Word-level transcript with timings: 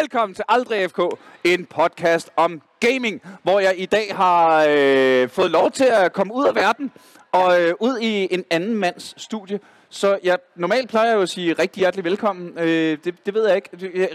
Velkommen 0.00 0.34
til 0.34 0.44
Aldrig 0.48 0.90
FK, 0.90 1.00
en 1.44 1.66
podcast 1.66 2.30
om 2.36 2.62
gaming, 2.80 3.22
hvor 3.42 3.60
jeg 3.60 3.74
i 3.76 3.86
dag 3.86 4.16
har 4.16 4.66
øh, 4.68 5.28
fået 5.28 5.50
lov 5.50 5.70
til 5.70 5.84
at 5.84 6.12
komme 6.12 6.34
ud 6.34 6.46
af 6.46 6.54
verden 6.54 6.92
og 7.32 7.62
øh, 7.62 7.74
ud 7.80 7.98
i 7.98 8.34
en 8.34 8.44
anden 8.50 8.74
mands 8.74 9.14
studie. 9.22 9.60
Så 9.88 10.18
jeg 10.22 10.38
normalt 10.56 10.88
plejer 10.88 11.08
jeg 11.08 11.16
jo 11.16 11.22
at 11.22 11.28
sige 11.28 11.52
rigtig 11.52 11.80
hjertelig 11.80 12.04
velkommen. 12.04 12.58
Øh, 12.58 12.98
det, 13.04 13.26
det 13.26 13.34
ved 13.34 13.46
jeg 13.46 13.56
ikke. 13.56 13.70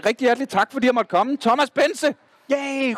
Rigtig 0.06 0.24
hjertelig 0.24 0.48
tak, 0.48 0.72
fordi 0.72 0.86
jeg 0.86 0.94
måtte 0.94 1.08
komme. 1.08 1.36
Thomas 1.40 1.70
Bense! 1.70 2.14
Yay! 2.52 2.94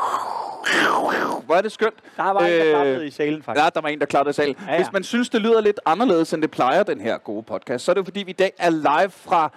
Hvor 1.47 1.55
er 1.55 1.61
det 1.63 1.73
skønt. 1.73 1.95
Der 2.17 2.23
var 2.23 2.41
en, 2.41 2.47
der 2.47 2.65
Øh, 2.65 2.71
klappede 2.71 3.07
i 3.07 3.11
salen, 3.11 3.43
faktisk. 3.43 3.65
Ja, 3.65 3.71
der 3.75 3.81
var 3.81 3.89
en, 3.89 3.99
der 4.01 4.07
klarede 4.07 4.33
selv. 4.33 4.57
Ja, 4.67 4.73
ja. 4.73 4.77
Hvis 4.77 4.93
man 4.93 5.05
synes, 5.05 5.29
det 5.29 5.41
lyder 5.41 5.61
lidt 5.61 5.81
anderledes, 5.87 6.33
end 6.33 6.43
det 6.43 6.51
plejer, 6.51 6.83
den 6.83 7.01
her 7.01 7.19
gode 7.19 7.43
podcast, 7.43 7.85
så 7.85 7.93
er 7.93 7.95
det 7.95 8.05
fordi, 8.05 8.23
vi 8.23 8.31
i 8.31 8.35
dag 8.35 8.53
er 8.59 8.71
live 8.71 9.11
fra 9.11 9.53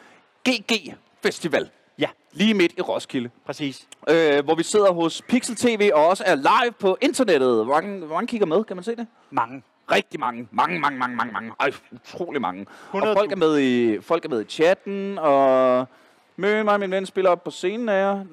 GG 0.49 0.95
Festival. 1.23 1.69
Ja, 1.99 2.07
Lige 2.31 2.53
midt 2.53 2.73
i 2.77 2.81
Roskilde. 2.81 3.29
præcis. 3.45 3.87
Øh, 4.09 4.43
hvor 4.43 4.55
vi 4.55 4.63
sidder 4.63 4.91
hos 4.91 5.21
Pixel 5.21 5.55
TV 5.55 5.91
og 5.93 6.07
også 6.07 6.23
er 6.27 6.35
live 6.35 6.71
på 6.79 6.97
internettet. 7.01 7.65
Hvor 7.65 7.73
mange, 7.73 8.05
hvor 8.05 8.15
mange 8.15 8.27
kigger 8.27 8.47
med? 8.47 8.63
Kan 8.63 8.77
man 8.77 8.83
se 8.83 8.95
det? 8.95 9.07
Mange. 9.31 9.63
Rigtig 9.91 10.19
mange. 10.19 10.47
Mange, 10.51 10.79
mange, 10.79 10.99
mange, 10.99 11.15
mange, 11.15 11.33
mange. 11.33 11.51
Ej, 11.59 11.71
utrolig 11.91 12.41
mange. 12.41 12.65
Og 12.91 12.99
100.000. 13.09 13.13
folk 13.13 13.31
er 13.31 13.35
med 13.35 13.59
i, 13.59 14.01
folk 14.01 14.25
er 14.25 14.29
med 14.29 14.41
i 14.41 14.45
chatten, 14.45 15.17
og 15.17 15.87
Møn 16.35 16.65
mig 16.65 16.73
og 16.73 16.79
min 16.79 16.91
ven 16.91 17.05
spiller 17.05 17.31
op 17.31 17.43
på 17.43 17.51
scenen 17.51 17.89
af 17.89 18.01
jer. 18.01 18.23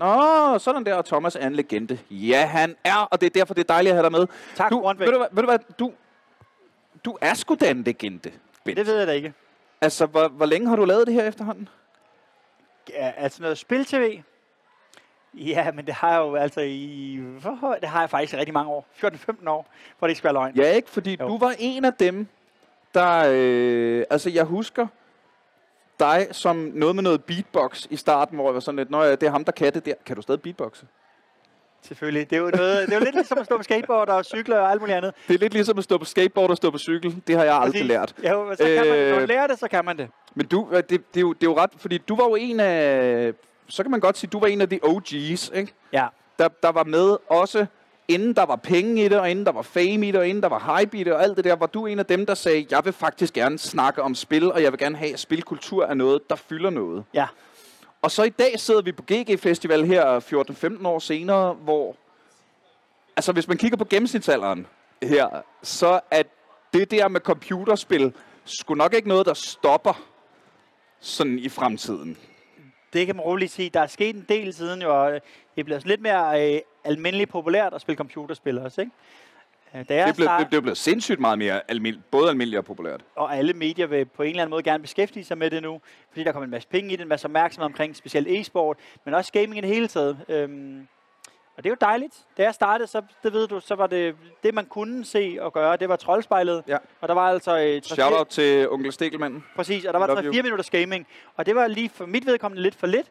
Nå, 0.52 0.58
sådan 0.58 0.86
der, 0.86 0.94
og 0.94 1.04
Thomas 1.04 1.36
er 1.40 1.46
en 1.46 1.54
legende. 1.54 1.98
Ja, 2.10 2.46
han 2.46 2.76
er, 2.84 2.96
og 2.96 3.20
det 3.20 3.26
er 3.26 3.30
derfor, 3.30 3.54
det 3.54 3.60
er 3.60 3.74
dejligt 3.74 3.90
at 3.92 3.96
have 3.96 4.02
dig 4.02 4.12
med. 4.12 4.26
Tak, 4.56 4.70
du, 4.70 4.86
ved, 4.86 4.94
du, 4.94 5.18
hvad, 5.18 5.26
ved 5.32 5.42
du 5.42 5.48
hvad, 5.48 5.58
du, 5.78 5.92
du 7.04 7.16
er 7.20 7.34
sgu 7.34 7.56
da 7.60 7.70
en 7.70 7.82
legende. 7.82 8.30
Bent. 8.64 8.76
Det 8.78 8.86
ved 8.86 8.98
jeg 8.98 9.06
da 9.06 9.12
ikke. 9.12 9.32
Altså, 9.80 10.06
hvor, 10.06 10.28
hvor 10.28 10.46
længe 10.46 10.68
har 10.68 10.76
du 10.76 10.84
lavet 10.84 11.06
det 11.06 11.14
her 11.14 11.24
efterhånden? 11.28 11.68
Ja, 12.90 13.12
altså 13.16 13.42
noget 13.42 13.58
spil-tv? 13.58 14.20
Ja, 15.34 15.72
men 15.72 15.86
det 15.86 15.94
har 15.94 16.10
jeg 16.12 16.18
jo 16.18 16.34
altså 16.34 16.60
i... 16.60 17.18
hvor- 17.40 17.76
Det 17.80 17.88
har 17.88 18.00
jeg 18.00 18.10
faktisk 18.10 18.34
i 18.34 18.36
rigtig 18.36 18.54
mange 18.54 18.70
år. 18.70 18.86
14-15 19.02 19.48
år, 19.48 19.66
hvor 19.98 20.06
det 20.08 20.10
ikke 20.10 20.18
skal 20.18 20.28
være 20.28 20.34
løgn. 20.34 20.56
Ja, 20.56 20.70
ikke? 20.72 20.90
Fordi 20.90 21.16
Jo. 21.20 21.28
du 21.28 21.38
var 21.38 21.54
en 21.58 21.84
af 21.84 21.94
dem, 21.94 22.26
der... 22.94 23.24
Øh, 23.32 24.04
altså, 24.10 24.30
jeg 24.30 24.44
husker 24.44 24.86
dig 26.00 26.28
som 26.32 26.56
noget 26.74 26.94
med 26.94 27.02
noget 27.02 27.24
beatbox 27.24 27.86
i 27.90 27.96
starten, 27.96 28.36
hvor 28.36 28.46
jeg 28.48 28.54
var 28.54 28.60
sådan 28.60 28.76
lidt, 28.76 28.90
Nå 28.90 29.02
ja, 29.02 29.10
det 29.10 29.22
er 29.22 29.30
ham, 29.30 29.44
der 29.44 29.52
kan 29.52 29.74
det 29.74 29.86
der. 29.86 29.94
Kan 30.06 30.16
du 30.16 30.22
stadig 30.22 30.42
beatboxe? 30.42 30.86
Selvfølgelig. 31.86 32.30
Det 32.30 32.36
er 32.36 32.40
jo, 32.40 32.50
noget, 32.54 32.86
det 32.86 32.94
er 32.94 32.98
jo 32.98 33.04
lidt 33.04 33.14
ligesom 33.14 33.38
at 33.38 33.44
stå 33.44 33.56
på 33.56 33.62
skateboard 33.62 34.08
og 34.08 34.24
cykle 34.24 34.60
og 34.60 34.70
alt 34.70 34.80
muligt 34.80 34.96
andet. 34.96 35.12
Det 35.28 35.34
er 35.34 35.38
lidt 35.38 35.52
ligesom 35.52 35.78
at 35.78 35.84
stå 35.84 35.98
på 35.98 36.04
skateboard 36.04 36.50
og 36.50 36.56
stå 36.56 36.70
på 36.70 36.78
cykel. 36.78 37.16
Det 37.26 37.36
har 37.36 37.44
jeg 37.44 37.54
aldrig 37.54 37.72
Præcis. 37.72 37.86
lært. 37.88 38.14
Ja, 38.22 38.32
jo, 38.32 38.54
så 38.56 38.64
kan 38.64 38.76
man, 38.76 38.86
når 38.86 38.94
Øh, 39.14 39.16
man 39.16 39.28
lærer 39.28 39.46
det, 39.46 39.58
så 39.58 39.68
kan 39.68 39.84
man 39.84 39.98
det. 39.98 40.08
Men 40.34 40.46
du, 40.46 40.68
øh, 40.72 40.76
det, 40.76 40.90
det, 40.90 41.00
er 41.16 41.20
jo, 41.20 41.32
det 41.32 41.42
er 41.46 41.50
jo 41.50 41.56
ret, 41.58 41.70
fordi 41.78 41.98
du 41.98 42.16
var 42.16 42.24
jo 42.24 42.34
en 42.34 42.60
af... 42.60 43.32
Så 43.68 43.82
kan 43.82 43.90
man 43.90 44.00
godt 44.00 44.18
sige, 44.18 44.30
du 44.30 44.40
var 44.40 44.46
en 44.46 44.60
af 44.60 44.68
de 44.68 44.80
OG's, 44.84 45.56
ikke? 45.56 45.72
Ja. 45.92 46.06
Der, 46.38 46.48
der 46.62 46.72
var 46.72 46.84
med 46.84 47.16
også, 47.28 47.66
inden 48.08 48.32
der 48.34 48.46
var 48.46 48.56
penge 48.56 49.04
i 49.04 49.08
det, 49.08 49.18
og 49.20 49.30
inden 49.30 49.46
der 49.46 49.52
var 49.52 49.62
fame 49.62 50.08
i 50.08 50.10
det, 50.10 50.16
og 50.20 50.28
inden 50.28 50.42
der 50.42 50.48
var 50.48 50.78
hype 50.80 50.98
i 50.98 51.04
det, 51.04 51.12
og 51.12 51.22
alt 51.22 51.36
det 51.36 51.44
der, 51.44 51.56
var 51.56 51.66
du 51.66 51.86
en 51.86 51.98
af 51.98 52.06
dem, 52.06 52.26
der 52.26 52.34
sagde, 52.34 52.66
jeg 52.70 52.80
vil 52.84 52.92
faktisk 52.92 53.34
gerne 53.34 53.58
snakke 53.58 54.02
om 54.02 54.14
spil, 54.14 54.52
og 54.52 54.62
jeg 54.62 54.72
vil 54.72 54.78
gerne 54.78 54.96
have, 54.96 55.12
at 55.12 55.18
spilkultur 55.20 55.84
er 55.84 55.94
noget, 55.94 56.30
der 56.30 56.36
fylder 56.36 56.70
noget. 56.70 57.04
Ja. 57.14 57.26
Og 58.06 58.12
så 58.12 58.22
i 58.22 58.28
dag 58.28 58.60
sidder 58.60 58.82
vi 58.82 58.92
på 58.92 59.02
GG 59.02 59.40
Festival 59.40 59.84
her 59.84 60.20
14-15 60.80 60.86
år 60.86 60.98
senere, 60.98 61.52
hvor... 61.54 61.96
Altså, 63.16 63.32
hvis 63.32 63.48
man 63.48 63.56
kigger 63.56 63.76
på 63.76 63.84
gennemsnitsalderen 63.84 64.66
her, 65.02 65.42
så 65.62 66.00
er 66.10 66.22
det 66.72 66.90
der 66.90 67.08
med 67.08 67.20
computerspil 67.20 68.12
sgu 68.44 68.74
nok 68.74 68.94
ikke 68.94 69.08
noget, 69.08 69.26
der 69.26 69.34
stopper 69.34 70.02
sådan 71.00 71.38
i 71.38 71.48
fremtiden. 71.48 72.16
Det 72.92 73.06
kan 73.06 73.16
man 73.16 73.24
roligt 73.24 73.52
sige. 73.52 73.70
Der 73.70 73.80
er 73.80 73.86
sket 73.86 74.16
en 74.16 74.26
del 74.28 74.54
siden 74.54 74.82
jo, 74.82 75.04
og 75.04 75.12
det 75.54 75.60
er 75.60 75.64
blevet 75.64 75.86
lidt 75.86 76.00
mere 76.00 76.54
øh, 76.54 76.60
almindeligt 76.84 77.30
populært 77.30 77.74
at 77.74 77.80
spille 77.80 77.96
computerspil 77.96 78.58
også, 78.58 78.80
ikke? 78.80 78.92
Øh, 79.76 79.84
jeg 79.96 80.06
Det 80.06 80.16
start- 80.22 80.40
det, 80.44 80.52
det 80.52 80.62
blevet 80.62 80.78
sindssygt 80.78 81.20
meget 81.20 81.38
mere 81.38 81.60
almind, 81.70 81.96
både 82.10 82.28
almindeligt 82.30 82.58
og 82.58 82.64
populært. 82.64 83.00
og 83.14 83.36
alle 83.36 83.52
medier 83.52 83.86
vil 83.86 84.04
på 84.04 84.22
en 84.22 84.28
eller 84.30 84.42
anden 84.42 84.50
måde 84.50 84.62
gerne 84.62 84.82
beskæftige 84.82 85.24
sig 85.24 85.38
med 85.38 85.50
det 85.50 85.62
nu, 85.62 85.80
fordi 86.10 86.24
der 86.24 86.32
kommer 86.32 86.44
en 86.44 86.50
masse 86.50 86.68
penge 86.68 86.92
i 86.92 86.96
det, 86.96 87.02
en 87.02 87.08
masse 87.08 87.26
opmærksomhed 87.26 87.64
omkring 87.66 87.96
specielt 87.96 88.28
e-sport, 88.28 88.76
men 89.04 89.14
også 89.14 89.32
gaming 89.32 89.58
i 89.58 89.60
det 89.60 89.68
hele 89.68 89.88
taget. 89.88 90.18
Øhm, 90.28 90.86
og 91.56 91.64
det 91.64 91.70
er 91.70 91.70
jo 91.70 91.76
dejligt. 91.80 92.14
Da 92.36 92.42
jeg 92.42 92.54
startede, 92.54 92.88
så, 92.88 93.02
det 93.22 93.32
ved 93.32 93.48
du, 93.48 93.60
så 93.60 93.74
var 93.74 93.86
det 93.86 94.16
det, 94.42 94.54
man 94.54 94.66
kunne 94.66 95.04
se 95.04 95.36
og 95.40 95.52
gøre, 95.52 95.76
det 95.76 95.88
var 95.88 95.96
troldspejlet. 95.96 96.62
Ja. 96.68 96.76
Og 97.00 97.08
der 97.08 97.14
var 97.14 97.28
altså... 97.30 97.58
Øh, 97.58 97.82
tre- 97.82 97.94
Shout-out 97.94 98.26
til 98.26 98.68
onkel 98.70 98.92
Stikkelmanden. 98.92 99.44
Præcis, 99.56 99.84
og 99.84 99.92
der 99.92 99.98
var 99.98 100.06
Love 100.06 100.18
3-4 100.20 100.24
you. 100.24 100.32
minutters 100.42 100.70
gaming. 100.70 101.06
Og 101.36 101.46
det 101.46 101.54
var 101.56 101.66
lige 101.66 101.88
for 101.88 102.06
mit 102.06 102.26
vedkommende 102.26 102.62
lidt 102.62 102.74
for 102.74 102.86
lidt. 102.86 103.06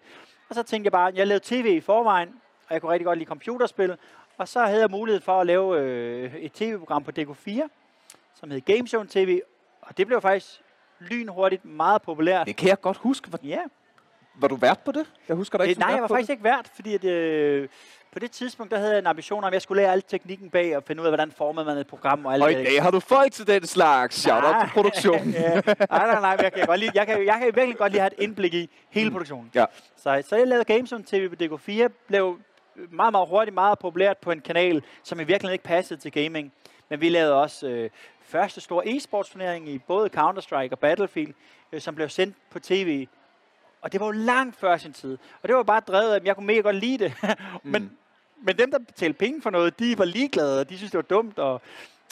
Og 0.50 0.56
så 0.56 0.64
tænkte 0.64 0.86
jeg 0.88 0.92
bare, 0.92 1.12
jeg 1.16 1.28
lavede 1.28 1.44
tv 1.46 1.66
i 1.66 1.82
forvejen, 1.82 2.30
og 2.68 2.74
jeg 2.74 2.82
kunne 2.82 2.92
rigtig 2.92 3.06
godt 3.06 3.18
lide 3.20 3.28
computerspil. 3.28 3.96
Og 4.38 4.48
så 4.48 4.60
havde 4.66 4.80
jeg 4.82 4.92
mulighed 4.92 5.22
for 5.22 5.42
at 5.42 5.48
lave 5.48 5.80
øh, 5.80 6.36
et 6.36 6.52
tv-program 6.54 7.04
på 7.04 7.12
DK4, 7.20 7.62
som 8.40 8.52
hed 8.52 8.62
Gamezone 8.62 9.08
TV. 9.10 9.40
Og 9.82 9.98
det 9.98 10.08
blev 10.08 10.22
faktisk 10.22 10.62
lynhurtigt 11.00 11.66
meget 11.66 12.02
populært. 12.02 12.48
Det 12.48 12.56
kan 12.56 12.70
jeg 12.70 12.82
godt 12.82 12.98
huske. 12.98 13.32
Var, 13.32 13.40
Ja, 13.44 13.60
var 14.36 14.48
du 14.48 14.56
vært 14.56 14.80
på 14.80 14.92
det? 14.92 15.06
Jeg 15.28 15.36
husker 15.36 15.58
dig 15.58 15.66
øh, 15.66 15.70
ikke 15.70 15.80
som 15.82 15.88
nej, 15.88 15.94
jeg 15.96 16.02
var 16.02 16.08
faktisk 16.08 16.28
det. 16.28 16.34
ikke 16.34 16.44
vært, 16.44 16.72
fordi 16.76 16.94
at, 16.96 17.04
øh, 17.04 17.68
på 18.12 18.20
det 18.20 18.32
tidspunkt, 18.32 18.72
der 18.72 18.78
havde 18.78 18.92
jeg 18.92 19.00
en 19.00 19.08
ambition 19.08 19.44
om, 19.44 19.48
at 19.48 19.54
jeg 19.54 19.62
skulle 19.62 19.82
lære 19.82 19.92
al 19.92 20.02
teknikken 20.02 20.50
bag 20.50 20.78
og 20.78 20.84
finde 20.84 21.02
ud 21.02 21.08
af, 21.08 21.12
hvordan 21.12 21.32
formede 21.32 21.66
man 21.66 21.78
et 21.78 21.88
program 21.88 22.26
og 22.26 22.34
alt 22.34 22.44
Og 22.44 22.52
i 22.52 22.56
det. 22.56 22.66
dag 22.66 22.84
har 22.84 22.92
du 22.92 23.00
folk 23.00 23.32
til 23.32 23.48
den 23.48 23.68
slags. 23.68 24.16
Shout-out 24.16 24.56
til 24.62 24.70
produktionen. 24.74 25.34
ja, 25.34 25.54
nej, 25.54 25.62
nej, 25.90 26.20
nej, 26.22 26.38
jeg 26.42 26.54
kan, 26.54 26.66
godt 26.66 26.80
lide, 26.80 26.92
jeg, 26.96 27.08
kan, 27.08 27.26
jeg 27.26 27.36
kan 27.40 27.46
virkelig 27.56 27.78
godt 27.78 27.92
lide 27.92 28.02
at 28.02 28.12
have 28.12 28.22
et 28.22 28.24
indblik 28.24 28.54
i 28.54 28.70
hele 28.90 29.12
produktionen. 29.12 29.52
Ja. 29.56 29.66
Så, 29.98 30.24
så 30.30 30.36
jeg 30.36 30.48
lavede 30.48 30.66
Gamezone 30.66 31.04
TV 31.04 31.30
på 31.30 31.36
DK4, 31.44 31.88
blev 32.08 32.40
meget, 32.76 33.12
meget 33.12 33.28
hurtigt 33.30 33.54
meget 33.54 33.80
populært 33.80 34.18
på 34.18 34.32
en 34.32 34.42
kanal, 34.42 34.84
som 35.04 35.20
i 35.20 35.24
virkeligheden 35.24 35.54
ikke 35.54 35.64
passede 35.64 36.00
til 36.00 36.12
gaming. 36.12 36.54
Men 36.90 37.02
vi 37.02 37.10
lavede 37.10 37.34
også 37.42 37.68
øh, 37.68 37.90
første 38.22 38.62
store 38.62 38.88
e-sportsturnering 38.88 39.70
i 39.70 39.78
både 39.78 40.10
Counter-Strike 40.18 40.72
og 40.72 40.80
Battlefield, 40.80 41.34
øh, 41.72 41.82
som 41.82 41.96
blev 41.96 42.10
sendt 42.10 42.36
på 42.52 42.60
tv. 42.60 43.08
Og 43.82 43.92
det 43.92 44.00
var 44.00 44.06
jo 44.06 44.12
langt 44.12 44.56
før 44.56 44.78
sin 44.78 44.94
tid. 44.94 45.18
Og 45.42 45.48
det 45.48 45.56
var 45.56 45.64
bare 45.64 45.80
drevet 45.88 46.12
af, 46.12 46.16
at 46.16 46.26
jeg 46.26 46.36
kunne 46.36 46.48
mega 46.48 46.60
godt 46.60 46.76
lide 46.76 46.98
det. 47.04 47.14
men, 47.64 47.82
Mm. 47.84 47.90
men 48.46 48.58
dem, 48.58 48.72
der 48.72 48.80
betalte 48.80 49.18
penge 49.18 49.42
for 49.42 49.50
noget, 49.50 49.80
de 49.80 49.98
var 49.98 50.06
ligeglade, 50.06 50.60
og 50.60 50.70
de 50.70 50.78
synes, 50.78 50.92
det 50.92 50.98
var 50.98 51.02
dumt. 51.02 51.40
Og 51.40 51.62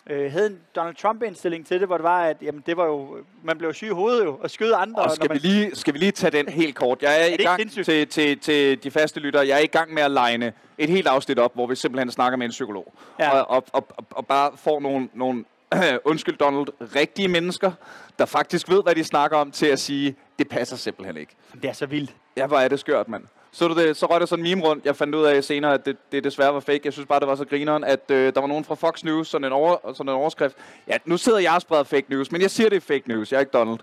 øh, 0.09 0.31
havde 0.31 0.47
en 0.47 0.59
Donald 0.75 0.95
Trump-indstilling 0.95 1.67
til 1.67 1.79
det, 1.79 1.87
hvor 1.87 1.97
det 1.97 2.03
var, 2.03 2.23
at 2.23 2.37
jamen, 2.41 2.63
det 2.65 2.77
var 2.77 2.85
jo, 2.85 3.17
man 3.43 3.57
blev 3.57 3.73
syg 3.73 3.87
i 3.87 3.89
hovedet 3.89 4.25
jo, 4.25 4.37
og 4.41 4.51
skød 4.51 4.73
andre. 4.77 5.03
Og 5.03 5.11
skal 5.11 5.29
man, 5.29 5.35
vi, 5.43 5.47
lige, 5.47 5.75
skal 5.75 5.93
vi 5.93 5.99
lige 5.99 6.11
tage 6.11 6.31
den 6.31 6.49
helt 6.49 6.75
kort? 6.75 7.01
Jeg 7.01 7.21
er, 7.21 7.29
det 7.29 7.39
i 7.39 7.43
gang 7.43 7.71
til, 7.71 8.07
til, 8.07 8.39
til 8.39 8.83
de 8.83 8.91
faste 8.91 9.19
lyttere. 9.19 9.47
Jeg 9.47 9.55
er 9.55 9.63
i 9.63 9.67
gang 9.67 9.93
med 9.93 10.03
at 10.03 10.11
legne 10.11 10.53
et 10.77 10.89
helt 10.89 11.07
afsnit 11.07 11.39
op, 11.39 11.53
hvor 11.53 11.67
vi 11.67 11.75
simpelthen 11.75 12.11
snakker 12.11 12.37
med 12.37 12.45
en 12.45 12.51
psykolog. 12.51 12.93
Ja. 13.19 13.29
Og, 13.29 13.49
og, 13.49 13.65
og, 13.73 13.87
og, 13.97 14.05
og 14.11 14.27
bare 14.27 14.51
får 14.57 14.79
nogle, 14.79 15.09
nogle 15.13 15.45
undskyld 16.05 16.37
Donald, 16.37 16.95
rigtige 16.95 17.27
mennesker, 17.27 17.71
der 18.19 18.25
faktisk 18.25 18.69
ved, 18.69 18.83
hvad 18.83 18.95
de 18.95 19.03
snakker 19.03 19.37
om, 19.37 19.51
til 19.51 19.65
at 19.65 19.79
sige, 19.79 20.15
det 20.39 20.49
passer 20.49 20.75
simpelthen 20.75 21.17
ikke. 21.17 21.35
Det 21.61 21.69
er 21.69 21.73
så 21.73 21.85
vildt. 21.85 22.15
Ja, 22.37 22.47
hvor 22.47 22.57
er 22.57 22.67
det 22.67 22.79
skørt, 22.79 23.07
mand. 23.07 23.23
Så, 23.55 23.67
du 23.67 23.73
det, 23.73 23.97
så 23.97 24.05
røg 24.05 24.19
der 24.19 24.25
sådan 24.25 24.45
en 24.45 24.49
meme 24.49 24.67
rundt. 24.67 24.85
Jeg 24.85 24.95
fandt 24.95 25.15
ud 25.15 25.23
af 25.23 25.43
senere, 25.43 25.73
at 25.73 25.85
det, 25.85 25.97
det 26.11 26.23
desværre 26.23 26.53
var 26.53 26.59
fake. 26.59 26.81
Jeg 26.83 26.93
synes 26.93 27.07
bare, 27.07 27.19
det 27.19 27.27
var 27.27 27.35
så 27.35 27.45
grineren, 27.45 27.83
at 27.83 28.11
øh, 28.11 28.33
der 28.33 28.41
var 28.41 28.47
nogen 28.47 28.65
fra 28.65 28.75
Fox 28.75 29.03
News, 29.03 29.27
sådan 29.27 29.45
en, 29.45 29.51
over, 29.51 29.93
sådan 29.93 30.09
en 30.09 30.15
overskrift. 30.15 30.55
Ja, 30.87 30.97
nu 31.05 31.17
sidder 31.17 31.39
jeg 31.39 31.53
og 31.55 31.61
spreder 31.61 31.83
fake 31.83 32.05
news, 32.09 32.31
men 32.31 32.41
jeg 32.41 32.51
siger, 32.51 32.69
det 32.69 32.75
er 32.75 32.81
fake 32.81 33.03
news. 33.07 33.31
Jeg 33.31 33.37
er 33.37 33.39
ikke 33.39 33.51
Donald. 33.51 33.79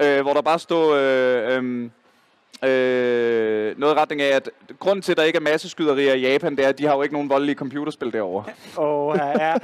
Øh, 0.00 0.20
hvor 0.20 0.32
der 0.32 0.42
bare 0.42 0.58
stod 0.58 0.98
øh, 0.98 1.56
øh, 1.56 1.90
øh, 2.70 3.78
noget 3.78 3.94
i 3.94 3.98
retning 3.98 4.22
af, 4.22 4.36
at 4.36 4.50
grunden 4.84 5.02
til, 5.02 5.12
at 5.12 5.16
der 5.16 5.22
ikke 5.22 5.36
er 5.36 5.40
masseskyderier 5.40 6.14
i 6.14 6.20
Japan, 6.20 6.56
det 6.56 6.64
er, 6.64 6.68
at 6.68 6.78
de 6.78 6.86
har 6.86 6.94
jo 6.94 7.02
ikke 7.02 7.12
nogen 7.12 7.28
voldelige 7.28 7.56
computerspil 7.56 8.12
derovre. 8.12 8.44
Åh, 8.78 9.16
ja, 9.18 9.48
ja. 9.48 9.56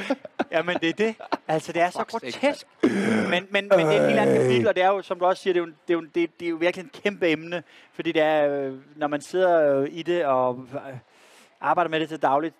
Jamen, 0.52 0.76
det 0.80 0.88
er 0.88 0.92
det. 0.92 1.14
Altså, 1.48 1.72
det 1.72 1.82
er 1.82 1.90
så 1.90 1.98
er 1.98 2.04
grotesk. 2.04 2.66
Men, 2.82 2.90
men, 3.30 3.46
men 3.50 3.70
det 3.70 3.80
er 3.80 4.00
et 4.00 4.06
helt 4.08 4.18
andet 4.18 4.36
kapitel, 4.36 4.68
og 4.68 4.74
det 4.74 4.82
er 4.82 4.88
jo, 4.88 5.02
som 5.02 5.18
du 5.18 5.24
også 5.24 5.42
siger, 5.42 5.54
det 5.54 5.60
er 5.60 5.64
jo, 5.64 5.72
det 5.88 5.94
er 5.94 5.94
jo, 5.94 6.00
det, 6.14 6.40
det 6.40 6.46
er 6.46 6.50
jo 6.50 6.56
virkelig 6.56 6.86
et 6.86 7.02
kæmpe 7.02 7.28
emne. 7.28 7.62
Fordi 7.92 8.12
det 8.12 8.22
er, 8.22 8.48
øh, 8.48 8.74
når 8.96 9.06
man 9.06 9.20
sidder 9.20 9.80
øh, 9.80 9.88
i 9.90 10.02
det 10.02 10.24
og 10.24 10.66
øh, 10.74 10.96
arbejder 11.60 11.90
med 11.90 12.00
det 12.00 12.08
til 12.08 12.22
dagligt, 12.22 12.54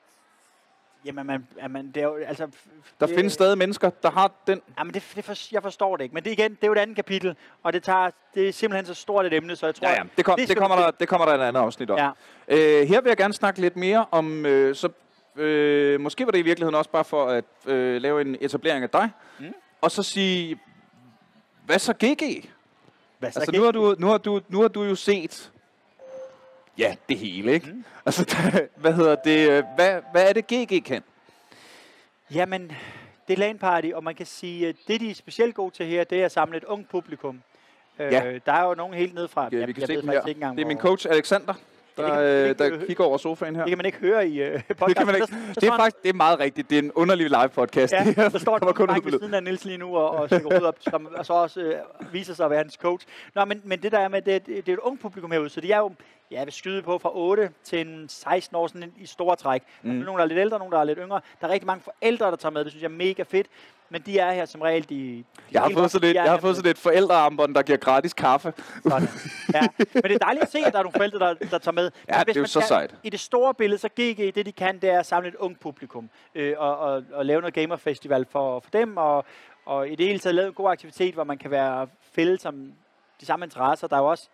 jamen, 1.05 1.27
man, 1.27 1.47
jamen, 1.63 1.87
det 1.95 1.97
er 2.03 2.07
jo, 2.07 2.17
altså... 2.17 2.49
Der 3.01 3.07
det, 3.07 3.15
findes 3.17 3.33
stadig 3.33 3.59
mennesker, 3.59 3.91
der 4.03 4.11
har 4.11 4.31
den... 4.47 4.61
Jamen, 4.79 4.95
det, 4.95 5.03
det 5.17 5.25
for, 5.25 5.35
jeg 5.53 5.63
forstår 5.63 5.97
det 5.97 6.05
ikke. 6.05 6.15
Men 6.15 6.25
det 6.25 6.31
igen, 6.33 6.51
det 6.51 6.59
er 6.63 6.67
jo 6.67 6.73
et 6.73 6.79
andet 6.79 6.97
kapitel, 6.97 7.37
og 7.63 7.73
det, 7.73 7.83
tager, 7.83 8.11
det 8.35 8.49
er 8.49 8.53
simpelthen 8.53 8.87
så 8.87 8.95
stort 8.95 9.27
et 9.27 9.33
emne, 9.33 9.57
så 9.57 9.67
jeg 9.67 9.75
tror... 9.75 9.89
Ja, 9.89 9.95
ja, 9.95 10.03
det, 10.17 10.25
kom, 10.25 10.37
det, 10.39 10.49
skal 10.49 10.57
kommer 10.57 10.77
der, 10.77 10.91
det 10.91 11.09
kommer 11.09 11.27
der 11.27 11.33
et 11.35 11.41
andet 11.41 11.61
afsnit 11.61 11.91
om. 11.91 11.99
Ja. 11.99 12.11
Øh, 12.49 12.89
her 12.89 13.01
vil 13.01 13.11
jeg 13.11 13.17
gerne 13.17 13.35
snakke 13.35 13.61
lidt 13.61 13.77
mere 13.77 14.07
om, 14.11 14.47
øh, 14.47 14.75
så 14.75 14.89
øh, 15.37 16.01
måske 16.01 16.25
var 16.27 16.31
det 16.33 16.39
i 16.39 16.43
virkeligheden 16.43 16.75
også 16.75 16.91
bare 16.91 17.05
for 17.05 17.27
at 17.27 17.45
øh, 17.67 18.03
lave 18.03 18.21
en 18.21 18.37
etablering 18.41 18.83
af 18.83 18.91
dig, 18.91 19.11
Mm. 19.39 19.47
og 19.81 19.91
så 19.91 20.03
sige, 20.03 20.59
hvad 21.67 21.79
så 21.79 21.93
GG? 21.93 22.49
Hvad 23.19 23.33
så 23.33 23.39
Altså 23.41 23.53
gik- 23.53 23.59
nu 23.61 23.65
har, 23.65 23.73
du, 23.73 23.95
nu, 23.99 24.07
har 24.07 24.19
du, 24.19 24.41
nu 24.49 24.61
har 24.61 24.69
du 24.69 24.83
jo 24.85 24.95
set, 24.95 25.51
ja, 26.79 26.97
det 27.09 27.19
hele, 27.19 27.53
ikke? 27.53 27.67
Mm. 27.67 27.85
Altså, 28.07 28.25
der, 28.25 28.61
hvad 28.83 28.93
hedder 28.93 29.15
det, 29.15 29.51
øh, 29.51 29.65
hvad, 29.75 30.01
hvad 30.13 30.29
er 30.29 30.33
det 30.33 30.47
GG 30.47 30.85
kan? 30.85 31.03
Jamen, 32.35 32.73
det 33.29 33.35
er 33.35 33.39
LAN 33.39 33.59
party, 33.59 33.91
og 33.95 34.05
man 34.05 34.15
kan 34.15 34.27
sige, 34.27 34.69
at 34.69 34.77
det 34.89 35.01
de 35.01 35.11
er 35.11 35.15
specielt 35.15 35.55
gode 35.55 35.75
til 35.75 35.87
her, 35.87 36.05
det 36.05 36.21
er 36.21 36.25
at 36.25 36.33
samle 36.33 36.57
et 36.57 36.65
ungt 36.65 36.89
publikum. 36.91 37.43
Ja. 37.99 38.27
Øh, 38.27 38.41
der 38.47 38.53
er 38.53 38.65
jo 38.69 38.75
nogen 38.75 38.95
helt 38.95 39.15
ned 39.15 39.29
fra, 39.29 39.49
Ja, 39.53 39.65
vi 39.67 39.73
kan 39.73 39.87
se 39.87 39.93
ved 39.95 40.03
dem 40.03 40.09
her. 40.11 40.27
ikke 40.27 40.39
engang, 40.39 40.57
Det 40.57 40.63
er 40.63 40.67
min 40.67 40.79
coach 40.79 41.07
Alexander, 41.11 41.55
der, 42.03 42.15
man 42.15 42.25
øh, 42.25 42.49
ikke, 42.49 42.65
der 42.65 42.73
øh, 42.75 42.87
kigger 42.87 43.05
over 43.05 43.19
sofaen 43.19 43.57
her. 43.57 43.63
Det 43.63 43.71
kan 43.71 43.79
man 43.79 43.87
ikke 43.87 43.99
høre 43.99 44.29
i 44.29 44.43
uh, 44.47 44.53
podcasten. 44.53 44.87
Det 44.89 44.97
kan 44.97 45.07
man 45.07 45.15
ikke. 45.15 45.27
Så- 45.27 45.33
så 45.55 45.61
Det 45.61 45.69
er 45.69 45.77
faktisk 45.77 46.03
det 46.03 46.09
er 46.09 46.13
meget 46.15 46.39
rigtigt. 46.41 46.71
Det 46.71 46.79
er 46.79 46.83
en 46.83 46.93
underlig 46.93 47.27
live 47.31 47.49
podcast. 47.49 47.93
Ja, 47.93 48.05
det 48.05 48.17
der 48.17 48.39
står 48.39 48.59
kommer 48.59 48.73
kun 48.73 48.89
ved 49.05 49.13
siden 49.19 49.35
af 49.35 49.43
Niels 49.43 49.65
lige 49.65 49.79
nu 49.79 49.97
og, 49.97 50.11
og 50.11 50.29
stikker 50.29 50.61
op, 50.67 50.77
som, 50.81 51.09
og 51.17 51.27
så 51.27 51.33
også 51.33 51.61
øh, 51.61 51.75
viser 52.13 52.35
sig 52.35 52.45
at 52.45 52.51
være 52.51 52.59
hans 52.59 52.75
coach. 52.75 53.07
Nå, 53.35 53.45
men, 53.45 53.61
men 53.65 53.83
det 53.83 53.93
der 53.93 53.99
er 53.99 54.09
med, 54.09 54.23
det, 54.23 54.47
det, 54.47 54.67
det 54.67 54.69
er 54.69 54.77
et 54.77 54.79
ung 54.83 55.01
publikum 55.01 55.31
herude, 55.31 55.49
så 55.49 55.61
de 55.61 55.73
er 55.73 55.79
jo, 55.79 55.93
ja, 56.31 56.37
jeg 56.39 56.47
vil 56.47 56.53
skyde 56.53 56.83
på 56.83 56.99
fra 56.99 57.11
8 57.17 57.51
til 57.65 57.81
en 57.81 58.09
16 58.09 58.57
år 58.57 58.67
sådan 58.67 58.93
i 58.99 59.07
store 59.07 59.37
træk. 59.37 59.63
Mm. 59.83 59.91
Der 59.93 60.01
er 60.01 60.05
nogle, 60.05 60.19
der 60.19 60.25
er 60.25 60.29
lidt 60.29 60.39
ældre, 60.39 60.59
nogle, 60.59 60.73
der 60.73 60.81
er 60.81 60.85
lidt 60.85 60.99
yngre. 61.03 61.21
Der 61.41 61.47
er 61.47 61.53
rigtig 61.53 61.67
mange 61.67 61.83
forældre, 61.85 62.27
der 62.31 62.37
tager 62.37 62.53
med. 62.53 62.65
Det 62.65 62.73
synes 62.73 62.83
jeg 62.83 62.89
er 62.89 62.95
mega 62.97 63.23
fedt. 63.23 63.47
Men 63.93 64.03
de 64.03 64.19
er 64.19 64.33
her 64.33 64.45
som 64.45 64.61
regel, 64.61 64.83
de... 64.89 64.95
de 64.95 65.25
Jeg 65.53 65.63
har 65.63 65.71
fået 65.75 65.91
sådan 65.91 66.11
et, 66.11 66.15
jeg 66.15 66.31
har 66.31 66.39
fået 66.39 66.57
sådan 66.57 66.71
et 66.71 66.79
forældrearmbånd, 66.79 67.55
der 67.55 67.63
giver 67.63 67.79
gratis 67.79 68.15
kaffe. 68.15 68.53
Sådan. 68.83 69.09
Ja. 69.55 69.61
Men 69.95 70.03
det 70.03 70.13
er 70.13 70.19
dejligt 70.19 70.43
at 70.45 70.53
se, 70.53 70.59
at 70.59 70.73
der 70.73 70.79
er 70.79 70.83
nogle 70.83 70.97
forældre, 70.97 71.19
der, 71.19 71.35
der 71.35 71.59
tager 71.59 71.73
med. 71.73 71.91
Ja, 72.09 72.19
Men 72.19 72.19
det 72.19 72.27
hvis 72.27 72.37
er 72.37 72.41
jo 72.41 72.47
så 72.47 72.51
skal- 72.53 72.63
sejt. 72.69 72.95
I 73.03 73.11
det 73.11 73.21
store 73.21 73.55
billede, 73.55 73.79
så 73.81 73.89
GG, 73.89 74.35
det 74.35 74.47
de 74.47 74.53
kan, 74.53 74.79
det 74.81 74.91
er 74.91 74.99
at 74.99 75.07
samle 75.07 75.29
et 75.29 75.35
ung 75.35 75.61
publikum. 75.61 76.11
Øh, 76.35 76.55
og, 76.59 76.79
og, 76.79 77.03
og 77.13 77.27
lave 77.27 77.41
noget 77.41 77.55
gamerfestival 77.55 78.27
for, 78.31 78.61
for 78.61 78.71
dem, 78.71 78.97
og, 78.97 79.25
og 79.67 79.89
i 79.89 79.95
det 79.95 80.07
hele 80.07 80.19
taget 80.19 80.35
lave 80.35 80.49
en 80.49 80.55
god 80.55 80.71
aktivitet, 80.71 81.15
hvor 81.15 81.25
man 81.25 81.39
kan 81.39 81.51
være 81.51 81.87
fælles 82.13 82.47
om 82.47 82.73
de 83.21 83.27
samme 83.27 83.45
interesser. 83.47 83.87
Der 83.87 83.97
er 83.97 84.01
jo 84.01 84.07
også 84.07 84.29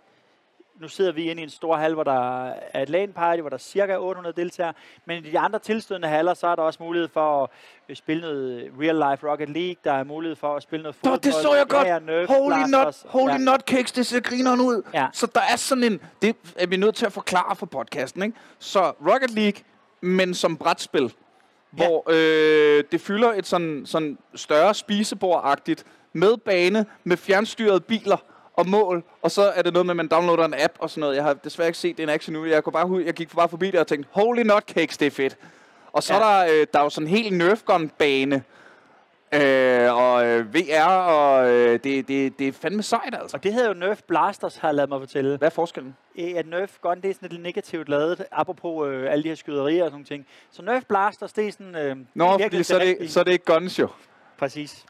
nu 0.80 0.88
sidder 0.88 1.12
vi 1.12 1.30
inde 1.30 1.40
i 1.40 1.44
en 1.44 1.50
stor 1.50 1.76
hal, 1.76 1.94
hvor 1.94 2.04
der 2.04 2.46
er 2.50 2.82
et 2.82 2.88
LAN 2.88 3.12
party, 3.12 3.40
hvor 3.40 3.48
der 3.48 3.56
er 3.56 3.58
cirka 3.58 3.96
800 3.98 4.36
deltagere. 4.36 4.72
Men 5.06 5.24
i 5.24 5.30
de 5.30 5.38
andre 5.38 5.58
tilstødende 5.58 6.08
haller, 6.08 6.34
så 6.34 6.46
er 6.46 6.54
der 6.54 6.62
også 6.62 6.82
mulighed 6.82 7.08
for 7.08 7.42
at 7.44 7.50
øh, 7.88 7.96
spille 7.96 8.22
noget 8.22 8.70
real 8.80 8.94
life 9.12 9.30
Rocket 9.30 9.48
League. 9.48 9.76
Der 9.84 9.92
er 9.92 10.04
mulighed 10.04 10.36
for 10.36 10.56
at 10.56 10.62
spille 10.62 10.82
noget 10.82 10.94
fodbold. 10.94 11.20
det 11.20 11.34
så 11.34 11.54
jeg 11.54 11.66
godt. 11.68 12.06
Nerf 12.06 12.28
Holy, 12.28 12.68
not, 12.68 12.96
holy 13.06 13.30
Ja. 13.30 13.36
nutcakes, 13.38 13.92
det 13.92 14.06
ser 14.06 14.20
grineren 14.20 14.60
ud. 14.60 14.82
Ja. 14.94 15.06
Så 15.12 15.26
der 15.34 15.40
er 15.52 15.56
sådan 15.56 15.84
en, 15.84 16.00
det 16.22 16.36
er 16.56 16.66
vi 16.66 16.76
nødt 16.76 16.94
til 16.94 17.06
at 17.06 17.12
forklare 17.12 17.56
for 17.56 17.66
podcasten, 17.66 18.22
ikke? 18.22 18.36
Så 18.58 18.80
Rocket 19.12 19.30
League, 19.30 19.60
men 20.00 20.34
som 20.34 20.56
brætspil, 20.56 21.12
Ja. 21.78 21.86
hvor 21.86 22.04
øh, 22.10 22.84
det 22.92 23.00
fylder 23.00 23.32
et 23.32 23.46
sådan, 23.46 23.82
sådan 23.86 24.18
større 24.34 24.74
spisebord-agtigt 24.74 25.82
med 26.12 26.36
bane, 26.36 26.86
med 27.04 27.16
fjernstyrede 27.16 27.80
biler 27.80 28.16
og 28.56 28.68
mål, 28.68 29.04
og 29.22 29.30
så 29.30 29.42
er 29.42 29.62
det 29.62 29.72
noget 29.72 29.86
med, 29.86 29.92
at 29.92 29.96
man 29.96 30.08
downloader 30.08 30.44
en 30.44 30.54
app 30.58 30.72
og 30.78 30.90
sådan 30.90 31.00
noget. 31.00 31.16
Jeg 31.16 31.24
har 31.24 31.34
desværre 31.34 31.68
ikke 31.68 31.78
set 31.78 31.96
det 31.96 32.02
en 32.02 32.08
action 32.08 32.32
nu. 32.32 32.44
Jeg, 32.44 32.64
kunne 32.64 32.72
bare, 32.72 33.02
jeg 33.06 33.14
gik 33.14 33.36
bare 33.36 33.48
forbi 33.48 33.70
det 33.70 33.80
og 33.80 33.86
tænkte, 33.86 34.08
holy 34.12 34.42
nutcakes, 34.42 34.96
det 34.98 35.06
er 35.06 35.10
fedt. 35.10 35.36
Og 35.92 36.02
så 36.02 36.14
Ja. 36.14 36.20
er 36.20 36.24
der, 36.46 36.60
øh, 36.60 36.66
der 36.72 36.78
er 36.78 36.82
jo 36.82 36.90
sådan 36.90 37.08
en 37.08 37.14
helt 37.16 37.36
Nerf 37.36 37.62
Gun-bane, 37.70 38.42
øh, 39.32 39.94
og 39.96 40.26
øh, 40.26 40.54
VR, 40.54 40.86
og 40.88 41.50
øh, 41.50 41.72
det, 41.84 42.08
det, 42.08 42.38
det 42.38 42.48
er 42.48 42.52
fandme 42.52 42.82
sejt, 42.82 43.14
altså. 43.14 43.36
Og 43.36 43.42
det 43.42 43.52
hedder 43.52 43.68
jo 43.68 43.74
Nerf 43.74 44.00
Blasters, 44.08 44.56
har 44.56 44.68
jeg 44.68 44.74
lavet 44.74 44.88
mig 44.88 45.00
fortælle. 45.00 45.36
Hvad 45.36 45.48
er 45.48 45.50
forskellen? 45.54 45.96
At 46.36 46.46
Nerf 46.46 46.70
Gun, 46.82 47.00
det 47.00 47.10
er 47.10 47.14
sådan 47.14 47.28
lidt 47.30 47.42
negativt 47.42 47.88
lavet, 47.88 48.24
apropos 48.32 48.88
øh, 48.88 49.12
alle 49.12 49.22
de 49.22 49.28
her 49.28 49.34
skyderier 49.36 49.84
og 49.84 49.90
sådan 49.90 50.04
ting. 50.04 50.26
Så 50.50 50.62
Nerf 50.62 50.82
Blasters, 50.88 51.32
det 51.32 51.46
er 51.48 51.52
sådan... 51.52 51.74
Øh, 51.76 51.96
Nå, 52.14 52.38
virkelig 52.38 52.50
fordi 52.50 52.62
så 52.62 52.78
er, 52.78 52.94
det, 53.00 53.10
så 53.10 53.20
er 53.20 53.24
det 53.24 53.32
ikke 53.32 53.44
guns 53.44 53.78
jo. 53.78 53.88
Præcis. 54.38 54.84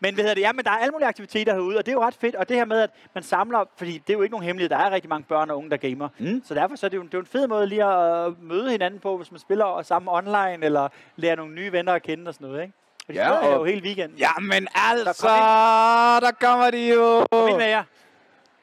Men 0.00 0.14
hvad 0.14 0.24
hedder 0.24 0.34
det? 0.34 0.40
Ja, 0.40 0.52
men 0.52 0.64
der 0.64 0.70
er 0.70 0.78
alle 0.78 0.92
mulige 0.92 1.08
aktiviteter 1.08 1.52
herude, 1.52 1.78
og 1.78 1.86
det 1.86 1.92
er 1.92 1.96
jo 1.96 2.02
ret 2.02 2.14
fedt. 2.14 2.34
Og 2.34 2.48
det 2.48 2.56
her 2.56 2.64
med, 2.64 2.80
at 2.80 2.90
man 3.14 3.22
samler, 3.22 3.64
fordi 3.76 3.92
det 3.92 4.10
er 4.10 4.14
jo 4.14 4.22
ikke 4.22 4.32
nogen 4.32 4.46
hemmelighed, 4.46 4.68
der 4.68 4.76
er 4.76 4.90
rigtig 4.90 5.08
mange 5.08 5.24
børn 5.28 5.50
og 5.50 5.56
unge, 5.56 5.70
der 5.70 5.76
gamer. 5.76 6.08
Mm. 6.18 6.42
Så 6.44 6.54
derfor 6.54 6.76
så 6.76 6.86
er 6.86 6.90
det, 6.90 6.96
jo, 6.96 7.02
det 7.02 7.14
er 7.14 7.18
jo 7.18 7.20
en 7.20 7.26
fed 7.26 7.46
måde 7.46 7.66
lige 7.66 7.84
at 7.84 8.32
møde 8.42 8.70
hinanden 8.70 9.00
på, 9.00 9.16
hvis 9.16 9.30
man 9.30 9.40
spiller 9.40 9.82
sammen 9.82 10.08
online, 10.08 10.64
eller 10.64 10.88
lære 11.16 11.36
nogle 11.36 11.54
nye 11.54 11.72
venner 11.72 11.92
at 11.92 12.02
kende 12.02 12.28
og 12.28 12.34
sådan 12.34 12.48
noget, 12.48 12.62
ikke? 12.62 12.74
Og 13.08 13.14
de 13.14 13.18
Ja, 13.18 13.32
ja, 13.32 13.48
og... 13.48 13.56
jo 13.58 13.64
hele 13.64 13.82
weekenden. 13.82 14.18
Jamen 14.18 14.68
altså, 14.74 15.26
kom 15.26 16.20
der 16.22 16.30
kommer 16.40 16.70
de 16.70 16.88
jo. 16.94 17.26
Kom 17.32 17.48
ind 17.48 17.56
med 17.56 17.66
jer. 17.66 17.84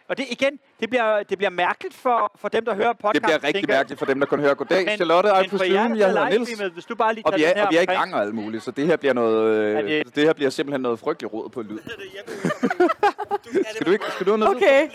Og 0.08 0.18
det 0.18 0.26
igen, 0.30 0.60
det 0.84 0.90
bliver, 0.90 1.24
det 1.24 1.38
bliver 1.38 1.50
mærkeligt 1.50 1.94
for, 1.96 2.32
for 2.36 2.50
dem, 2.50 2.66
der 2.66 2.76
hører 2.76 2.94
podcast. 2.94 3.14
Det 3.14 3.22
bliver 3.24 3.44
rigtig 3.44 3.66
mærkeligt 3.68 4.00
for 4.00 4.06
dem, 4.06 4.20
der 4.20 4.26
kun 4.28 4.40
hører 4.40 4.54
Goddag, 4.54 4.86
Men, 4.86 4.96
Charlotte, 4.96 5.30
men 5.42 5.50
for 5.50 5.58
der 5.58 5.66
jeg 5.66 5.84
hedder 5.90 6.22
er 6.22 6.30
Niels. 6.30 6.48
livestreamet, 6.50 6.74
hvis 6.74 6.86
du 6.86 6.96
bare 6.96 7.14
lige 7.14 7.26
Og 7.26 7.34
vi 7.36 7.44
er, 7.44 7.66
og 7.66 7.68
vi 7.72 7.76
er 7.76 7.80
i 7.82 7.84
omkring- 7.84 8.00
gang 8.00 8.16
og 8.16 8.22
alt 8.22 8.34
muligt, 8.36 8.64
så 8.64 8.72
det 8.72 8.88
her 8.88 8.96
bliver 8.98 9.14
noget, 9.14 9.56
øh, 9.56 9.84
det- 9.84 10.16
det... 10.16 10.24
her 10.24 10.34
bliver 10.34 10.50
simpelthen 10.50 10.82
noget 10.82 11.00
frygteligt 11.00 11.34
råd 11.34 11.50
på 11.50 11.62
lyd. 11.62 11.80
Skal 13.74 13.86
du 13.86 13.92
ikke, 13.92 14.06
skal 14.12 14.26
du 14.26 14.32
have 14.32 14.38
noget 14.40 14.58
lyd? 14.58 14.64
Okay. 14.68 14.90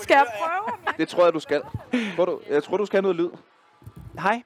Skal 0.00 0.14
jeg 0.14 0.26
prøve? 0.38 0.94
Det 0.98 1.08
tror 1.08 1.24
jeg, 1.24 1.32
du 1.34 1.40
skal. 1.40 1.62
Tror 2.16 2.24
du, 2.24 2.40
jeg 2.50 2.62
tror, 2.64 2.76
du 2.76 2.86
skal 2.86 2.96
have 2.96 3.02
noget 3.02 3.16
lyd. 3.16 3.30
Hej. 4.22 4.42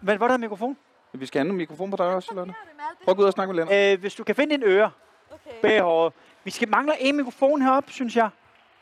Men 0.00 0.16
hvor 0.16 0.26
er 0.26 0.30
der 0.30 0.36
mikrofon? 0.38 0.76
Vi 1.12 1.26
skal 1.26 1.40
have 1.42 1.50
en 1.50 1.56
mikrofon 1.56 1.90
på 1.90 1.96
dig 1.96 2.06
også, 2.06 2.26
Charlotte. 2.26 2.48
Med. 2.76 2.84
Prøv 3.04 3.12
at 3.12 3.16
gå 3.16 3.22
ud 3.22 3.26
og 3.26 3.32
snakke 3.32 3.52
med 3.54 3.64
Lennart. 3.64 3.92
Øh, 3.92 4.00
hvis 4.00 4.14
du 4.14 4.24
kan 4.24 4.34
finde 4.34 4.56
din 4.56 4.62
øre 4.66 4.90
Okay. 5.30 5.56
bag 5.62 5.80
håret. 5.80 6.12
Vi 6.44 6.50
skal 6.50 6.68
mangle 6.68 6.92
en 7.00 7.16
mikrofon 7.16 7.62
heroppe, 7.62 7.92
synes 7.92 8.16
jeg. 8.16 8.28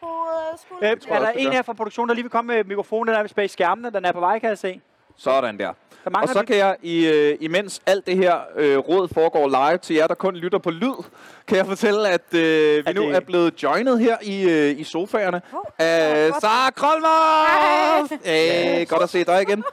Hoved, 0.05 0.59
skulder, 0.59 0.91
Øh, 0.93 1.17
er 1.17 1.19
der 1.19 1.31
en 1.31 1.53
her 1.53 1.62
fra 1.62 1.73
produktionen, 1.73 2.09
der 2.09 2.15
lige 2.15 2.25
vil 2.25 2.31
komme 2.31 2.55
med 2.55 2.65
mikrofonen? 2.65 3.15
Den 3.15 3.25
er 3.25 3.33
bag 3.37 3.51
skærmene. 3.51 3.91
Den 3.91 4.05
er 4.05 4.12
på 4.12 4.21
vej, 4.21 4.39
kan 4.39 4.49
jeg 4.49 4.59
se. 4.59 4.81
Sådan 5.16 5.58
der. 5.58 5.72
Der 6.05 6.19
Og 6.20 6.28
så 6.28 6.44
kan 6.46 6.56
jeg, 6.56 6.76
i, 6.82 7.06
øh, 7.06 7.37
imens 7.40 7.82
alt 7.87 8.06
det 8.06 8.16
her 8.16 8.37
øh, 8.56 8.78
råd 8.78 9.08
foregår 9.08 9.49
live 9.49 9.78
til 9.78 9.96
jer, 9.96 10.06
der 10.06 10.14
kun 10.14 10.37
lytter 10.37 10.58
på 10.58 10.70
lyd, 10.70 11.05
kan 11.46 11.56
jeg 11.56 11.66
fortælle, 11.66 12.08
at 12.08 12.34
øh, 12.34 12.40
vi 12.40 12.82
Er 12.87 12.93
nu 12.94 13.02
er 13.02 13.20
blevet 13.20 13.62
joinet 13.62 13.99
her 14.00 14.16
i, 14.22 14.50
øh, 14.50 14.81
i 14.81 14.84
sofaerne 14.84 15.43
Hov, 15.50 15.72
af 15.78 16.31
godt. 16.31 16.40
Sara 16.40 16.70
Krolmer! 16.70 18.25
Hey, 18.25 18.88
godt 18.88 19.02
at 19.02 19.11
se 19.11 19.25
dig 19.25 19.43
igen. 19.43 19.64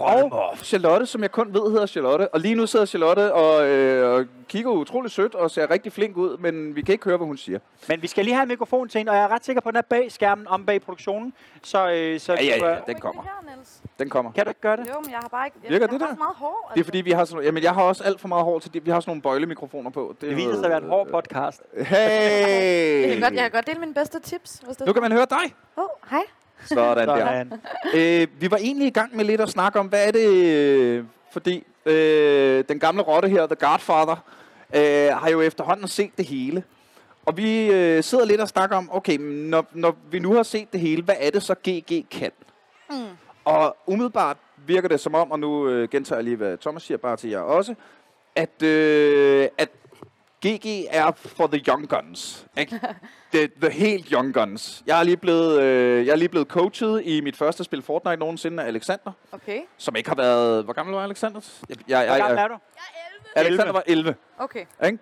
Og 0.00 0.56
Charlotte, 0.62 1.06
som 1.06 1.22
jeg 1.22 1.30
kun 1.30 1.54
ved 1.54 1.70
hedder 1.70 1.86
Charlotte. 1.86 2.28
Og 2.34 2.40
lige 2.40 2.54
nu 2.54 2.66
sidder 2.66 2.86
Charlotte 2.86 3.34
og, 3.34 3.68
øh, 3.68 4.14
og 4.14 4.24
kigger 4.48 4.70
utrolig 4.70 5.10
sødt 5.10 5.34
og 5.34 5.50
ser 5.50 5.70
rigtig 5.70 5.92
flink 5.92 6.16
ud, 6.16 6.36
men 6.38 6.76
vi 6.76 6.82
kan 6.82 6.92
ikke 6.92 7.04
høre, 7.04 7.16
hvad 7.16 7.26
hun 7.26 7.36
siger. 7.36 7.58
Men 7.88 8.02
vi 8.02 8.06
skal 8.06 8.24
lige 8.24 8.34
have 8.34 8.42
en 8.42 8.48
mikrofon 8.48 8.88
til 8.88 8.98
hende, 8.98 9.10
og 9.10 9.16
jeg 9.16 9.24
er 9.24 9.28
ret 9.28 9.44
sikker 9.44 9.62
på, 9.62 9.68
at 9.68 9.72
den 9.72 9.78
er 9.78 9.82
bag 9.90 10.12
skærmen 10.12 10.46
om 10.48 10.66
bag 10.66 10.82
produktionen. 10.82 11.32
Så, 11.62 11.90
øh, 11.90 12.20
så 12.20 12.32
Ja, 12.32 12.42
ja, 12.44 12.68
ja, 12.68 12.76
den 12.86 13.00
kommer. 13.00 13.22
Det 13.60 13.68
Niels? 13.82 13.98
Den 13.98 14.08
kommer. 14.10 14.32
Kan 14.32 14.44
du 14.44 14.50
ikke 14.50 14.60
gøre 14.60 14.76
det? 14.76 14.88
Jo, 14.88 15.00
men 15.04 15.10
jeg 15.10 15.18
har 15.18 15.28
bare 15.28 15.46
ikke... 15.46 15.58
Jeg, 15.62 15.70
Virker 15.70 15.86
jeg 15.86 15.92
det 15.92 16.00
har 16.00 16.08
der? 16.08 16.16
meget 16.16 16.36
hår. 16.36 16.66
Altså. 16.68 16.74
Det 16.74 16.80
er 16.80 16.84
fordi, 16.84 17.00
vi 17.00 17.10
har 17.10 17.24
sådan, 17.24 17.44
jamen, 17.44 17.62
jeg 17.62 17.74
har 17.74 17.82
også 17.82 18.04
alt 18.04 18.20
for 18.20 18.28
meget 18.28 18.44
hår 18.44 18.58
til 18.58 18.74
det. 18.74 18.86
Vi 18.86 18.90
har 18.90 19.00
sådan 19.00 19.10
nogle 19.10 19.22
bøjlemikrofoner 19.22 19.90
på. 19.90 20.16
Det 20.20 20.36
viser 20.36 20.54
sig 20.54 20.64
at 20.64 20.70
være 20.70 20.82
en 20.82 20.88
hård 20.88 21.06
podcast. 21.08 21.62
Jeg 21.76 21.86
kan, 21.86 21.96
Hey! 21.96 23.20
godt, 23.22 23.34
jeg 23.34 23.42
kan 23.42 23.50
godt 23.50 23.66
dele 23.66 23.80
mine 23.80 23.94
bedste 23.94 24.20
tips. 24.20 24.62
Hvis 24.66 24.76
det 24.76 24.86
Nu 24.86 24.92
kan 24.92 25.02
man 25.02 25.12
høre 25.12 25.26
dig. 25.30 25.54
Åh, 25.76 25.84
oh, 25.84 25.88
hej. 26.10 26.22
Sådan 26.64 27.08
der. 27.08 27.16
Sådan. 27.16 27.52
Øh, 27.94 28.26
vi 28.40 28.50
var 28.50 28.56
egentlig 28.56 28.86
i 28.86 28.90
gang 28.90 29.16
med 29.16 29.24
lidt 29.24 29.40
at 29.40 29.48
snakke 29.48 29.78
om, 29.80 29.86
hvad 29.86 30.06
er 30.06 30.10
det, 30.12 30.44
øh, 30.44 31.04
fordi 31.32 31.64
øh, 31.86 32.64
den 32.68 32.78
gamle 32.78 33.02
rotte 33.02 33.28
her, 33.28 33.46
The 33.46 33.56
Godfather, 33.60 34.24
øh, 34.74 35.16
har 35.16 35.28
jo 35.30 35.40
efterhånden 35.40 35.88
set 35.88 36.10
det 36.16 36.26
hele. 36.26 36.62
Og 37.26 37.36
vi 37.36 37.66
øh, 37.72 38.02
sidder 38.02 38.24
lidt 38.24 38.40
og 38.40 38.48
snakker 38.48 38.76
om, 38.76 38.90
okay, 38.92 39.18
når, 39.18 39.66
når 39.72 39.96
vi 40.10 40.18
nu 40.18 40.34
har 40.34 40.42
set 40.42 40.72
det 40.72 40.80
hele, 40.80 41.02
hvad 41.02 41.14
er 41.20 41.30
det 41.30 41.42
så 41.42 41.54
GG 41.54 42.08
kan? 42.10 42.30
Mm. 42.90 42.96
Og 43.50 43.76
umiddelbart 43.86 44.36
virker 44.66 44.88
det 44.88 45.00
som 45.00 45.14
om, 45.14 45.30
og 45.30 45.40
nu 45.40 45.68
øh, 45.68 45.88
gentager 45.88 46.18
jeg 46.18 46.24
lige, 46.24 46.36
hvad 46.36 46.58
Thomas 46.58 46.82
siger, 46.82 46.98
bare 46.98 47.16
til 47.16 47.30
jer 47.30 47.38
også, 47.38 47.74
at, 48.36 48.62
øh, 48.62 49.48
at 49.58 49.68
GG 50.46 50.86
er 50.90 51.12
for 51.16 51.46
the 51.46 51.62
young 51.68 51.88
guns. 51.88 52.46
Ikke? 52.58 52.80
The, 53.34 53.48
the 53.60 53.70
helt 53.70 54.08
young 54.08 54.34
guns. 54.34 54.82
Jeg 54.86 54.98
er, 54.98 55.02
lige 55.02 55.16
blevet, 55.16 55.62
øh, 55.62 56.06
jeg 56.06 56.12
er 56.12 56.16
lige 56.16 56.28
blevet 56.28 56.48
coachet 56.48 57.02
i 57.04 57.20
mit 57.20 57.36
første 57.36 57.64
spil 57.64 57.82
Fortnite 57.82 58.16
nogensinde 58.16 58.62
af 58.62 58.66
Alexander, 58.66 59.12
Okay. 59.32 59.60
som 59.76 59.96
ikke 59.96 60.08
har 60.08 60.16
været... 60.16 60.64
Hvor 60.64 60.72
gammel 60.72 60.94
var 60.94 61.04
Alexander? 61.04 61.40
Jeg, 61.68 61.76
jeg, 61.88 61.98
Hvor 61.98 62.14
jeg, 62.14 62.20
gammel 62.20 62.36
jeg, 62.36 62.44
er 62.44 62.48
du? 62.48 62.54
Alexander 63.36 63.72
var 63.72 63.82
11. 63.86 64.14
Okay. 64.38 64.64
Ikke? 64.84 64.98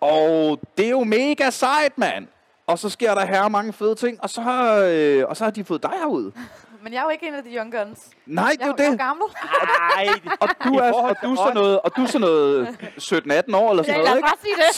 Og 0.00 0.60
det 0.78 0.86
er 0.86 0.90
jo 0.90 1.04
mega 1.04 1.50
sejt, 1.50 1.98
mand. 1.98 2.26
Og 2.66 2.78
så 2.78 2.88
sker 2.88 3.14
der 3.14 3.24
her 3.24 3.48
mange 3.48 3.72
fede 3.72 3.94
ting, 3.94 4.22
og 4.22 4.30
så, 4.30 4.40
har, 4.40 4.74
øh, 4.76 5.24
og 5.28 5.36
så 5.36 5.44
har 5.44 5.50
de 5.50 5.64
fået 5.64 5.82
dig 5.82 5.90
herud. 5.90 6.32
Men 6.82 6.92
jeg 6.92 6.98
er 6.98 7.02
jo 7.04 7.08
ikke 7.10 7.28
en 7.28 7.34
af 7.34 7.42
de 7.42 7.50
young 7.56 7.72
guns. 7.72 8.00
Nej, 8.26 8.50
det 8.52 8.62
er 8.62 8.66
jo 8.66 8.74
jeg 8.78 8.84
er 8.86 8.90
det. 8.90 8.98
gammel. 8.98 9.26
Nej, 9.96 10.08
Og 10.40 10.48
du 10.64 10.74
er, 10.74 10.92
og 10.92 11.16
du 11.22 11.32
er 11.32 11.36
sådan 11.36 11.54
noget, 11.54 11.80
og 11.80 11.96
du 11.96 12.02
er 12.02 12.06
sådan 12.06 12.20
noget 12.20 12.68
17-18 12.68 13.56
år 13.56 13.70
eller 13.70 13.84
Ja, 13.86 13.92
sådan 13.92 14.04
lad 14.04 14.04
noget, 14.04 14.08
os 14.08 14.16
ikke? 14.16 14.22
bare 14.22 14.36
sige 14.42 14.56
det. 14.56 14.74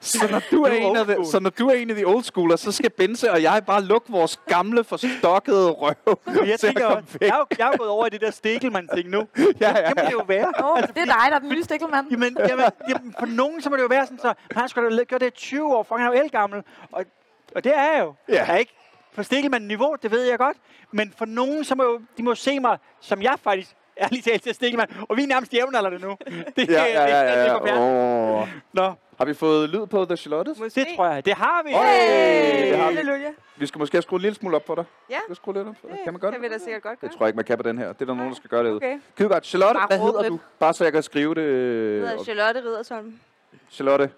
Så, 0.00 0.18
så, 0.18 0.28
når 0.30 0.42
du 0.50 0.62
er 0.62 0.70
en 0.72 0.96
af 0.96 1.06
de, 1.06 1.26
så 1.30 1.40
når 1.40 1.50
du 1.50 1.68
er 1.68 1.74
en 1.74 1.90
af 1.90 1.96
de 1.96 2.04
old 2.04 2.22
schoolers, 2.24 2.60
så 2.60 2.72
skal 2.72 2.90
Benze 2.90 3.30
og 3.32 3.42
jeg 3.42 3.62
bare 3.66 3.82
lukke 3.82 4.12
vores 4.12 4.40
gamle, 4.48 4.84
forstokkede 4.84 5.70
røv. 5.70 5.94
Jeg 6.26 6.34
til 6.44 6.50
at 6.52 6.60
tænker, 6.60 6.88
komme 6.88 7.02
også, 7.02 7.18
jeg, 7.20 7.28
er 7.28 7.44
jeg 7.58 7.70
er 7.72 7.76
gået 7.76 7.90
over 7.90 8.06
i 8.06 8.10
det 8.10 8.20
der 8.20 8.30
Stikkelmann-ting 8.30 9.08
nu. 9.08 9.26
Ja, 9.60 9.78
ja, 9.78 9.88
Det 9.88 9.92
må 9.96 10.02
det 10.06 10.12
jo 10.12 10.24
være. 10.28 10.52
Åh, 10.64 10.82
det 10.82 10.88
er 10.88 11.04
dig, 11.04 11.06
der 11.30 11.34
er 11.34 11.38
den 11.38 11.48
nye 11.48 11.62
stikkelmand. 11.64 12.06
Jamen, 12.10 12.36
jamen, 12.48 12.64
jamen, 12.88 13.14
for 13.18 13.26
nogen 13.26 13.62
så 13.62 13.70
må 13.70 13.76
det 13.76 13.82
jo 13.82 13.88
være 13.88 14.04
sådan, 14.06 14.18
så 14.18 14.34
han 14.56 14.68
skulle 14.68 14.96
da 14.98 15.02
gøre 15.04 15.18
det 15.18 15.26
i 15.26 15.30
20 15.30 15.76
år, 15.76 15.82
for 15.82 15.96
han 15.96 16.06
er 16.06 16.16
jo 16.16 16.22
elgammel. 16.24 16.62
Og, 16.92 17.04
og 17.56 17.64
det 17.64 17.72
er 17.76 17.82
jeg 17.92 18.00
jo. 18.04 18.14
Ja. 18.28 18.34
Jeg 18.34 18.54
er 18.54 18.56
ikke 18.56 18.76
på 19.14 19.22
Stikkelmann-niveau, 19.22 19.96
det 20.02 20.10
ved 20.10 20.22
jeg 20.24 20.38
godt. 20.38 20.56
Men 20.92 21.12
for 21.18 21.24
nogen, 21.24 21.64
så 21.64 21.74
må 21.74 21.82
jo, 21.84 22.00
de 22.18 22.22
må 22.22 22.34
se 22.34 22.60
mig, 22.60 22.78
som 23.00 23.22
jeg 23.22 23.34
faktisk 23.42 23.70
ærligt 24.00 24.24
talt 24.24 24.42
til 24.42 24.54
Stikkelmann. 24.54 24.96
Og 25.08 25.16
vi 25.16 25.22
er 25.22 25.26
nærmest 25.26 25.54
jævnaldrende 25.54 25.98
nu. 25.98 26.16
Det, 26.56 26.68
Ja, 26.68 26.84
ja, 26.84 27.02
ja, 27.06 27.20
ja, 27.20 27.40
det, 27.40 27.46
ja. 27.46 27.52
går 27.58 27.66
fjernt. 27.66 28.42
Oh. 28.42 28.48
Nå, 28.72 28.92
Har 29.18 29.24
vi 29.24 29.34
fået 29.34 29.68
lyd 29.70 29.86
på 29.86 30.04
The 30.04 30.16
Charlottes? 30.16 30.74
det 30.74 30.86
tror 30.96 31.06
jeg. 31.06 31.24
Det 31.24 31.34
har 31.34 31.62
vi. 31.64 31.70
Hey! 31.70 32.68
Det 32.70 32.78
har 32.78 32.90
vi. 32.90 32.96
Halleluja. 32.96 33.30
Vi 33.56 33.66
skal 33.66 33.78
måske 33.78 33.94
have 33.96 34.02
skruet 34.02 34.18
en 34.20 34.22
lille 34.22 34.36
smule 34.36 34.56
op 34.56 34.64
på 34.64 34.74
dig. 34.74 34.84
Ja. 35.10 35.16
Skal 35.18 35.30
vi 35.30 35.34
skrue 35.34 35.54
lidt 35.54 35.68
op 35.68 35.74
på 35.82 35.88
dig? 35.90 35.98
Kan 36.04 36.12
man 36.12 36.20
gøre 36.20 36.30
Det 36.30 36.36
det? 36.36 36.42
vil 36.42 36.50
da 36.50 36.64
sikkert 36.64 36.82
godt 36.82 37.00
gøre. 37.00 37.08
Det 37.08 37.16
tror 37.18 37.26
jeg 37.26 37.28
ikke, 37.28 37.36
man 37.36 37.44
kan 37.44 37.56
på 37.56 37.62
den 37.62 37.78
her. 37.78 37.92
Det 37.92 38.02
er 38.02 38.04
der 38.06 38.14
nogen, 38.14 38.30
der 38.30 38.36
skal 38.36 38.50
gøre 38.50 38.64
det 38.64 38.70
ud. 38.70 38.76
Okay. 38.76 38.98
Skide 39.14 39.28
godt. 39.28 39.46
Charlotte, 39.46 39.78
Bare 39.78 39.86
hvad 39.86 39.98
hedder 39.98 40.22
lidt. 40.22 40.30
du? 40.32 40.38
Bare 40.58 40.74
så 40.74 40.84
jeg 40.84 40.92
kan 40.92 41.02
skrive 41.02 41.34
det. 41.34 41.42
Jeg 41.42 42.08
hedder. 42.10 42.24
Charlotte 42.24 42.60
Riddersholm. 42.60 43.20
Charlotte. 43.70 44.10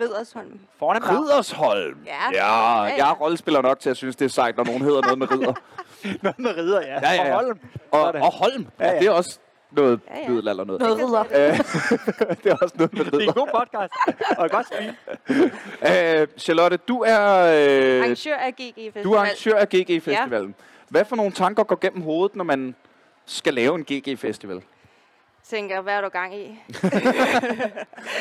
Riddersholm. 0.00 0.60
Fornemt 0.78 1.06
navn. 1.06 1.16
Riddersholm. 1.18 1.98
Ja. 2.06 2.12
Ja, 2.32 2.46
Ja, 2.46 2.80
jeg 2.82 2.94
ja. 2.98 3.06
er 3.10 3.14
rollespiller 3.14 3.62
nok 3.62 3.80
til 3.80 3.90
at 3.90 3.96
synes, 3.96 4.16
det 4.16 4.24
er 4.24 4.28
sejt, 4.28 4.56
når 4.56 4.64
nogen 4.64 4.82
hedder 4.82 5.00
noget 5.02 5.18
med 5.18 5.30
ridder. 5.30 5.52
Noget 6.22 6.38
med 6.38 6.56
ridder, 6.56 6.80
ja. 6.80 6.94
Ja, 7.02 7.12
ja, 7.14 7.26
ja. 7.26 7.34
Og 7.36 7.42
Holm. 7.44 7.58
Og, 7.90 8.02
og 8.02 8.32
Holm, 8.32 8.66
ja, 8.80 8.84
Ja, 8.84 8.88
ja. 8.88 8.94
ja. 8.94 9.00
det 9.00 9.06
er 9.06 9.12
også 9.12 9.38
noget 9.70 10.00
Ja, 10.10 10.18
ja. 10.20 10.28
middelalder 10.28 10.64
noget. 10.64 10.80
Noget 10.82 10.98
ridder. 10.98 11.22
Det 12.44 12.52
er 12.52 12.56
også 12.62 12.74
noget 12.78 12.92
med 12.92 13.04
Det 13.04 13.14
er 13.14 13.16
en 13.16 13.20
ridder. 13.20 13.32
god 13.32 13.48
podcast. 13.58 13.92
Og 14.38 14.44
et 14.46 14.50
godt 14.52 14.66
stream. 14.66 14.94
Øh, 16.20 16.26
Charlotte, 16.38 16.76
du 16.76 17.00
er, 17.06 17.20
øh, 17.38 18.00
Arrangør 18.02 18.36
af 18.36 18.52
GG 18.54 18.74
Festival. 18.76 19.04
du 19.04 19.12
er 19.12 19.18
arrangør 19.18 19.54
af 19.56 19.68
GG 19.68 20.02
Festivalen. 20.02 20.54
Hvad 20.88 21.04
for 21.04 21.16
nogle 21.16 21.32
tanker 21.32 21.62
går 21.64 21.78
gennem 21.80 22.02
hovedet, 22.02 22.36
når 22.36 22.44
man 22.44 22.74
skal 23.26 23.54
lave 23.54 23.74
en 23.74 23.84
GG 23.84 24.18
Festival? 24.18 24.62
Tænker, 25.50 25.80
hvad 25.80 25.94
er 25.94 26.00
du 26.00 26.08
gang 26.08 26.34
i? 26.34 26.46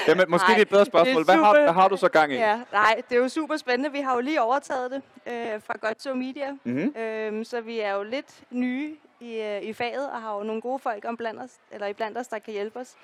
Jamen, 0.07 0.25
måske 0.29 0.47
Nej, 0.47 0.53
det 0.53 0.57
er 0.57 0.61
et 0.61 0.69
bedre 0.69 0.85
spørgsmål. 0.85 1.25
Hvad 1.25 1.35
har, 1.35 1.61
hvad 1.63 1.73
har 1.73 1.87
du 1.87 1.97
så 1.97 2.09
gang 2.09 2.31
i? 2.31 2.35
Ja, 2.35 2.61
nej, 2.71 3.01
det 3.09 3.15
er 3.15 3.19
jo 3.19 3.29
super 3.29 3.57
spændende. 3.57 3.91
Vi 3.91 3.99
har 3.99 4.13
jo 4.13 4.19
lige 4.19 4.41
overtaget 4.41 4.91
det 4.91 5.01
øh, 5.27 5.61
fra 5.61 5.73
Godt 5.81 5.97
to 5.97 6.13
Media. 6.13 6.51
Mm-hmm. 6.63 7.01
Øhm, 7.01 7.43
så 7.43 7.61
vi 7.61 7.79
er 7.79 7.93
jo 7.93 8.03
lidt 8.03 8.41
nye 8.51 8.95
i, 9.19 9.41
øh, 9.41 9.61
i 9.61 9.73
faget, 9.73 10.09
og 10.11 10.21
har 10.21 10.37
jo 10.37 10.43
nogle 10.43 10.61
gode 10.61 10.79
folk 10.79 11.05
om 11.05 11.17
blandt 11.17 11.41
os, 11.41 11.51
eller 11.71 11.87
i 11.87 11.93
blandt 11.93 12.17
os, 12.17 12.27
der 12.27 12.39
kan 12.39 12.53
hjælpe 12.53 12.79
os. 12.79 12.95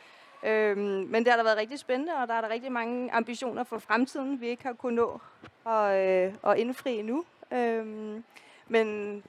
Øhm, 0.44 0.80
men 0.82 1.24
det 1.24 1.28
har 1.28 1.38
da 1.38 1.44
været 1.44 1.58
rigtig 1.58 1.80
spændende, 1.80 2.14
og 2.22 2.28
der 2.28 2.34
er 2.34 2.42
der 2.42 2.50
rigtig 2.50 2.72
mange 2.72 3.14
ambitioner 3.14 3.64
for 3.64 3.80
fremtiden, 3.80 4.42
vi 4.42 4.48
ikke 4.48 4.64
har 4.64 4.74
kunnet 4.74 4.96
nå 4.96 5.22
at, 5.72 5.96
øh, 6.00 6.34
at 6.48 6.58
indfri 6.58 7.00
endnu. 7.00 7.26
Øhm, 7.52 8.24
men 8.68 9.24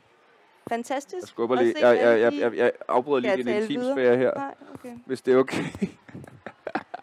fantastisk. 0.69 1.21
Jeg 1.21 1.29
skubber 1.29 1.57
lige. 1.57 1.75
Jeg, 1.89 1.97
jeg, 2.01 2.21
jeg, 2.21 2.33
de- 2.33 2.41
jeg, 2.41 2.57
jeg 2.57 2.73
afbryder 2.89 3.21
lige 3.21 3.37
din 3.37 3.49
intimsfære 3.49 4.17
her, 4.17 4.31
Nej, 4.37 4.55
okay. 4.75 4.93
hvis 5.07 5.23
det 5.23 5.35
er 5.35 5.39
okay. 5.39 5.65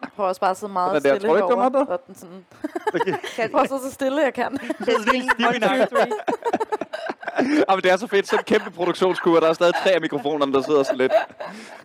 Jeg 0.02 0.10
prøver 0.16 0.28
også 0.28 0.40
bare 0.40 0.50
at 0.50 0.56
sidde 0.56 0.72
meget 0.72 1.02
Sådan 1.02 1.12
der. 1.12 1.18
stille 1.18 1.28
Tror 1.38 1.48
herovre, 1.48 1.70
mig, 1.70 1.88
og 1.88 2.00
den 2.06 2.14
sådan, 2.14 2.46
jeg 3.38 3.50
prøver 3.50 3.62
at 3.62 3.68
sidde 3.68 3.80
så 3.82 3.92
stille, 3.92 4.20
jeg 4.22 4.34
kan. 4.34 4.58
Ah, 7.68 7.74
men 7.76 7.82
det 7.82 7.90
er 7.92 7.96
så 7.96 8.06
fedt. 8.06 8.28
Så 8.28 8.36
en 8.36 8.42
kæmpe 8.44 8.70
produktionskur, 8.70 9.40
der 9.40 9.48
er 9.48 9.52
stadig 9.52 9.74
tre 9.74 9.90
af 9.90 10.00
mikrofonerne, 10.00 10.52
der 10.52 10.62
sidder 10.62 10.82
så 10.82 10.94
lidt. 10.96 11.12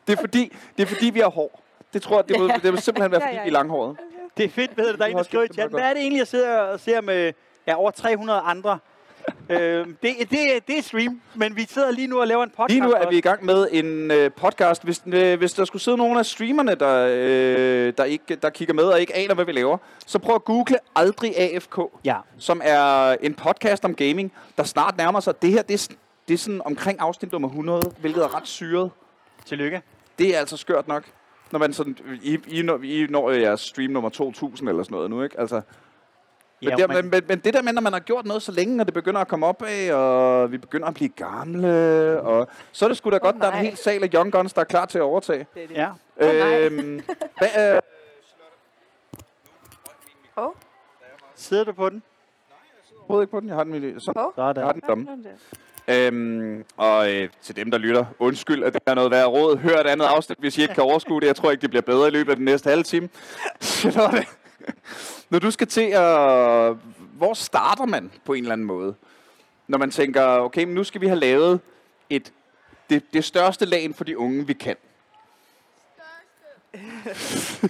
Det 0.08 0.14
er 0.14 0.20
fordi, 0.20 0.58
det 0.78 0.84
er 0.84 0.88
fordi 0.88 1.06
vi 1.10 1.20
har 1.20 1.30
hår. 1.30 1.62
Det 1.94 2.02
tror 2.02 2.16
jeg, 2.16 2.30
det 2.30 2.40
må, 2.40 2.48
det 2.64 2.74
må 2.74 2.80
simpelthen 2.80 3.12
være, 3.12 3.22
Ja, 3.22 3.28
fordi 3.28 3.36
ja, 3.38 3.44
vi 3.44 3.50
er 3.50 3.52
ja. 3.54 3.58
langhåret. 3.60 3.98
Det 4.38 4.46
er 4.46 4.50
fedt, 4.50 4.78
ved 4.78 4.92
du, 4.92 4.98
der 4.98 5.04
er 5.04 5.08
en, 5.10 5.18
der 5.18 5.24
skriver 5.24 5.44
i 5.44 5.48
chatten. 5.48 5.80
Hvad 5.80 5.90
er 5.90 5.94
det 5.94 6.02
egentlig, 6.02 6.20
jeg 6.20 6.28
sidder 6.28 6.58
og 6.60 6.80
ser 6.80 7.02
med 7.02 7.34
ja, 7.68 7.76
over 7.76 7.92
300 7.92 8.40
andre? 8.40 8.80
øh, 9.50 9.88
det, 9.88 10.16
det, 10.20 10.30
det 10.68 10.78
er 10.78 10.82
stream, 10.82 11.22
men 11.36 11.56
vi 11.56 11.66
sidder 11.70 11.92
lige 11.92 12.08
nu 12.08 12.20
og 12.20 12.28
laver 12.28 12.44
en 12.44 12.50
podcast. 12.50 12.70
Lige 12.70 12.82
nu 12.82 12.92
er 12.92 13.10
vi 13.10 13.18
i 13.18 13.22
gang 13.22 13.46
med 13.46 13.68
en 13.72 14.12
øh, 14.12 14.32
podcast. 14.32 14.84
Hvis, 14.84 15.02
øh, 15.08 15.38
hvis 15.38 15.54
der 15.54 15.66
skulle 15.66 15.82
sidde 15.82 15.98
nogen 15.98 16.18
af 16.18 16.26
streamerne, 16.26 16.76
der, 16.76 17.08
øh, 17.12 17.94
der, 17.98 18.04
ikke, 18.04 18.36
der 18.36 18.50
kigger 18.50 18.74
med 18.74 18.84
og 18.84 19.00
ikke 19.02 19.16
aner, 19.16 19.34
hvad 19.36 19.46
vi 19.46 19.52
laver, 19.52 19.78
så 20.06 20.20
prøv 20.20 20.36
at 20.36 20.46
google 20.46 20.78
Aldrig 20.96 21.38
AFK, 21.40 21.80
Ja. 22.06 22.16
som 22.38 22.62
er 22.64 23.16
en 23.22 23.34
podcast 23.34 23.86
om 23.86 23.96
gaming, 23.96 24.32
der 24.58 24.64
snart 24.64 24.98
nærmer 24.98 25.20
sig. 25.20 25.42
Det 25.42 25.52
her, 25.52 25.62
det 25.62 25.74
er, 25.90 25.96
det 26.28 26.34
er 26.34 26.38
sådan 26.38 26.62
omkring 26.66 27.00
afsnit 27.00 27.32
nummer 27.32 27.48
100, 27.48 27.92
hvilket 28.00 28.24
er 28.24 28.36
ret 28.36 28.48
syret. 28.48 28.92
Tillykke. 29.46 29.82
Det 30.20 30.36
er 30.36 30.40
altså 30.40 30.58
skørt 30.58 30.88
nok. 30.88 31.04
Når 31.52 31.60
man 31.60 31.74
sådan, 31.74 31.98
I, 32.24 32.38
I, 32.48 32.62
når, 32.62 32.80
I 32.84 33.08
når 33.10 33.32
jeres 33.32 33.62
stream 33.62 33.92
nummer 33.92 34.10
2000 34.10 34.70
eller 34.70 34.84
sådan 34.84 34.96
noget 34.96 35.10
nu, 35.10 35.24
ikke? 35.24 35.40
Altså, 35.40 35.62
men, 36.62 36.70
Ja, 36.70 36.76
det, 36.76 36.88
man- 36.90 37.10
men, 37.10 37.24
men, 37.28 37.40
det 37.40 37.54
der 37.54 37.62
med, 37.62 37.74
når 37.74 37.82
man 37.82 37.94
har 37.94 38.00
gjort 38.00 38.26
noget 38.26 38.42
så 38.42 38.52
længe, 38.52 38.82
og 38.82 38.86
det 38.86 38.94
begynder 38.94 39.22
at 39.22 39.28
komme 39.28 39.46
op 39.46 39.64
af, 39.68 39.94
og 39.94 40.52
vi 40.52 40.58
begynder 40.58 40.88
at 40.88 40.94
blive 40.94 41.10
gamle, 41.10 42.22
og 42.22 42.48
så 42.72 42.86
er 42.86 42.90
det 42.90 42.98
sgu 42.98 43.10
da 43.10 43.18
godt, 43.18 43.36
der 43.36 43.42
er 43.44 43.48
en 43.52 43.54
nej. 43.54 43.64
hel 43.64 43.78
sal 43.78 44.04
af 44.04 44.10
Young 44.14 44.32
Guns, 44.32 44.54
der 44.54 44.62
er 44.62 44.66
klar 44.66 44.86
til 44.86 44.98
at 44.98 45.02
overtage. 45.02 45.48
Ja. 45.76 45.90
nej. 46.20 46.60
øhm, 46.66 47.02
hvad, 47.38 47.48
er, 47.54 47.80
Åh, 50.38 50.52
Sidder 51.36 51.64
du 51.64 51.72
på 51.72 51.90
den? 51.90 52.04
overhovedet 53.00 53.24
ikke 53.24 53.32
på 53.32 53.40
den, 53.40 53.48
jeg 53.50 53.56
har 53.56 53.64
den, 53.64 53.76
i-. 53.98 54.00
Så 54.00 54.12
er 54.16 54.54
jeg 54.56 54.64
har 54.66 54.72
det. 54.74 54.74
den 54.74 54.82
tomme. 54.82 55.08
Øhm, 55.88 56.66
og 56.78 57.14
øh, 57.14 57.30
til 57.42 57.56
dem, 57.56 57.72
der 57.72 57.78
lytter, 57.78 58.06
undskyld, 58.20 58.64
at 58.64 58.74
det 58.74 58.82
er 58.86 58.94
noget 58.94 59.12
værd 59.12 59.26
råd. 59.28 59.58
Hør 59.58 59.80
et 59.80 59.88
andet 59.88 60.06
afsnit, 60.06 60.38
hvis 60.40 60.58
I 60.58 60.62
ikke 60.62 60.74
kan 60.74 60.84
overskue 60.84 61.22
det. 61.22 61.28
Jeg 61.28 61.36
tror 61.36 61.52
ikke, 61.52 61.62
det 61.62 61.70
bliver 61.70 61.82
bedre 61.82 62.08
i 62.08 62.12
løbet 62.12 62.30
af 62.32 62.36
den 62.36 62.46
næste 62.46 62.70
halve 62.70 62.84
time. 62.84 63.10
Charlotte, 63.62 64.26
når 65.30 65.40
du 65.40 65.52
skal 65.52 65.68
til 65.68 65.82
at... 65.82 66.76
Hvor 67.14 67.34
starter 67.34 67.86
man 67.86 68.12
på 68.26 68.34
en 68.34 68.44
eller 68.44 68.54
anden 68.54 68.68
måde? 68.68 68.96
Når 69.68 69.78
man 69.78 69.92
tænker, 69.92 70.24
okay, 70.24 70.64
men 70.64 70.76
nu 70.76 70.84
skal 70.84 71.02
vi 71.02 71.08
have 71.08 71.20
lavet 71.20 71.60
et, 72.10 72.34
det, 72.90 73.14
det 73.14 73.24
største 73.24 73.66
lag 73.66 73.96
for 73.96 74.04
de 74.04 74.18
unge, 74.18 74.48
vi 74.48 74.54
kan. 74.54 74.76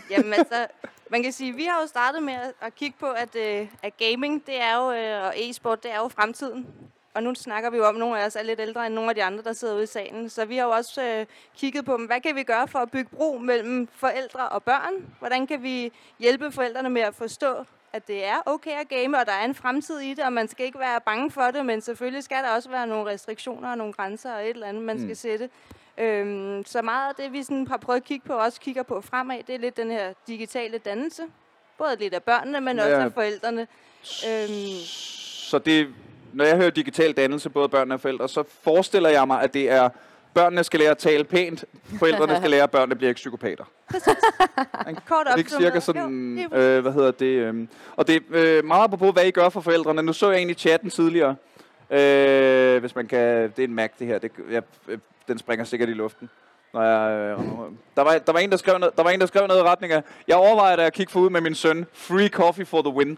Jamen 0.09 0.33
altså, 0.33 0.67
man 1.09 1.23
kan 1.23 1.31
sige, 1.31 1.55
vi 1.55 1.63
har 1.63 1.81
jo 1.81 1.87
startet 1.87 2.23
med 2.23 2.33
at, 2.33 2.53
at 2.61 2.75
kigge 2.75 2.97
på, 2.99 3.11
at, 3.11 3.35
øh, 3.35 3.67
at 3.83 3.97
gaming, 3.97 4.45
det 4.45 4.61
er 4.61 4.75
jo, 4.75 4.91
øh, 4.91 5.25
og 5.25 5.33
e-sport, 5.37 5.83
det 5.83 5.91
er 5.91 5.97
jo 5.97 6.07
fremtiden. 6.07 6.67
Og 7.13 7.23
nu 7.23 7.35
snakker 7.35 7.69
vi 7.69 7.77
jo 7.77 7.85
om, 7.87 7.95
at 7.95 7.99
nogle 7.99 8.19
af 8.21 8.25
os 8.25 8.35
er 8.35 8.43
lidt 8.43 8.59
ældre 8.59 8.85
end 8.85 8.93
nogle 8.95 9.09
af 9.09 9.15
de 9.15 9.23
andre, 9.23 9.43
der 9.43 9.53
sidder 9.53 9.73
ude 9.75 9.83
i 9.83 9.87
salen. 9.87 10.29
Så 10.29 10.45
vi 10.45 10.57
har 10.57 10.63
jo 10.63 10.69
også 10.71 11.03
øh, 11.03 11.25
kigget 11.57 11.85
på, 11.85 11.97
hvad 11.97 12.21
kan 12.21 12.35
vi 12.35 12.43
gøre 12.43 12.67
for 12.67 12.79
at 12.79 12.91
bygge 12.91 13.09
bro 13.15 13.37
mellem 13.37 13.87
forældre 13.95 14.49
og 14.49 14.63
børn? 14.63 14.93
Hvordan 15.19 15.47
kan 15.47 15.63
vi 15.63 15.91
hjælpe 16.19 16.51
forældrene 16.51 16.89
med 16.89 17.01
at 17.01 17.15
forstå, 17.15 17.55
at 17.93 18.07
det 18.07 18.25
er 18.25 18.37
okay 18.45 18.71
at 18.71 18.89
game, 18.89 19.17
og 19.17 19.25
der 19.25 19.31
er 19.31 19.45
en 19.45 19.55
fremtid 19.55 19.99
i 19.99 20.13
det, 20.13 20.23
og 20.25 20.33
man 20.33 20.47
skal 20.47 20.65
ikke 20.65 20.79
være 20.79 21.01
bange 21.01 21.31
for 21.31 21.41
det, 21.41 21.65
men 21.65 21.81
selvfølgelig 21.81 22.23
skal 22.23 22.43
der 22.43 22.49
også 22.49 22.69
være 22.69 22.87
nogle 22.87 23.11
restriktioner 23.11 23.69
og 23.71 23.77
nogle 23.77 23.93
grænser 23.93 24.33
og 24.33 24.43
et 24.43 24.49
eller 24.49 24.67
andet, 24.67 24.83
man 24.83 24.95
Mm. 24.97 25.03
skal 25.03 25.15
sætte. 25.17 25.49
Øhm, 25.97 26.63
så 26.65 26.81
meget 26.81 27.09
af 27.09 27.15
det, 27.15 27.33
vi 27.33 27.43
sådan 27.43 27.67
har 27.67 27.77
prøvet 27.77 27.97
at 27.99 28.05
kigge 28.05 28.27
på, 28.27 28.33
og 28.33 28.39
også 28.39 28.59
kigger 28.61 28.83
på 28.83 29.01
fremad, 29.01 29.43
det 29.47 29.55
er 29.55 29.59
lidt 29.59 29.77
den 29.77 29.91
her 29.91 30.13
digitale 30.27 30.77
dannelse. 30.77 31.23
Både 31.77 31.95
lidt 31.99 32.13
af 32.13 32.23
børnene, 32.23 32.61
men 32.61 32.79
også 32.79 32.91
Ja. 32.91 33.03
af 33.03 33.13
forældrene. 33.13 33.61
Øhm, 34.29 34.79
Så 35.51 35.59
det, 35.59 35.93
når 36.33 36.45
jeg 36.45 36.57
hører 36.57 36.69
digital 36.69 37.11
dannelse, 37.13 37.49
både 37.49 37.69
børn 37.69 37.91
og 37.91 38.01
forældre, 38.01 38.29
så 38.29 38.43
forestiller 38.63 39.09
jeg 39.09 39.27
mig, 39.27 39.41
at 39.41 39.53
det 39.53 39.69
er, 39.71 39.89
børnene 40.33 40.63
skal 40.63 40.79
lære 40.79 40.91
at 40.91 40.97
tale 40.97 41.23
pænt, 41.23 41.65
forældrene 41.99 42.35
skal 42.37 42.49
lære, 42.49 42.63
at 42.63 42.71
børnene 42.71 42.95
bliver 42.95 43.09
ikke 43.09 43.17
psykopater. 43.17 43.63
kort 45.07 45.27
Er 45.27 45.31
det 45.31 45.37
ikke 45.37 45.51
cirka 45.51 45.79
sådan, 45.79 46.37
Jo, 46.37 46.49
præcis. 46.49 46.65
øh, 46.65 46.81
hvad 46.81 46.91
hedder 46.91 47.11
det? 47.11 47.25
Øh, 47.25 47.67
og 47.95 48.07
det 48.07 48.15
er 48.15 48.19
øh, 48.31 48.65
meget 48.65 48.83
apropos, 48.83 49.13
hvad 49.13 49.25
I 49.25 49.31
gør 49.31 49.49
for 49.49 49.61
forældrene. 49.61 50.01
Nu 50.03 50.13
så 50.13 50.29
jeg 50.29 50.37
egentlig 50.37 50.57
chatten 50.57 50.89
tidligere. 50.89 51.35
Øh, 51.91 52.79
hvis 52.79 52.95
man 52.95 53.07
kan, 53.07 53.19
det 53.55 53.59
er 53.59 53.63
en 53.63 53.73
Mac 53.73 53.89
det 53.99 54.07
her, 54.07 54.19
det, 54.19 54.31
jeg, 54.51 54.63
øh, 54.87 54.97
den 55.27 55.37
springer 55.37 55.65
sikkert 55.65 55.89
i 55.89 55.93
luften. 55.93 56.29
Når 56.73 56.83
jeg, 56.83 57.35
der, 57.95 58.01
var, 58.03 58.17
der, 58.17 58.31
var 58.31 58.39
en, 58.39 58.51
der, 58.51 58.57
skrev 58.57 58.77
noget, 58.77 58.97
der 58.97 59.03
var 59.03 59.09
en, 59.09 59.19
der 59.19 59.25
skrev 59.25 59.47
noget 59.47 59.61
i 59.61 59.63
retning 59.63 59.93
af, 59.93 60.03
jeg 60.27 60.35
overvejer, 60.37 60.75
da 60.75 60.81
jeg 60.83 60.93
kigge 60.93 61.11
forud 61.11 61.29
med 61.29 61.41
min 61.41 61.55
søn, 61.55 61.85
free 61.93 62.27
coffee 62.27 62.65
for 62.65 62.81
the 62.81 62.93
win. 62.93 63.17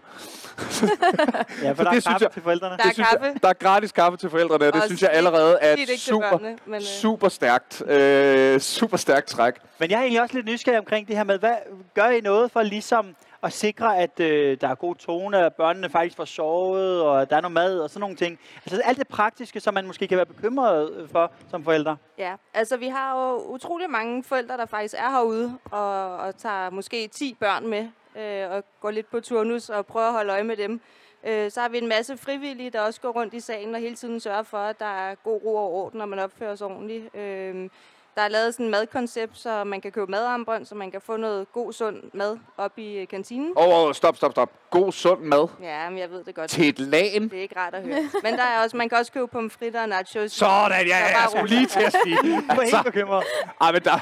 Ja, 1.62 1.72
for 1.72 1.84
der 1.84 1.90
det 1.90 2.06
er 2.06 2.10
kaffe 2.10 2.24
jeg- 2.24 2.32
til 2.32 2.42
forældrene. 2.42 2.76
Der 2.76 2.84
er 2.88 2.92
synes 2.92 3.08
kaffe. 3.08 3.24
Jeg, 3.26 3.34
der 3.42 3.48
er 3.48 3.52
gratis 3.52 3.92
kaffe 3.92 4.16
til 4.18 4.30
forældrene, 4.30 4.66
og 4.66 4.72
det 4.72 4.82
Og 4.82 4.86
synes 4.86 5.02
jeg 5.02 5.10
allerede 5.12 5.58
er 5.60 5.72
et 5.72 6.00
super, 6.00 6.30
børnene, 6.30 6.56
men, 6.66 6.74
øh. 6.74 6.80
super 6.82 7.28
stærkt, 7.28 7.82
øh, 7.86 8.60
super 8.60 8.96
stærkt 8.96 9.26
træk. 9.26 9.54
Men 9.78 9.90
jeg 9.90 9.96
er 9.96 10.00
egentlig 10.00 10.20
også 10.22 10.34
lidt 10.34 10.46
nysgerrig 10.46 10.78
omkring 10.78 11.08
det 11.08 11.16
her 11.16 11.24
med, 11.24 11.38
hvad 11.38 11.54
gør 11.94 12.06
I 12.08 12.20
noget 12.20 12.52
for 12.52 12.62
ligesom 12.62 13.06
at 13.42 13.52
sikre, 13.52 13.98
at 13.98 14.20
øh, 14.20 14.56
der 14.60 14.68
er 14.68 14.74
god 14.74 14.94
tone, 14.94 15.38
at 15.38 15.54
børnene 15.54 15.88
faktisk 15.90 16.16
får 16.16 16.24
sovet, 16.24 17.02
og 17.02 17.22
at 17.22 17.30
der 17.30 17.36
er 17.36 17.40
noget 17.40 17.52
mad 17.52 17.78
og 17.78 17.90
sådan 17.90 18.00
nogle 18.00 18.16
ting? 18.16 18.38
Altså 18.66 18.82
alt 18.84 18.98
det 18.98 19.08
praktiske, 19.08 19.60
som 19.60 19.74
man 19.74 19.86
måske 19.86 20.08
kan 20.08 20.16
være 20.16 20.26
bekymret 20.26 20.92
øh, 20.92 21.08
for 21.08 21.32
som 21.50 21.64
forældre. 21.64 21.96
Ja, 22.18 22.34
altså 22.54 22.76
vi 22.76 22.88
har 22.88 23.20
jo 23.20 23.52
utrolig 23.54 23.90
mange 23.90 24.24
forældre, 24.24 24.56
der 24.56 24.66
faktisk 24.66 24.94
er 24.98 25.10
herude 25.10 25.58
og, 25.64 26.16
og 26.16 26.36
tager 26.36 26.70
måske 26.70 27.08
10 27.08 27.36
børn 27.40 27.66
med 27.66 27.88
øh, 28.16 28.50
og 28.50 28.64
går 28.80 28.90
lidt 28.90 29.10
på 29.10 29.20
turnus 29.20 29.68
og 29.70 29.86
prøver 29.86 30.06
at 30.06 30.12
holde 30.12 30.32
øje 30.32 30.44
med 30.44 30.56
dem. 30.56 30.80
Øh, 31.26 31.50
så 31.50 31.60
har 31.60 31.68
vi 31.68 31.78
en 31.78 31.88
masse 31.88 32.16
frivillige, 32.16 32.70
der 32.70 32.80
også 32.80 33.00
går 33.00 33.10
rundt 33.10 33.34
i 33.34 33.40
salen 33.40 33.74
og 33.74 33.80
hele 33.80 33.94
tiden 33.94 34.20
sørger 34.20 34.42
for, 34.42 34.58
at 34.58 34.78
der 34.78 34.86
er 34.86 35.14
god 35.14 35.40
ro 35.44 35.56
og 35.56 35.72
orden, 35.72 35.98
når 35.98 36.06
man 36.06 36.18
opfører 36.18 36.54
sig 36.54 36.66
ordentligt. 36.66 37.16
Øh, 37.16 37.68
der 38.14 38.22
er 38.22 38.28
lavet 38.28 38.54
sådan 38.54 38.66
et 38.66 38.70
madkoncept, 38.70 39.38
så 39.38 39.64
man 39.64 39.80
kan 39.80 39.92
købe 39.92 40.10
madarmbånd, 40.10 40.66
så 40.66 40.74
man 40.74 40.90
kan 40.90 41.00
få 41.00 41.16
noget 41.16 41.52
god, 41.52 41.72
sund 41.72 41.96
mad 42.12 42.38
op 42.56 42.78
i 42.78 42.98
øh, 42.98 43.08
kantinen. 43.08 43.52
Åh, 43.56 43.68
oh, 43.68 43.94
stop, 43.94 44.16
stop, 44.16 44.30
stop. 44.32 44.50
God, 44.70 44.92
sund 44.92 45.20
mad 45.20 45.48
Ja, 45.62 45.90
men 45.90 45.98
jeg 45.98 46.10
ved 46.10 46.24
det 46.24 46.34
godt. 46.34 46.50
til 46.50 46.68
et 46.68 46.78
lagen. 46.78 47.22
Det 47.22 47.38
er 47.38 47.42
ikke 47.42 47.58
rart 47.58 47.74
at 47.74 47.82
høre. 47.82 48.10
Men 48.22 48.34
der 48.34 48.42
er 48.42 48.62
også, 48.62 48.76
man 48.76 48.88
kan 48.88 48.98
også 48.98 49.12
købe 49.12 49.26
pomfritter 49.26 49.82
og 49.82 49.88
nachos. 49.88 50.32
Sådan, 50.32 50.86
ja, 50.86 50.98
ja, 50.98 51.12
bare 51.12 51.22
jeg 51.22 51.28
skulle 51.30 51.54
lige 51.54 51.66
til 51.66 51.80
at 51.80 51.96
sige. 52.04 52.18
Jeg 52.48 52.56
var 52.56 52.62
helt 52.62 52.84
bekymret. 52.84 53.24
Ej, 53.60 53.72
men 53.72 53.82
der, 53.82 53.98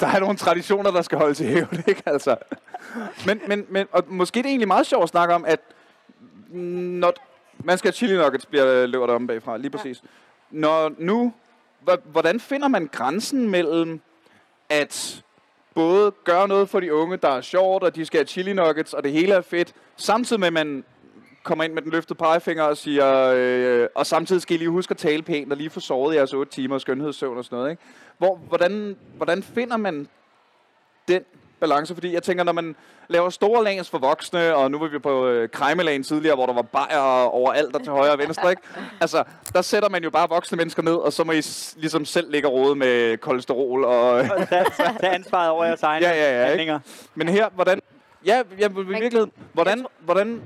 der 0.00 0.06
er 0.06 0.20
nogle 0.20 0.36
traditioner, 0.36 0.90
der 0.90 1.02
skal 1.02 1.18
holdes 1.18 1.40
i 1.40 1.44
hævn, 1.44 1.82
ikke 1.88 2.02
altså? 2.06 2.36
Men, 3.26 3.40
men, 3.48 3.66
men 3.68 3.86
og 3.92 4.04
måske 4.08 4.38
det 4.38 4.44
er 4.46 4.50
egentlig 4.50 4.68
meget 4.68 4.86
sjovt 4.86 5.02
at 5.02 5.08
snakke 5.08 5.34
om, 5.34 5.44
at 5.44 5.60
når 6.50 7.12
man 7.64 7.78
skal 7.78 7.88
have 7.88 7.94
chili 7.94 8.16
nuggets, 8.16 8.46
bliver 8.46 8.86
løber 8.86 9.06
der 9.06 9.14
om 9.14 9.26
bagfra, 9.26 9.56
lige 9.56 9.70
præcis. 9.70 10.02
Når 10.50 10.92
nu, 10.98 11.32
hvordan 11.96 12.40
finder 12.40 12.68
man 12.68 12.88
grænsen 12.92 13.50
mellem 13.50 14.00
at 14.68 15.22
både 15.74 16.12
gøre 16.24 16.48
noget 16.48 16.68
for 16.68 16.80
de 16.80 16.94
unge, 16.94 17.16
der 17.16 17.28
er 17.28 17.40
sjovt, 17.40 17.82
og 17.82 17.96
de 17.96 18.04
skal 18.04 18.18
have 18.18 18.26
chili 18.26 18.52
nuggets, 18.52 18.94
og 18.94 19.04
det 19.04 19.12
hele 19.12 19.32
er 19.32 19.40
fedt, 19.40 19.74
samtidig 19.96 20.40
med, 20.40 20.46
at 20.46 20.52
man 20.52 20.84
kommer 21.42 21.64
ind 21.64 21.72
med 21.72 21.82
den 21.82 21.90
løftede 21.90 22.18
pegefinger 22.18 22.62
og 22.62 22.76
siger, 22.76 23.32
øh, 23.36 23.88
og 23.94 24.06
samtidig 24.06 24.42
skal 24.42 24.54
I 24.54 24.58
lige 24.58 24.68
huske 24.70 24.90
at 24.90 24.96
tale 24.96 25.22
pænt 25.22 25.52
og 25.52 25.56
lige 25.56 25.70
få 25.70 25.80
sovet 25.80 26.14
jeres 26.14 26.32
8 26.32 26.52
timer 26.52 26.78
skønhedssøvn 26.78 27.38
og 27.38 27.44
sådan 27.44 27.56
noget, 27.56 27.70
ikke? 27.70 27.82
Hvor, 28.18 28.36
hvordan, 28.36 28.96
hvordan 29.16 29.42
finder 29.42 29.76
man 29.76 30.08
den 31.08 31.22
balance, 31.60 31.94
fordi 31.94 32.12
jeg 32.14 32.22
tænker, 32.22 32.44
når 32.44 32.52
man 32.52 32.76
laver 33.08 33.30
store 33.30 33.64
lanes 33.64 33.90
for 33.90 33.98
voksne, 33.98 34.54
og 34.56 34.70
nu 34.70 34.78
var 34.78 34.86
vi 34.88 34.98
på 34.98 35.26
øh, 35.26 35.48
Krejmelagen 35.48 36.02
tidligere, 36.02 36.34
hvor 36.36 36.46
der 36.46 36.52
var 36.52 36.62
bajer 36.62 37.22
overalt 37.24 37.76
og 37.76 37.82
til 37.82 37.92
højre 37.92 38.12
og 38.12 38.18
venstre, 38.18 38.50
ikke? 38.50 38.62
Altså, 39.00 39.24
der 39.52 39.62
sætter 39.62 39.88
man 39.88 40.04
jo 40.04 40.10
bare 40.10 40.28
voksne 40.28 40.56
mennesker 40.56 40.82
ned, 40.82 40.94
og 40.94 41.12
så 41.12 41.24
må 41.24 41.32
I 41.32 41.42
s- 41.42 41.74
ligesom 41.78 42.04
selv 42.04 42.30
ligge 42.30 42.48
og 42.48 42.52
rode 42.54 42.74
med 42.74 43.16
kolesterol 43.18 43.84
og... 43.84 44.24
Tage 45.00 45.14
ansvaret 45.14 45.50
over 45.50 45.64
jeres 45.64 45.82
egne 45.82 46.06
Ja, 46.06 46.12
ja, 46.14 46.22
ja, 46.22 46.30
ikke? 46.38 46.46
handlinger. 46.48 46.78
Men 47.14 47.28
her, 47.28 47.48
hvordan... 47.54 47.80
Ja, 48.26 48.42
ja 48.58 48.68
i 48.68 48.72
virkeligheden, 48.72 49.32
hvordan, 49.52 49.86
hvordan 50.00 50.42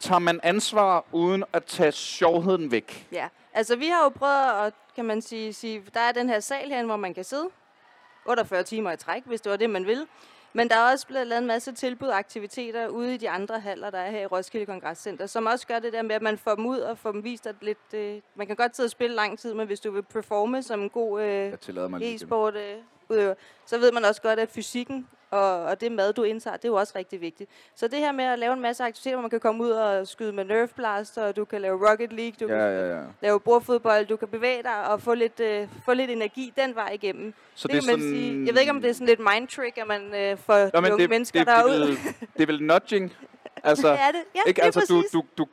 tager 0.00 0.18
man 0.18 0.40
ansvar 0.42 1.04
uden 1.12 1.44
at 1.52 1.64
tage 1.64 1.92
sjovheden 1.92 2.70
væk? 2.70 3.06
Ja, 3.12 3.28
altså 3.54 3.76
vi 3.76 3.86
har 3.86 4.02
jo 4.04 4.08
prøvet 4.08 4.66
at, 4.66 4.72
kan 4.96 5.04
man 5.04 5.22
sige, 5.22 5.52
sige 5.52 5.82
der 5.94 6.00
er 6.00 6.12
den 6.12 6.28
her 6.28 6.40
sal 6.40 6.68
herinde, 6.68 6.86
hvor 6.86 6.96
man 6.96 7.14
kan 7.14 7.24
sidde 7.24 7.48
48 8.26 8.62
timer 8.62 8.92
i 8.92 8.96
træk, 8.96 9.22
hvis 9.26 9.40
det 9.40 9.50
var 9.50 9.56
det, 9.56 9.70
man 9.70 9.86
vil. 9.86 10.06
Men 10.56 10.68
der 10.68 10.76
er 10.76 10.90
også 10.92 11.06
blevet 11.06 11.26
lavet 11.26 11.40
en 11.40 11.46
masse 11.46 11.72
tilbud 11.72 12.08
og 12.08 12.18
aktiviteter 12.18 12.88
ude 12.88 13.14
i 13.14 13.16
de 13.16 13.30
andre 13.30 13.60
haller, 13.60 13.90
der 13.90 13.98
er 13.98 14.10
her 14.10 14.20
i 14.20 14.26
Roskilde 14.26 14.66
Kongresscenter, 14.66 15.26
som 15.26 15.46
også 15.46 15.66
gør 15.66 15.78
det 15.78 15.92
der 15.92 16.02
med, 16.02 16.14
at 16.14 16.22
man 16.22 16.38
får 16.38 16.54
dem 16.54 16.66
ud 16.66 16.78
og 16.78 16.98
får 16.98 17.12
dem 17.12 17.24
vist, 17.24 17.46
at 17.46 17.54
lidt, 17.60 17.94
øh, 17.94 18.20
man 18.34 18.46
kan 18.46 18.56
godt 18.56 18.76
sidde 18.76 18.86
og 18.86 18.90
spille 18.90 19.16
lang 19.16 19.38
tid, 19.38 19.54
men 19.54 19.66
hvis 19.66 19.80
du 19.80 19.90
vil 19.90 20.02
performe 20.02 20.62
som 20.62 20.82
en 20.82 20.90
god 20.90 21.22
øh, 21.22 21.52
e-sport 22.02 22.56
øh, 22.56 22.76
udøver, 23.08 23.34
så 23.66 23.78
ved 23.78 23.92
man 23.92 24.04
også 24.04 24.22
godt, 24.22 24.38
at 24.38 24.50
fysikken 24.50 25.08
og, 25.34 25.62
og 25.64 25.80
det 25.80 25.92
mad, 25.92 26.12
du 26.12 26.22
indtager, 26.22 26.56
det 26.56 26.64
er 26.64 26.68
jo 26.68 26.74
også 26.74 26.92
rigtig 26.96 27.20
vigtigt. 27.20 27.50
Så 27.74 27.88
det 27.88 27.98
her 27.98 28.12
med 28.12 28.24
at 28.24 28.38
lave 28.38 28.52
en 28.52 28.60
masse 28.60 28.84
aktiviteter, 28.84 29.16
hvor 29.16 29.20
man 29.22 29.30
kan 29.30 29.40
komme 29.40 29.64
ud 29.64 29.70
og 29.70 30.08
skyde 30.08 30.32
med 30.32 30.44
Nerf 30.44 30.70
Blaster, 30.76 31.24
og 31.24 31.36
du 31.36 31.44
kan 31.44 31.60
lave 31.60 31.90
Rocket 31.90 32.12
League, 32.12 32.34
du 32.40 32.44
Ja, 32.52 32.58
kan 32.58 32.72
ja, 32.72 32.96
ja. 32.96 33.02
lave 33.22 33.40
bordfodbold, 33.40 34.06
du 34.06 34.16
kan 34.16 34.28
bevæge 34.28 34.62
dig 34.62 34.88
og 34.88 35.00
få 35.00 35.14
lidt, 35.14 35.40
øh, 35.40 35.68
få 35.84 35.94
lidt 35.94 36.10
energi 36.10 36.52
den 36.56 36.74
vej 36.74 36.90
igennem. 36.92 37.34
Så 37.54 37.68
det, 37.68 37.74
det 37.76 37.84
kan 37.84 37.98
man 37.98 38.00
sige. 38.08 38.46
Jeg 38.46 38.54
ved 38.54 38.60
ikke, 38.60 38.70
om 38.72 38.80
det 38.82 38.90
er 38.90 38.94
sådan 38.94 39.06
lidt 39.06 39.20
mind 39.32 39.48
trick, 39.48 39.78
at 39.78 39.86
man 39.86 40.14
øh, 40.14 40.38
får 40.38 40.58
Nå, 40.74 40.80
de 40.80 40.92
unge 40.92 41.02
det, 41.02 41.10
mennesker 41.10 41.38
det, 41.40 41.46
det, 41.46 41.56
derude. 41.56 41.80
det, 41.86 41.98
er 42.20 42.26
det 42.36 42.42
er 42.42 42.46
vel 42.46 42.62
nudging? 42.62 43.12
Altså, 43.66 43.88
ja, 43.88 43.94
det, 43.94 44.00
ja, 44.34 44.40
ikke? 44.46 44.58
lige 44.58 44.64
altså 44.64 44.80
du, 44.88 44.96
præcis. 44.96 45.10
du, 45.10 45.22
du 45.38 45.46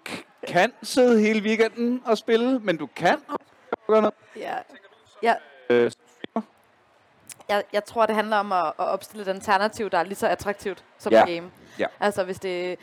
kan 0.48 0.72
sidde 0.84 1.20
hele 1.20 1.42
weekenden 1.42 2.02
og 2.06 2.18
spille, 2.18 2.60
men 2.60 2.78
du 2.78 2.88
kan 2.96 3.18
også 3.28 3.86
gøre 3.88 4.02
noget. 4.02 4.14
Ja. 4.38 4.56
Ja, 5.24 5.34
Øh, 5.70 5.92
jeg, 7.56 7.64
jeg 7.74 7.86
tror, 7.86 8.06
det 8.06 8.16
handler 8.16 8.38
om 8.38 8.52
at, 8.52 8.66
at 8.68 8.74
opstille 8.78 9.22
et 9.22 9.28
alternativ, 9.28 9.90
der 9.90 9.98
er 9.98 10.04
lige 10.04 10.16
så 10.16 10.28
attraktivt 10.28 10.84
som 10.98 11.12
Ja. 11.14 11.26
game. 11.26 11.52
Ja. 11.80 11.86
Altså, 12.00 12.24
hvis 12.24 12.40
det... 12.40 12.80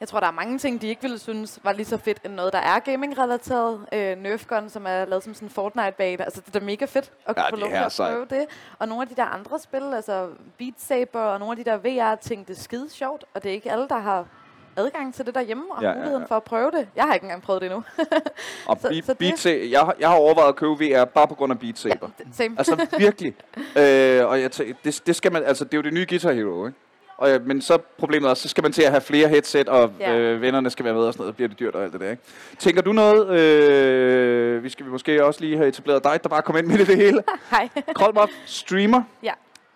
Jeg 0.00 0.08
tror, 0.08 0.20
der 0.20 0.26
er 0.26 0.30
mange 0.32 0.58
ting, 0.58 0.80
de 0.80 0.86
ikke 0.86 1.02
ville 1.02 1.18
synes 1.18 1.58
var 1.62 1.72
lige 1.72 1.86
så 1.86 1.96
fedt, 1.98 2.18
end 2.24 2.34
noget, 2.34 2.52
der 2.52 2.58
er 2.58 2.78
gaming-relateret. 2.80 3.86
Øh, 3.92 4.16
Nerf 4.18 4.46
Gun, 4.46 4.68
som 4.68 4.86
er 4.86 5.04
lavet 5.04 5.24
som 5.24 5.34
sådan 5.34 5.46
en 5.48 5.50
Fortnite-bane. 5.50 6.24
Altså, 6.24 6.40
det 6.46 6.56
er 6.56 6.60
mega 6.60 6.84
fedt 6.84 7.12
at 7.26 7.36
Ja, 7.36 7.42
kunne 7.50 7.58
få 7.58 7.60
lov 7.60 7.68
til 7.70 7.76
at 7.76 7.92
sejt. 7.92 8.12
prøve 8.12 8.26
det. 8.40 8.46
Og 8.78 8.88
nogle 8.88 9.02
af 9.02 9.08
de 9.08 9.14
der 9.14 9.24
andre 9.24 9.58
spil, 9.58 9.94
altså 9.94 10.28
Beat 10.58 10.74
Saber 10.78 11.20
og 11.20 11.38
nogle 11.38 11.58
af 11.58 11.64
de 11.64 11.70
der 11.70 11.76
VR-ting, 11.76 12.48
det 12.48 12.56
er 12.56 12.60
skide 12.60 12.90
sjovt. 12.90 13.24
Og 13.34 13.42
det 13.42 13.48
er 13.50 13.54
ikke 13.54 13.72
alle, 13.72 13.88
der 13.88 13.98
har 13.98 14.26
adgang 14.76 15.14
til 15.14 15.26
det 15.26 15.34
derhjemme 15.34 15.64
og 15.70 15.82
Ja, 15.82 15.88
ja, 15.88 15.92
ja, 15.92 15.98
muligheden 15.98 16.22
ja. 16.22 16.26
for 16.28 16.36
at 16.36 16.42
prøve 16.42 16.70
det. 16.70 16.88
Jeg 16.96 17.04
har 17.04 17.14
ikke 17.14 17.24
engang 17.24 17.42
prøvet 17.42 17.62
det 17.62 17.66
endnu. 17.70 17.84
og 18.66 18.78
Så- 18.82 18.88
så 19.06 19.12
det- 19.12 19.18
beat 19.18 19.46
jeg, 19.70 19.80
har- 19.80 19.96
jeg 20.00 20.08
har 20.08 20.16
overvejet 20.16 20.48
at 20.48 20.56
købe 20.56 20.72
VR 20.72 21.04
bare 21.04 21.28
på 21.28 21.34
grund 21.34 21.52
af 21.52 21.58
Beat 21.58 21.78
Saber. 21.78 22.08
Same. 22.32 22.54
Altså 22.58 22.86
virkelig. 22.98 23.34
øh, 23.80 24.26
og 24.26 24.40
jeg 24.40 24.50
tæ- 24.54 24.72
det, 24.84 25.02
det 25.06 25.16
skal 25.16 25.32
man, 25.32 25.44
altså 25.44 25.64
det 25.64 25.74
er 25.74 25.78
jo 25.78 25.82
det 25.82 25.92
nye 25.92 26.06
Guitar 26.08 26.32
Hero, 26.32 26.66
ikke? 26.66 26.78
Og, 27.16 27.28
ja, 27.30 27.38
men 27.38 27.60
så 27.62 27.78
problemet 27.98 28.30
er 28.30 28.34
så 28.34 28.48
skal 28.48 28.62
man 28.62 28.72
til 28.72 28.82
at 28.82 28.90
have 28.90 29.00
flere 29.00 29.28
headset, 29.28 29.68
og 29.68 29.90
Ja. 30.00 30.16
øh, 30.18 30.42
vennerne 30.42 30.70
skal 30.70 30.84
være 30.84 30.94
med 30.94 31.02
og 31.02 31.12
sådan 31.12 31.22
noget, 31.22 31.32
så 31.32 31.36
bliver 31.36 31.48
det 31.48 31.58
dyrt 31.60 31.74
og 31.74 31.82
alt 31.84 31.92
det 31.92 32.00
der, 32.00 32.10
ikke? 32.10 32.22
Tænker 32.58 32.82
du 32.82 32.92
noget, 32.92 33.28
øh, 33.28 34.64
vi 34.64 34.68
skal 34.68 34.86
vi 34.86 34.90
måske 34.90 35.24
også 35.24 35.40
lige 35.40 35.56
have 35.56 35.68
etableret 35.68 36.04
dig, 36.04 36.22
der 36.22 36.28
bare 36.28 36.42
kom 36.42 36.56
ind 36.56 36.72
i 36.72 36.76
det 36.84 36.96
hele. 36.96 37.22
Hej. 37.50 37.68
Krolmop, 37.94 38.28
streamer. 38.46 39.02
Ja. 39.22 39.32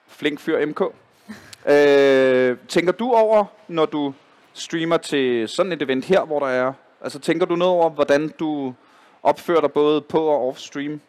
Flink 0.09 0.41
fyr 0.41 0.67
MK. 0.67 0.81
Øh, 1.71 2.57
tænker 2.69 2.93
du 2.93 3.13
over, 3.13 3.45
når 3.69 3.87
du 3.87 4.15
streamer 4.61 4.97
til 4.97 5.49
sådan 5.49 5.73
et 5.73 5.83
event 5.83 6.05
her, 6.05 6.25
hvor 6.25 6.39
der 6.41 6.47
er... 6.47 6.73
Altså, 7.03 7.19
tænker 7.19 7.47
du 7.47 7.57
noget 7.57 7.75
over, 7.75 7.91
hvordan 7.91 8.29
du 8.29 8.75
opfører 9.23 9.61
dig 9.61 9.73
både 9.73 10.01
på 10.01 10.19
og 10.27 10.49
off 10.49 10.59
stream? 10.59 11.01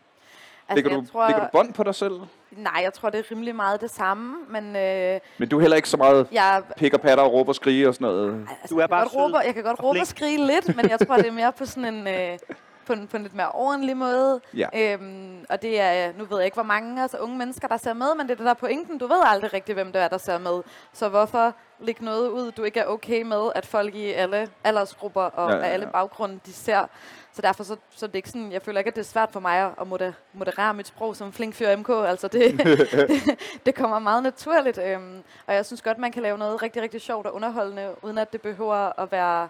Altså, 0.70 0.89
du, 0.89 0.96
jeg 0.96 1.08
tror, 1.12 1.27
lægger 1.27 1.44
du 1.44 1.50
bånd 1.51 1.74
på 1.74 1.84
dig 1.84 1.96
selv? 1.96 2.13
Nej, 2.51 2.82
jeg 2.84 2.94
tror, 2.94 3.10
det 3.10 3.20
er 3.20 3.32
rimelig 3.32 3.56
meget 3.56 3.82
det 3.82 3.91
samme, 3.91 4.36
men 4.50 4.75
øh, 4.75 5.20
Men 5.38 5.50
du 5.50 5.58
er 5.58 5.62
heller 5.62 5.77
ikke 5.77 5.89
så 5.89 5.98
meget 5.98 6.27
jeg, 6.32 6.63
pik 6.77 6.94
og 6.94 7.01
patter 7.01 7.24
og 7.24 7.33
råbe 7.33 7.51
og 7.51 7.55
skrige 7.55 7.88
og 7.88 7.94
sådan 7.94 8.07
noget. 8.07 8.48
altså, 8.62 8.68
Du 8.70 8.77
er 8.77 8.81
jeg, 8.81 8.90
bare 8.90 9.09
kan 9.09 9.12
godt 9.20 9.24
råbe, 9.24 9.38
sød 9.38 9.46
jeg 9.46 9.53
kan 9.53 9.64
godt 9.64 9.83
råbe 9.83 10.00
og 10.00 10.07
skrige 10.07 10.48
lidt, 10.48 10.75
men 10.75 10.90
jeg 10.90 11.00
tror, 11.07 11.16
det 11.16 11.27
er 11.27 11.31
mere 11.31 11.51
på 11.57 11.66
sådan 11.66 11.94
en... 11.94 12.07
Øh, 12.07 12.38
på 12.89 12.93
en, 12.93 13.07
på 13.07 13.17
en 13.17 13.23
lidt 13.23 13.35
mere 13.35 13.51
ordentlig 13.51 13.97
måde. 13.97 14.41
Ja. 14.53 14.67
Øhm, 14.75 15.45
og 15.49 15.61
det 15.61 15.79
er, 15.79 16.11
nu 16.17 16.25
ved 16.25 16.37
jeg 16.37 16.45
ikke, 16.45 16.55
hvor 16.55 16.63
mange 16.63 17.01
altså, 17.01 17.17
unge 17.17 17.37
mennesker, 17.37 17.67
der 17.67 17.77
ser 17.77 17.93
med, 17.93 18.15
men 18.17 18.27
det 18.27 18.31
er 18.31 18.35
det 18.35 18.45
der 18.45 18.49
er 18.51 18.53
pointen. 18.53 18.97
Du 18.97 19.07
ved 19.07 19.21
aldrig 19.25 19.53
rigtigt, 19.53 19.75
hvem 19.75 19.91
det 19.91 20.01
er, 20.01 20.07
der 20.07 20.17
ser 20.17 20.37
med. 20.37 20.61
Så 20.93 21.09
hvorfor 21.09 21.53
lægge 21.79 22.05
noget 22.05 22.29
ud, 22.29 22.51
du 22.51 22.63
ikke 22.63 22.79
er 22.79 22.85
okay 22.85 23.21
med, 23.21 23.49
at 23.55 23.65
folk 23.65 23.95
i 23.95 24.11
alle 24.11 24.47
aldersgrupper 24.63 25.21
og 25.21 25.49
Ja, 25.51 25.55
ja, 25.57 25.61
ja, 25.65 25.67
alle 25.71 25.87
baggrunde, 25.93 26.39
de 26.45 26.53
ser. 26.53 26.85
Så 27.33 27.41
derfor 27.41 27.63
så, 27.63 27.75
så 27.89 28.07
det 28.07 28.13
er 28.13 28.17
ikke 28.17 28.29
sådan, 28.29 28.51
jeg 28.51 28.61
føler 28.61 28.79
ikke, 28.79 28.87
at 28.87 28.95
det 28.95 29.01
er 29.01 29.05
svært 29.05 29.29
for 29.31 29.39
mig 29.39 29.57
at- 29.59 29.71
at 29.81 29.87
moder- 29.87 30.11
moderere 30.33 30.73
mit 30.73 30.87
sprog 30.87 31.15
som 31.15 31.33
flink 31.33 31.55
fyr 31.55 31.75
MK. 31.75 31.89
Altså 31.89 32.27
det, 32.27 32.59
det, 32.59 32.89
det 33.65 33.75
kommer 33.75 33.99
meget 33.99 34.23
naturligt. 34.23 34.77
Øhm, 34.77 35.23
og 35.47 35.53
jeg 35.53 35.65
synes 35.65 35.81
godt, 35.81 35.97
man 35.97 36.11
kan 36.11 36.21
lave 36.23 36.37
noget 36.37 36.61
rigtig, 36.61 36.81
rigtig 36.81 37.01
sjovt 37.01 37.25
og 37.27 37.35
underholdende, 37.35 37.95
uden 38.01 38.17
at 38.17 38.33
det 38.33 38.41
behøver 38.41 38.99
at 39.01 39.11
være 39.11 39.47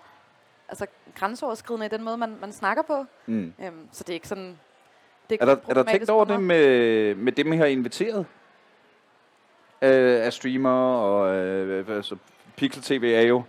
altså, 0.70 0.86
grænseoverskridende 1.16 1.86
i 1.86 1.90
den 1.90 2.04
måde, 2.04 2.18
man, 2.18 2.36
man 2.42 2.52
snakker 2.52 2.84
på. 2.84 3.06
Mm. 3.26 3.54
Øhm, 3.64 3.88
så 3.92 4.04
det 4.04 4.10
er 4.10 4.14
ikke 4.14 4.28
sådan... 4.28 4.60
Det 5.30 5.38
Er 5.42 5.46
der, 5.46 5.56
kun 5.56 5.64
er 5.70 5.74
der 5.74 5.84
tænkt 5.84 6.10
over 6.10 6.26
det 6.26 6.44
med, 6.44 7.16
med 7.16 7.32
dem, 7.32 7.54
I 7.54 7.58
har 7.58 7.66
inviteret? 7.66 8.26
Øh, 9.82 10.26
af 10.26 10.34
streamer 10.34 10.96
og 10.96 11.36
øh, 11.36 11.96
altså, 11.96 12.16
Pixel 12.56 12.84
TV 12.84 13.12
er 13.16 13.22
jo 13.22 13.44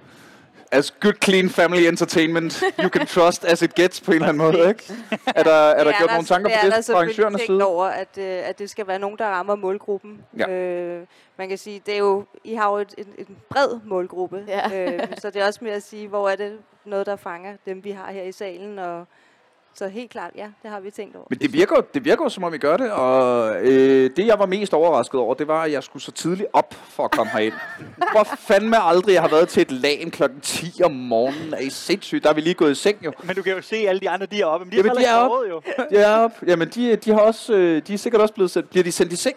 as 0.73 0.91
good 1.01 1.13
clean 1.25 1.49
family 1.51 1.87
entertainment 1.87 2.63
you 2.83 2.89
can 2.89 3.07
trust 3.07 3.45
as 3.45 3.63
it 3.63 3.75
gets 3.75 4.01
på 4.01 4.11
en 4.11 4.15
eller 4.15 4.29
anden 4.29 4.39
måde, 4.39 4.69
ikke? 4.69 4.93
Er 5.27 5.43
der, 5.43 5.53
er 5.53 5.85
der 5.85 5.91
Det 5.91 5.99
gjort 5.99 6.11
nogle 6.11 6.27
tanker 6.27 6.49
det 6.51 6.59
på 6.63 6.69
der 6.69 6.77
det 6.77 6.85
fra 6.85 6.93
arrangørernes 6.95 7.43
side? 7.43 7.65
over, 7.67 7.87
at, 7.87 8.09
øh, 8.19 8.49
at 8.49 8.59
det 8.59 8.71
skal 8.71 8.87
være 8.87 8.99
nogen, 8.99 9.19
der 9.19 9.25
rammer 9.27 9.55
målgruppen. 9.55 10.25
Ja. 10.39 10.51
Øh, 10.51 11.07
man 11.37 11.49
kan 11.49 11.59
sige, 11.59 11.83
det 11.87 11.95
er 11.95 11.99
jo, 11.99 12.25
I 12.45 12.55
har 12.55 12.71
jo 12.71 12.77
et, 12.77 12.95
en, 12.99 13.07
en 13.19 13.37
bred 13.51 13.79
målgruppe. 13.85 14.45
Ja. 14.49 14.93
Øh, 14.93 15.01
så 15.19 15.31
det 15.31 15.43
er 15.43 15.47
også 15.47 15.61
med 15.63 15.73
at 15.73 15.83
sige, 15.83 16.09
hvor 16.09 16.29
er 16.29 16.37
det 16.37 16.59
noget, 16.85 17.07
der 17.07 17.17
fanger 17.17 17.57
dem, 17.67 17.85
vi 17.85 17.91
har 17.91 18.13
her 18.13 18.23
i 18.23 18.33
salen. 18.33 18.79
Og, 18.79 19.07
så 19.75 19.89
helt 19.89 20.11
klart, 20.11 20.31
ja, 20.37 20.49
det 20.63 20.71
har 20.71 20.81
vi 20.81 20.91
tænkt 20.91 21.17
over. 21.17 21.27
Men 21.31 21.39
det 21.39 21.53
virker, 21.53 21.77
jo- 21.77 21.85
det 21.95 22.05
virker 22.05 22.29
som 22.29 22.45
om 22.45 22.55
I 22.55 22.59
gør 22.59 22.77
det, 22.77 22.91
og 22.93 23.57
øh, 23.63 24.11
det, 24.17 24.27
jeg 24.27 24.39
var 24.39 24.47
mest 24.47 24.75
overrasket 24.75 25.21
over, 25.21 25.35
det 25.35 25.49
var, 25.49 25.63
at 25.63 25.73
jeg 25.73 25.83
skulle 25.83 26.03
så 26.03 26.13
tidligt 26.13 26.49
op 26.53 26.75
for 26.75 27.05
at 27.05 27.11
komme 27.11 27.33
herind. 27.33 27.55
Hvor 28.13 28.25
fandme 28.39 28.77
aldrig 28.83 29.13
jeg 29.13 29.23
har 29.23 29.29
været 29.29 29.49
til 29.49 29.61
et 29.61 29.71
lagen 29.73 30.11
klokken 30.11 30.41
10 30.41 30.83
om 30.85 30.93
morgenen. 30.93 31.55
Er 31.55 31.59
I 31.59 31.71
sindssygt? 31.71 32.25
Der 32.25 32.31
er 32.31 32.35
vi 32.35 32.41
lige 32.41 32.55
gået 32.55 32.71
i 32.71 32.75
seng 32.75 33.05
jo. 33.05 33.13
Men 33.25 33.37
du 33.37 33.43
kan 33.43 33.53
jo 33.53 33.63
se 33.63 33.77
alle 33.77 34.01
de 34.01 34.11
andre, 34.11 34.27
de 34.27 34.41
er 34.41 34.45
oppe. 34.47 34.65
Men 34.67 34.73
de 34.73 34.77
Jamen, 34.77 34.91
er, 34.91 34.95
de 34.95 35.05
er 35.05 35.15
oppe. 35.17 35.49
jo. 35.49 35.63
De 35.91 35.97
er 35.97 36.17
op. 36.17 36.31
Jamen, 36.47 36.69
de, 36.69 36.97
de, 36.97 37.11
har 37.13 37.21
også, 37.21 37.55
øh, 37.55 37.83
de 37.87 37.95
er 37.95 37.99
sikkert 37.99 38.23
også 38.23 38.35
blevet 38.35 38.51
sendt. 38.51 38.71
Bliver 38.71 38.85
de 38.85 38.93
sendt 38.93 39.13
i 39.13 39.17
seng? 39.17 39.37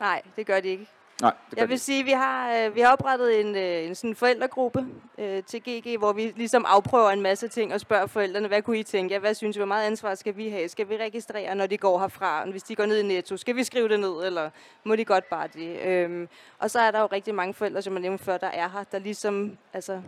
Nej, 0.00 0.22
det 0.36 0.46
gør 0.46 0.60
de 0.60 0.68
ikke. 0.68 0.86
Nej, 1.20 1.32
det 1.50 1.58
Jeg 1.58 1.68
vil 1.68 1.78
sige, 1.80 2.00
at 2.00 2.06
vi 2.06 2.10
har, 2.10 2.56
øh, 2.56 2.74
vi 2.74 2.80
har 2.80 2.92
oprettet 2.92 3.40
en, 3.40 3.56
øh, 3.56 3.84
en 3.86 3.94
sådan 3.94 4.14
forældregruppe 4.14 4.86
øh, 5.18 5.42
til 5.42 5.60
GG, 5.62 5.98
hvor 5.98 6.12
vi 6.12 6.32
ligesom 6.36 6.64
afprøver 6.68 7.10
en 7.10 7.22
masse 7.22 7.48
ting 7.48 7.74
og 7.74 7.80
spørger 7.80 8.06
forældrene, 8.06 8.48
hvad 8.48 8.62
kunne 8.62 8.78
I 8.78 8.82
tænke? 8.82 9.18
Hvad 9.18 9.34
synes 9.34 9.56
I, 9.56 9.58
hvor 9.58 9.66
meget 9.66 9.86
ansvar 9.86 10.14
skal 10.14 10.36
vi 10.36 10.48
have? 10.48 10.68
Skal 10.68 10.88
vi 10.88 10.96
registrere, 10.96 11.54
når 11.54 11.66
de 11.66 11.76
går 11.76 11.98
herfra? 11.98 12.44
Hvis 12.50 12.62
de 12.62 12.74
går 12.76 12.86
ned 12.86 12.98
i 12.98 13.02
Netto, 13.02 13.36
skal 13.36 13.56
vi 13.56 13.64
skrive 13.64 13.88
det 13.88 14.00
ned, 14.00 14.24
eller 14.26 14.50
må 14.84 14.96
de 14.96 15.04
godt 15.04 15.28
bare 15.30 15.48
det? 15.54 15.80
Øhm, 15.86 16.28
og 16.58 16.70
så 16.70 16.80
er 16.80 16.90
der 16.90 17.00
jo 17.00 17.06
rigtig 17.06 17.34
mange 17.34 17.54
forældre, 17.54 17.82
som 17.82 17.92
jeg 17.92 18.02
nævnte 18.02 18.24
før, 18.24 18.36
der 18.36 18.46
er 18.46 18.68
her, 18.68 18.84
der 18.92 18.98
ligesom 18.98 19.56
altså, 19.72 20.02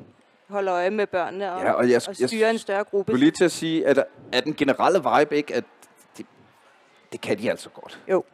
holder 0.49 0.75
øje 0.75 0.91
med 0.91 1.07
børnene 1.07 1.53
og, 1.53 1.61
Ja, 1.63 1.73
og 1.73 1.91
jeg- 1.91 2.01
og 2.09 2.21
jeg- 2.21 2.29
styrer 2.29 2.51
en 2.51 2.59
større 2.59 2.85
gruppe. 2.85 3.11
Jeg 3.11 3.15
skulle 3.15 3.25
lige 3.25 3.31
til 3.39 3.45
at 3.45 3.53
sige, 3.53 3.87
at 3.87 4.05
er 4.33 4.41
den 4.41 4.55
generelle 4.55 4.99
vibe 5.19 5.37
ikke, 5.37 5.55
at 5.55 5.65
det, 6.19 6.27
det 7.13 7.21
kan 7.21 7.39
de 7.39 7.51
altså 7.51 7.69
godt. 7.71 8.01
Jo. 8.11 8.25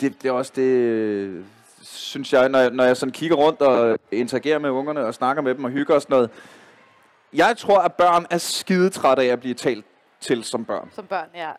Det, 0.00 0.22
det 0.22 0.28
er 0.28 0.32
også 0.32 0.52
det, 0.56 1.44
synes 1.82 2.32
jeg, 2.32 2.48
når 2.48 2.58
jeg, 2.58 2.70
når 2.70 2.84
jeg 2.84 2.96
sådan 2.96 3.12
kigger 3.12 3.36
rundt 3.36 3.60
og 3.60 3.98
interagerer 4.12 4.58
med 4.58 4.70
ungerne 4.70 5.06
og 5.06 5.14
snakker 5.14 5.42
med 5.42 5.54
dem 5.54 5.64
og 5.64 5.70
hygger 5.70 5.94
og 5.94 6.02
sådan 6.02 6.14
noget. 6.14 6.30
Jeg 7.32 7.56
tror, 7.56 7.78
at 7.78 7.94
børn 7.94 8.26
er 8.30 8.38
skidetrætte 8.38 9.22
af 9.22 9.26
at 9.26 9.40
blive 9.40 9.54
talt 9.54 9.84
til 10.20 10.44
som 10.44 10.64
børn. 10.64 10.90
Som 10.94 11.06
børn, 11.06 11.28
ja. 11.34 11.50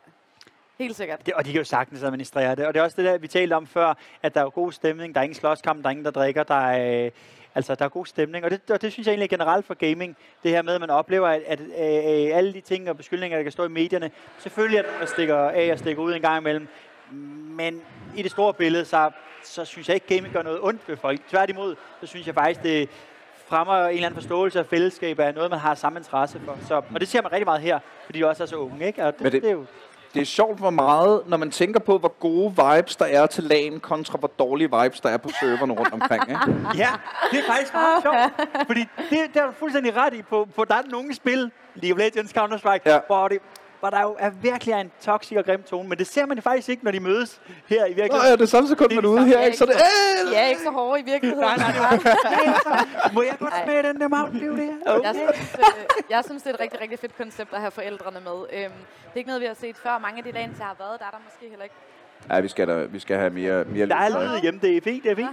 Helt 0.80 0.96
sikkert. 0.96 1.26
Det, 1.26 1.34
og 1.34 1.46
de 1.46 1.52
kan 1.52 1.58
jo 1.58 1.64
sagtens 1.64 2.04
administrere 2.04 2.56
det. 2.56 2.68
Og 2.68 2.74
det 2.74 2.80
er 2.80 2.84
også 2.84 2.98
det 2.98 3.06
der, 3.06 3.18
vi 3.18 3.28
talte 3.28 3.54
om 3.54 3.68
før, 3.68 3.94
at 4.24 4.34
der 4.34 4.40
er 4.40 4.44
jo 4.44 4.52
god 4.54 4.72
stemning. 4.72 5.16
Der 5.16 5.22
er 5.22 5.24
ingen 5.24 5.36
slåskamp, 5.36 5.82
der 5.82 5.88
er 5.88 5.92
ingen, 5.92 6.06
der 6.06 6.12
drikker. 6.12 6.44
Der 6.44 6.56
er, 6.56 7.06
øh, 7.06 7.12
altså, 7.56 7.76
der 7.76 7.86
er 7.86 7.90
god 7.90 8.06
stemning. 8.06 8.46
Og 8.46 8.52
det, 8.52 8.72
og 8.72 8.82
det 8.82 8.92
synes 8.92 9.08
jeg 9.08 9.12
egentlig 9.12 9.26
er 9.34 9.38
generelt 9.38 9.66
for 9.66 9.74
gaming. 9.74 10.18
Det 10.44 10.52
her 10.52 10.62
med, 10.62 10.74
at 10.74 10.82
man 10.82 10.90
oplever, 10.90 11.28
at, 11.28 11.42
at 11.46 11.60
øh, 11.60 12.38
alle 12.38 12.54
de 12.54 12.62
ting 12.62 12.90
og 12.90 12.98
beskyldninger, 12.98 13.38
der 13.38 13.44
kan 13.44 13.52
stå 13.52 13.66
i 13.66 13.70
medierne, 13.70 14.12
selvfølgelig 14.40 14.78
er 14.78 14.82
der, 14.82 15.00
der 15.00 15.06
stikker 15.06 15.38
af 15.38 15.72
og 15.72 15.80
stikker 15.80 16.04
ud 16.04 16.14
en 16.14 16.22
gang 16.22 16.42
imellem. 16.42 16.68
Men 17.58 17.82
i 18.16 18.22
det 18.22 18.32
store 18.32 18.54
billede, 18.54 18.86
så, 18.86 19.12
så 19.48 19.66
synes 19.66 19.88
jeg 19.88 19.96
ikke, 19.96 20.16
gaming 20.16 20.34
gør 20.34 20.42
noget 20.42 20.60
ondt 20.62 20.82
ved 20.88 20.98
folk. 20.98 21.20
Tværtimod, 21.30 21.76
så 22.02 22.08
synes 22.08 22.28
jeg 22.28 22.34
faktisk, 22.36 22.64
det 22.64 22.90
fremmer 23.48 23.86
en 23.86 23.94
eller 23.94 24.06
anden 24.06 24.22
forståelse 24.22 24.60
af 24.60 24.66
fællesskab 24.66 25.20
af 25.20 25.34
noget, 25.34 25.50
man 25.50 25.60
har 25.60 25.76
samme 25.76 26.00
interesse 26.00 26.42
for. 26.46 26.58
Så, 26.68 26.76
og 26.94 27.00
det 27.00 27.08
ser 27.08 27.22
man 27.22 27.32
rigtig 27.32 27.46
meget 27.48 27.62
her, 27.62 27.80
fordi 28.06 28.20
de 28.20 28.28
også 28.28 28.44
er 28.44 28.48
så 28.48 28.56
unge. 28.56 28.88
Ikke? 28.88 29.06
Og 29.06 29.14
det, 29.14 29.22
Men 29.22 29.32
det, 29.32 29.42
det- 29.42 29.50
er 29.50 29.54
jo 29.54 29.66
det 30.14 30.22
er 30.22 30.26
sjovt, 30.26 30.60
hvor 30.60 30.70
meget, 30.70 31.22
når 31.28 31.38
man 31.38 31.52
tænker 31.52 31.80
på, 31.80 31.98
hvor 31.98 32.14
gode 32.20 32.50
vibes 32.50 32.96
der 32.96 33.06
er 33.06 33.26
til 33.26 33.44
lagen, 33.44 33.80
kontra 33.80 34.18
hvor 34.18 34.32
dårlige 34.40 34.70
vibes 34.82 35.00
der 35.02 35.10
er 35.10 35.18
på 35.18 35.30
serverne 35.40 35.74
rundt 35.74 35.94
omkring. 35.94 36.24
Ikke? 36.30 36.42
Ja, 36.84 36.90
det 37.32 37.40
er 37.40 37.44
faktisk 37.48 37.74
meget 37.74 38.02
sjovt. 38.04 38.18
Fordi 38.68 38.80
det, 39.10 39.20
det 39.34 39.42
er 39.42 39.46
du 39.46 39.52
fuldstændig 39.52 39.96
ret 39.96 40.14
i. 40.14 40.22
På, 40.22 40.48
på 40.56 40.66
der 40.66 40.76
er 40.76 40.82
nogle 40.90 41.16
spil, 41.16 41.52
League 41.76 41.94
of 41.96 42.00
Legends, 42.00 42.32
Counter-Strike, 42.38 42.82
ja. 42.86 43.00
hvor, 43.08 43.28
det, 43.28 43.40
hvor 43.80 43.90
der 43.90 44.02
jo 44.02 44.16
er 44.20 44.30
virkelig 44.30 44.72
er 44.72 44.78
en 44.78 44.92
toxic 45.02 45.38
og 45.38 45.46
grim 45.46 45.64
tone. 45.64 45.90
Men 45.90 45.98
det 45.98 46.08
ser 46.08 46.26
man 46.26 46.42
faktisk 46.42 46.70
ikke, 46.70 46.84
når 46.84 46.92
de 46.92 47.00
mødes 47.00 47.42
her 47.68 47.86
i 47.86 47.90
Nå 47.90 47.96
virkeligheden. 47.96 48.26
ja, 48.28 48.32
det 48.32 48.42
er 48.42 48.46
samme 48.46 48.70
sekund, 48.70 48.94
man 48.96 49.06
er 49.06 49.10
ude 49.10 49.26
her, 49.26 49.42
ikke? 49.42 49.58
Så 49.58 49.66
det, 49.66 49.74
øh, 50.32 50.38
er 50.38 50.46
ikke 50.48 50.62
så 50.62 50.70
hårde 50.72 51.00
i 51.00 51.04
virkeligheden. 51.04 51.46
Nej, 51.46 51.58
nej, 51.58 51.72
det 51.72 52.06
var 52.06 53.12
Må 53.14 53.22
jeg 53.22 53.36
godt 53.40 53.52
Nej. 53.54 53.64
smage 53.66 53.84
den 53.84 54.02
der 54.02 54.08
Mountain 54.08 54.44
Dew 54.46 54.56
der? 54.58 54.64
Jeg 54.64 54.96
Okay. 54.96 55.14
synes, 55.14 55.56
øh, 55.60 56.04
jeg 56.10 56.24
synes, 56.26 56.44
det 56.44 56.50
er 56.50 56.54
et 56.54 56.60
rigtig, 56.60 56.82
rigtig 56.82 57.00
fedt 57.00 57.18
koncept 57.18 57.54
at 57.54 57.60
have 57.60 57.72
forældrene 57.72 58.20
med. 58.20 58.38
Øhm, 58.54 58.72
det 59.04 59.14
er 59.14 59.18
ikke 59.18 59.28
noget, 59.28 59.42
vi 59.42 59.48
har 59.48 59.54
set 59.54 59.78
før. 59.78 59.98
Mange 59.98 60.18
af 60.18 60.24
de 60.24 60.32
lande, 60.32 60.56
jeg 60.60 60.66
har 60.68 60.76
været, 60.80 61.00
der 61.00 61.06
er 61.06 61.10
der 61.12 61.18
måske 61.26 61.50
heller 61.50 61.64
ikke. 61.64 61.76
Ja, 62.32 62.40
vi 62.40 62.48
skal, 62.48 62.68
da, 62.68 62.74
vi 62.84 63.00
skal 63.00 63.18
have 63.18 63.30
mere, 63.30 63.64
mere 63.66 63.88
Der 63.88 63.96
er 63.96 64.10
lyd. 64.36 64.42
hjemme, 64.42 64.60
det 64.64 64.78
er 64.78 64.82
fint, 64.82 65.04
det 65.04 65.12
er 65.12 65.16
fint. 65.16 65.30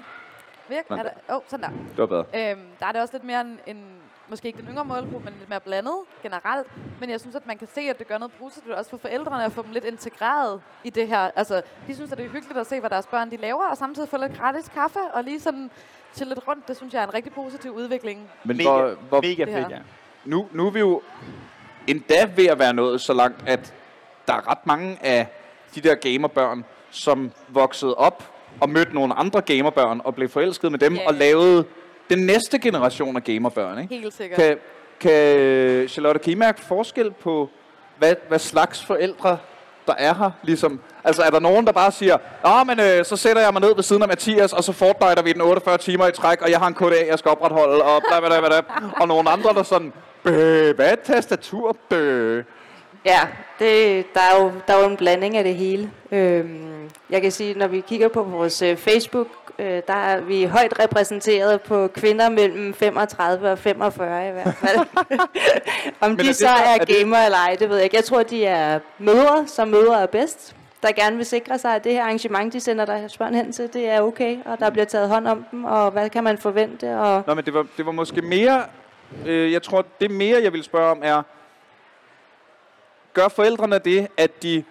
Virkelig? 0.68 0.98
Er 0.98 1.02
der? 1.02 1.10
Åh, 1.30 1.36
oh, 1.36 1.42
sådan 1.48 1.62
der. 1.64 1.68
Det 1.70 1.98
var 1.98 2.06
bedre. 2.06 2.24
Øhm, 2.50 2.60
der 2.80 2.86
er 2.86 2.92
det 2.92 3.00
også 3.00 3.14
lidt 3.14 3.24
mere 3.24 3.40
en, 3.40 3.60
en, 3.66 3.84
måske 4.28 4.48
ikke 4.48 4.58
den 4.58 4.68
yngre 4.68 4.84
målgruppe, 4.84 5.24
men 5.24 5.34
lidt 5.38 5.48
mere 5.48 5.60
blandet 5.60 5.94
generelt. 6.22 6.66
Men 7.00 7.10
jeg 7.10 7.20
synes, 7.20 7.36
at 7.36 7.46
man 7.46 7.58
kan 7.58 7.68
se, 7.74 7.80
at 7.80 7.98
det 7.98 8.08
gør 8.08 8.18
noget 8.18 8.32
positivt 8.32 8.74
også 8.74 8.90
for 8.90 8.96
forældrene 8.96 9.44
at 9.44 9.52
få 9.52 9.62
dem 9.62 9.72
lidt 9.72 9.84
integreret 9.84 10.60
i 10.84 10.90
det 10.90 11.08
her. 11.08 11.30
Altså, 11.36 11.62
de 11.86 11.94
synes, 11.94 12.12
at 12.12 12.18
det 12.18 12.26
er 12.26 12.30
hyggeligt 12.30 12.58
at 12.58 12.66
se, 12.66 12.80
hvad 12.80 12.90
deres 12.90 13.06
børn 13.06 13.30
de 13.30 13.36
laver, 13.36 13.64
og 13.70 13.76
samtidig 13.76 14.08
få 14.08 14.16
lidt 14.16 14.38
gratis 14.38 14.68
kaffe 14.68 14.98
og 15.14 15.24
lige 15.24 15.40
sådan 15.40 15.70
til 16.14 16.26
lidt 16.26 16.48
rundt. 16.48 16.68
Det 16.68 16.76
synes 16.76 16.94
jeg 16.94 17.02
er 17.02 17.06
en 17.06 17.14
rigtig 17.14 17.32
positiv 17.32 17.70
udvikling. 17.70 18.30
Men 18.44 18.56
Mega, 18.56 18.68
hvor, 18.70 18.94
hvor, 19.08 19.20
mega 19.20 19.44
fedt, 19.44 19.70
ja. 19.70 19.78
nu, 20.24 20.48
nu 20.52 20.66
er 20.66 20.70
vi 20.70 20.78
jo 20.78 21.02
endda 21.86 22.30
ved 22.36 22.46
at 22.46 22.58
være 22.58 22.74
nået 22.74 23.00
så 23.00 23.12
langt, 23.12 23.48
at 23.48 23.74
der 24.26 24.34
er 24.34 24.50
ret 24.50 24.66
mange 24.66 24.98
af 25.02 25.26
de 25.74 25.80
der 25.80 25.94
gamerbørn, 25.94 26.64
som 26.90 27.32
voksede 27.48 27.94
op 27.94 28.30
og 28.60 28.70
mødte 28.70 28.94
nogle 28.94 29.14
andre 29.14 29.40
gamerbørn 29.40 30.00
og 30.04 30.14
blev 30.14 30.28
forelsket 30.28 30.70
med 30.70 30.78
dem 30.78 30.94
Ja, 30.94 31.06
og 31.08 31.14
lavede 31.14 31.64
den 32.10 32.26
næste 32.26 32.58
generation 32.58 33.16
af 33.16 33.24
gamerbørn. 33.24 33.78
Ikke? 33.78 33.94
Helt 33.94 34.14
sikkert. 34.14 34.40
Kan, 34.40 34.58
kan 35.00 35.88
Charlotte, 35.88 36.20
kan 36.20 36.32
I 36.32 36.34
mærke 36.34 36.60
forskel 36.60 37.10
på, 37.10 37.50
hvad, 37.98 38.14
hvad 38.28 38.38
slags 38.38 38.84
forældre 38.84 39.38
der 39.86 39.94
er 39.98 40.14
her? 40.14 40.30
Ligesom, 40.42 40.80
altså 41.04 41.22
er 41.22 41.30
der 41.30 41.40
nogen, 41.40 41.66
der 41.66 41.72
bare 41.72 41.92
siger, 41.92 42.18
Nå, 42.44 42.64
men 42.64 42.80
øh, 42.80 43.04
så 43.04 43.16
sætter 43.16 43.42
jeg 43.42 43.52
mig 43.52 43.62
ned 43.62 43.74
ved 43.74 43.82
siden 43.82 44.02
af 44.02 44.08
Mathias, 44.08 44.52
og 44.52 44.64
så 44.64 44.72
fortniter 44.72 45.22
vi 45.22 45.32
den 45.32 45.40
48 45.40 45.78
timer 45.78 46.06
i 46.06 46.12
træk, 46.12 46.42
og 46.42 46.50
jeg 46.50 46.58
har 46.58 46.66
en 46.66 46.74
KDA, 46.74 47.06
jeg 47.06 47.18
skal 47.18 47.30
opretholde, 47.30 47.82
og 47.82 48.02
bla 48.08 48.20
bla 48.20 48.40
bla 48.40 48.48
bla. 48.48 48.60
Og 49.00 49.08
nogle 49.08 49.30
andre, 49.30 49.54
der 49.54 49.62
sådan, 49.62 49.92
Bøh, 50.22 50.74
hvad 50.76 50.92
er 50.92 50.96
tastatur? 51.04 51.76
Bøh. 51.88 52.44
Ja, 53.04 53.20
det, 53.58 54.06
der, 54.14 54.20
er 54.20 54.42
jo, 54.42 54.52
der 54.66 54.74
er 54.74 54.82
jo 54.82 54.88
en 54.90 54.96
blanding 54.96 55.36
af 55.36 55.44
det 55.44 55.54
hele. 55.54 55.90
Øhm, 56.12 56.90
jeg 57.10 57.22
kan 57.22 57.30
sige, 57.32 57.54
når 57.58 57.66
vi 57.66 57.80
kigger 57.80 58.08
på 58.08 58.22
vores 58.22 58.62
øh, 58.62 58.76
Facebook, 58.76 59.26
øh, 59.58 59.82
der 59.86 59.94
er 59.94 60.20
vi 60.20 60.44
højt 60.44 60.78
repræsenteret 60.78 61.60
på 61.60 61.88
kvinder 61.88 62.28
mellem 62.30 62.74
35 62.74 63.50
og 63.50 63.58
45 63.58 64.28
i 64.28 64.32
hvert 64.32 64.54
fald. 64.54 64.78
Om 66.00 66.10
Men 66.10 66.18
er 66.18 66.22
de 66.22 66.28
det 66.28 66.36
så 66.36 66.48
er, 66.48 66.74
er 66.74 66.78
det- 66.78 66.96
gamer 66.98 67.16
eller 67.18 67.38
ej, 67.38 67.56
det 67.58 67.68
ved 67.68 67.76
jeg 67.76 67.84
ikke. 67.84 67.96
Jeg 67.96 68.04
tror, 68.04 68.22
de 68.22 68.44
er 68.46 68.78
mødre, 68.98 69.44
som 69.46 69.68
mødre 69.68 70.02
er 70.02 70.06
bedst 70.06 70.56
der 70.82 70.92
gerne 70.92 71.16
vil 71.16 71.26
sikre 71.26 71.58
sig, 71.58 71.74
at 71.74 71.84
det 71.84 71.92
her 71.92 72.02
arrangement, 72.02 72.52
de 72.52 72.60
sender 72.60 72.84
deres 72.84 73.18
børn 73.18 73.34
hen 73.34 73.52
til, 73.52 73.72
det 73.72 73.88
er 73.88 74.00
okay, 74.00 74.36
og 74.44 74.58
der 74.58 74.70
bliver 74.70 74.84
taget 74.84 75.08
hånd 75.08 75.28
om 75.28 75.44
dem, 75.50 75.64
og 75.64 75.90
hvad 75.90 76.10
kan 76.10 76.24
man 76.24 76.38
forvente, 76.38 76.98
og 76.98 77.22
Nå, 77.26 77.34
men 77.34 77.44
det 77.44 77.54
var, 77.54 77.66
det 77.76 77.86
var 77.86 77.92
måske 77.92 78.22
mere... 78.22 78.62
Øh, 79.26 79.52
jeg 79.52 79.62
tror, 79.62 79.84
det 80.00 80.10
mere, 80.10 80.42
jeg 80.42 80.52
vil 80.52 80.64
spørge 80.64 80.90
om, 80.90 80.98
er... 81.02 81.22
Gør 83.14 83.28
forældrene 83.28 83.78
det, 83.78 84.08
at 84.16 84.42
de 84.42 84.64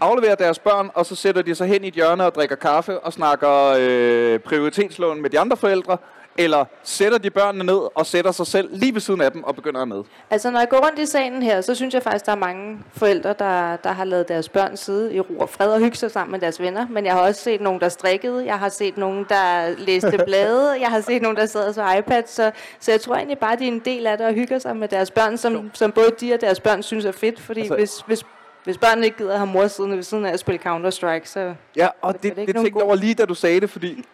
afleverer 0.00 0.34
deres 0.34 0.58
børn, 0.58 0.90
og 0.94 1.06
så 1.06 1.14
sætter 1.14 1.42
de 1.42 1.54
sig 1.54 1.68
hen 1.68 1.84
i 1.84 1.88
et 1.88 1.94
hjørne 1.94 2.26
og 2.26 2.34
drikker 2.34 2.56
kaffe 2.56 3.00
og 3.00 3.12
snakker 3.12 3.74
øh, 3.78 4.38
prioritetslån 4.38 5.22
med 5.22 5.30
de 5.30 5.38
andre 5.38 5.56
forældre? 5.56 5.96
Eller 6.38 6.64
sætter 6.82 7.18
de 7.18 7.30
børnene 7.30 7.64
ned 7.64 7.80
og 7.94 8.06
sætter 8.06 8.32
sig 8.32 8.46
selv 8.46 8.68
lige 8.72 8.94
ved 8.94 9.00
siden 9.00 9.20
af 9.20 9.32
dem 9.32 9.44
og 9.44 9.54
begynder 9.56 9.84
med? 9.84 10.02
Altså, 10.30 10.50
når 10.50 10.58
jeg 10.58 10.68
går 10.68 10.86
rundt 10.86 10.98
i 10.98 11.06
salen 11.06 11.42
her, 11.42 11.60
så 11.60 11.74
synes 11.74 11.94
jeg 11.94 12.02
faktisk, 12.02 12.26
der 12.26 12.32
er 12.32 12.36
mange 12.36 12.78
forældre, 12.92 13.34
der, 13.38 13.76
der 13.76 13.92
har 13.92 14.04
lavet 14.04 14.28
deres 14.28 14.48
børn 14.48 14.76
sidde 14.76 15.14
i 15.14 15.20
ro 15.20 15.38
og 15.38 15.48
fred 15.48 15.72
og 15.72 15.78
hygge 15.80 15.96
sig 15.96 16.10
sammen 16.10 16.32
med 16.32 16.40
deres 16.40 16.60
venner. 16.60 16.86
Men 16.90 17.04
jeg 17.06 17.12
har 17.12 17.20
også 17.20 17.40
set 17.42 17.60
nogen, 17.60 17.80
der 17.80 17.88
strikkede. 17.88 18.44
Jeg 18.46 18.58
har 18.58 18.68
set 18.68 18.96
nogen, 18.96 19.26
der 19.28 19.68
læste 19.78 20.18
blade. 20.26 20.80
Jeg 20.80 20.88
har 20.88 21.00
set 21.00 21.22
nogen, 21.22 21.36
der 21.36 21.46
sad 21.46 21.72
så 21.72 21.94
iPad. 21.98 22.22
Så, 22.26 22.50
så 22.80 22.90
jeg 22.90 23.00
tror 23.00 23.14
egentlig 23.14 23.38
bare, 23.38 23.56
de 23.56 23.64
er 23.64 23.68
en 23.72 23.82
del 23.84 24.06
af 24.06 24.18
det 24.18 24.26
og 24.26 24.32
hygger 24.32 24.58
sig 24.58 24.76
med 24.76 24.88
deres 24.88 25.10
børn, 25.10 25.36
som, 25.36 25.70
som 25.74 25.92
både 25.92 26.10
de 26.20 26.34
og 26.34 26.40
deres 26.40 26.60
børn 26.60 26.82
synes 26.82 27.04
er 27.04 27.12
fedt. 27.12 27.40
Fordi 27.40 27.60
Altså- 27.60 27.74
hvis, 27.76 28.00
hvis, 28.06 28.24
hvis 28.64 28.78
børnene 28.78 29.06
ikke 29.06 29.18
gider 29.18 29.32
at 29.32 29.38
have 29.38 29.50
mor 29.52 29.66
siddende 29.66 29.96
ved 29.96 30.02
siden 30.04 30.24
af 30.26 30.32
at 30.32 30.40
spille 30.40 30.60
Counter-Strike, 30.66 31.24
så... 31.26 31.54
Ja, 31.76 31.88
og 32.02 32.12
Det 32.12 32.22
det, 32.22 32.36
det, 32.36 32.46
det 32.46 32.54
tænkte 32.56 32.72
jeg 32.78 32.84
over 32.84 32.94
lige, 32.94 33.14
da 33.14 33.24
du 33.24 33.34
sagde 33.34 33.60
det, 33.60 33.70
fordi 33.70 34.04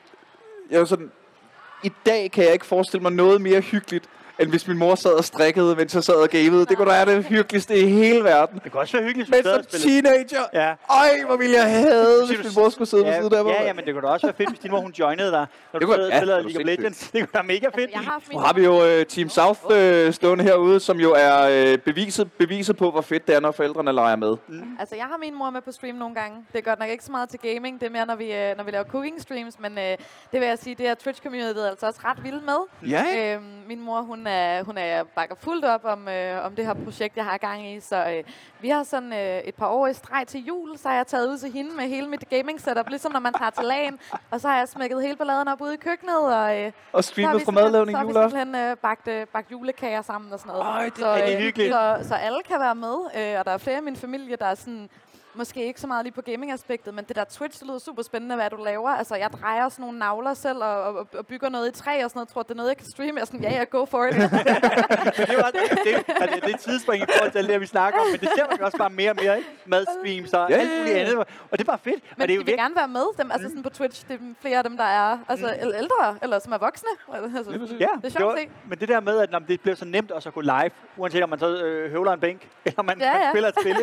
jeg 0.71 0.79
var 0.79 0.87
sådan, 0.87 1.11
i 1.83 1.93
dag 2.07 2.31
kan 2.31 2.45
jeg 2.45 2.53
ikke 2.53 2.67
forestille 2.67 3.03
mig 3.03 3.13
noget 3.13 3.41
mere 3.41 3.61
hyggeligt, 3.61 4.09
end 4.39 4.49
hvis 4.51 4.69
min 4.69 4.79
mor 4.79 4.95
sad 4.95 5.13
og 5.13 5.25
strikkede, 5.25 5.77
mens 5.77 5.95
jeg 5.95 6.05
sad 6.05 6.15
og 6.15 6.29
gamede. 6.29 6.67
Det 6.67 6.77
kunne 6.77 6.91
da 6.91 7.05
være 7.05 7.17
det 7.17 7.25
hyggeligste 7.25 7.79
i 7.81 7.87
hele 7.89 8.25
verden. 8.25 8.61
Det 8.65 8.73
kan 8.73 8.81
også 8.81 8.97
være 8.97 9.07
hyggeligt, 9.07 9.31
Men 9.31 9.43
hvis 9.43 9.53
som 9.53 9.63
spillede. 9.81 10.03
teenager, 10.03 10.43
Ja. 10.55 10.75
Ej, 10.91 11.21
hvor 11.27 11.37
ville 11.37 11.55
jeg 11.57 11.71
have, 11.71 12.27
hvis 12.27 12.39
du- 12.39 12.43
min 12.43 12.53
mor 12.57 12.69
skulle 12.69 12.89
sidde 12.89 13.05
ved 13.05 13.11
Ja, 13.13 13.21
siden 13.21 13.35
af 13.35 13.45
mig. 13.45 13.53
ja, 13.53 13.65
ja, 13.65 13.73
men 13.73 13.85
det 13.85 13.95
kunne 13.95 14.07
da 14.07 14.13
også 14.13 14.27
være 14.27 14.35
fedt, 14.35 14.49
hvis 14.49 14.59
din 14.59 14.71
mor 14.71 14.81
hun 14.81 14.91
joinede 14.99 15.31
dig, 15.31 15.47
når 15.73 15.79
Det 15.79 15.89
du 15.89 15.93
kunne- 15.93 16.05
ja, 16.07 16.19
var 16.19 16.25
League 16.27 16.57
of. 16.61 16.65
Legends. 16.65 16.99
Det 17.11 17.21
kunne 17.21 17.29
være 17.35 17.45
mega 17.45 17.67
fedt. 17.67 17.79
Altså, 17.95 17.99
har 18.11 18.23
Nu 18.33 18.39
har 18.39 18.53
vi 18.53 18.65
jo 18.65 18.99
uh, 19.01 19.03
Team 19.09 19.29
South 19.29 19.61
uh, 19.65 20.13
stående 20.13 20.45
herude, 20.45 20.81
som 20.81 21.01
jo 21.01 21.15
er 21.17 21.73
uh, 21.73 21.79
beviset, 21.79 22.33
beviset 22.33 22.77
på, 22.77 22.91
hvor 22.91 23.01
fedt 23.01 23.27
det 23.27 23.35
er, 23.37 23.41
når 23.41 23.53
forældrene 23.53 23.93
leger 23.93 24.17
med. 24.17 24.37
Altså, 24.81 24.97
jeg 24.97 25.05
har 25.05 25.17
min 25.19 25.35
mor 25.35 25.51
med 25.51 25.61
på 25.61 25.73
stream 25.73 25.95
nogle 25.97 26.15
gange. 26.15 26.37
Det 26.53 26.59
er 26.59 26.63
godt 26.63 26.79
nok 26.79 26.89
ikke 26.89 27.05
så 27.05 27.13
meget 27.13 27.29
til 27.29 27.39
gaming. 27.39 27.81
Det 27.81 27.87
er 27.87 27.91
mere, 27.91 28.07
når 28.07 28.17
vi, 28.17 28.33
øh, 28.33 28.57
når 28.57 28.65
vi 28.65 28.71
laver 28.71 28.85
cooking 28.85 29.21
streams. 29.23 29.59
Men 29.61 29.79
øh, 29.79 29.85
det 30.33 30.41
vil 30.41 30.43
jeg 30.43 30.59
sige, 30.59 30.75
det 30.75 30.87
er 30.89 30.95
Twitch-communityet 30.95 31.67
altså 31.69 31.87
også 31.87 32.01
ret 32.05 32.25
vild 32.25 32.41
med. 32.41 32.91
Ja, 32.91 33.05
ikke? 33.11 33.35
Øhm, 33.35 33.43
min 33.69 33.81
mor, 33.81 34.01
hun, 34.01 34.26
er, 34.27 34.63
hun 34.63 34.79
er 34.79 35.05
bakker 35.05 35.35
fuldt 35.41 35.65
op 35.65 35.85
om, 35.85 36.09
øh, 36.09 36.45
om 36.47 36.57
det 36.57 36.67
her 36.67 36.75
projekt, 36.85 37.17
jeg 37.17 37.25
har 37.25 37.37
gang 37.37 37.67
i. 37.67 37.81
Så 37.81 37.97
øh, 37.97 38.25
vi 38.61 38.69
har 38.69 38.83
sådan 38.83 39.13
øh, 39.13 39.39
et 39.39 39.55
par 39.55 39.69
år 39.69 39.87
i 39.87 39.95
streg 39.95 40.27
til 40.27 40.45
jul, 40.45 40.79
så 40.79 40.89
har 40.89 40.97
jeg 40.97 41.07
taget 41.07 41.29
ud 41.29 41.39
til 41.39 41.53
hende 41.53 41.77
med 41.77 41.85
hele 41.85 42.09
mit 42.09 42.29
gaming 42.29 42.61
setup, 42.61 42.89
ligesom 42.89 43.13
når 43.13 43.21
man 43.21 43.33
tager 43.33 43.51
til 43.51 43.65
lagen. 43.65 43.99
Og 44.31 44.41
så 44.41 44.49
har 44.49 44.59
jeg 44.59 44.69
smækket 44.69 45.03
hele 45.03 45.17
balladen 45.17 45.49
op 45.49 45.61
ude 45.61 45.75
i 45.75 45.77
køkkenet, 45.77 46.19
og 46.19 46.59
øh, 46.59 46.73
Og 46.93 47.05
streamet 47.05 47.43
fra 47.43 47.53
madlavning 47.53 47.95
så 47.95 47.99
har 47.99 48.05
vi 48.07 48.13
simpelthen 48.13 48.55
øh, 48.55 48.77
bagt, 48.77 49.09
øh, 49.09 49.27
bagt 49.27 49.53
julekager 49.53 50.03
sammen 50.03 50.33
og 50.33 50.39
sådan 50.41 50.53
noget. 50.53 50.77
Øj, 50.77 50.85
det 50.85 50.99
så, 50.99 51.07
er 51.07 51.41
hyggeligt. 51.41 51.73
Så, 51.73 51.99
så 52.03 52.15
alle 52.15 52.43
kan 52.49 52.61
være 52.61 52.75
med, 52.75 52.97
øh, 53.17 53.39
og 53.39 53.45
der 53.45 53.51
er 53.51 53.59
flere 53.59 53.79
i 53.79 53.81
min 53.81 53.97
familie, 53.97 54.37
der 54.37 54.47
er 54.47 54.55
sådan, 54.55 54.89
måske 55.37 55.67
ikke 55.67 55.81
så 55.81 55.87
meget 55.87 56.05
lige 56.05 56.13
på 56.13 56.21
gaming-aspektet, 56.23 56.95
men 56.95 57.05
det 57.05 57.17
der 57.17 57.25
Twitch, 57.25 57.59
det 57.61 57.69
lyder 57.69 57.79
super 57.79 58.03
spændende, 58.03 58.35
hvad 58.35 58.51
du 58.51 58.57
laver. 58.65 58.91
Altså, 58.91 59.15
jeg 59.15 59.31
drejer 59.33 59.69
sådan 59.69 59.83
nogle 59.83 59.99
navler 59.99 60.35
selv 60.35 60.59
og, 60.63 60.83
og, 60.83 61.07
og 61.19 61.27
bygger 61.27 61.49
noget 61.49 61.69
i 61.69 61.81
træ 61.83 62.05
og 62.05 62.11
sådan 62.11 62.19
noget. 62.19 62.29
Tror, 62.29 62.43
det 62.43 62.51
er 62.51 62.55
noget, 62.55 62.69
jeg 62.69 62.77
kan 62.77 62.87
streame. 62.87 63.13
Jeg 63.17 63.21
er 63.21 63.25
sådan, 63.27 63.43
ja, 63.43 63.51
ja, 63.59 63.65
go 63.65 63.85
for 63.85 64.05
it. 64.05 64.15
Det 65.17 65.29
er 65.29 65.33
jo 65.33 65.39
også, 65.39 65.59
det, 65.85 65.95
altså, 66.09 66.41
det 66.41 66.51
er 66.51 66.55
et 66.55 66.61
tidsspring 66.61 67.03
i 67.03 67.07
forhold 67.13 67.31
til 67.33 67.39
alt 67.39 67.49
det, 67.49 67.61
vi 67.61 67.67
snakker 67.67 68.01
om, 68.01 68.07
men 68.11 68.21
det 68.21 68.29
ser 68.37 68.47
man 68.51 68.59
jo 68.59 68.65
også 68.65 68.79
bare 68.79 68.91
mere 68.91 69.11
og 69.11 69.17
mere, 69.23 69.37
ikke? 69.39 69.49
Madstreams 69.67 70.33
og 70.33 70.51
Ja, 70.51 70.57
alt 70.57 70.71
ja, 70.73 70.79
muligt 70.79 70.97
andet. 70.97 71.17
Og 71.19 71.27
det 71.53 71.61
er 71.61 71.65
bare 71.65 71.79
fedt. 71.79 72.03
Men 72.03 72.03
og 72.11 72.17
det 72.17 72.23
er 72.23 72.27
de 72.27 72.33
vil 72.33 72.39
virkelig, 72.39 72.57
gerne 72.59 72.77
være 72.77 72.89
med, 72.89 73.07
dem, 73.19 73.31
altså 73.31 73.49
sådan 73.49 73.63
på 73.63 73.69
Twitch. 73.71 74.09
Det 74.09 74.15
er 74.15 74.19
flere 74.41 74.59
af 74.59 74.65
dem, 74.65 74.77
der 74.77 74.85
er 74.85 75.19
altså, 75.29 75.47
mm. 75.63 75.69
ældre, 75.77 76.19
eller 76.23 76.39
som 76.39 76.53
er 76.53 76.59
voksne. 76.59 76.89
Altså, 77.15 77.53
Ja, 77.81 77.87
det 78.03 78.05
er 78.15 78.19
sjovt 78.19 78.39
at 78.39 78.45
se. 78.45 78.49
men 78.69 78.79
det 78.79 78.89
der 78.89 79.01
med, 79.01 79.19
at 79.19 79.31
når 79.31 79.39
det 79.39 79.61
bliver 79.61 79.75
så 79.77 79.85
nemt 79.85 80.11
at 80.11 80.23
så 80.23 80.31
gå 80.31 80.41
live, 80.41 80.71
uanset 80.97 81.23
om 81.23 81.29
man 81.29 81.39
så 81.39 81.63
øh, 81.63 81.91
høvler 81.91 82.13
en 82.13 82.21
bænk, 82.21 82.49
eller 82.65 82.83
man, 82.83 83.01
Ja, 83.01 83.13
man 83.13 83.23
ja. 83.23 83.31
spiller 83.31 83.49
et 83.49 83.55
spil, 83.61 83.77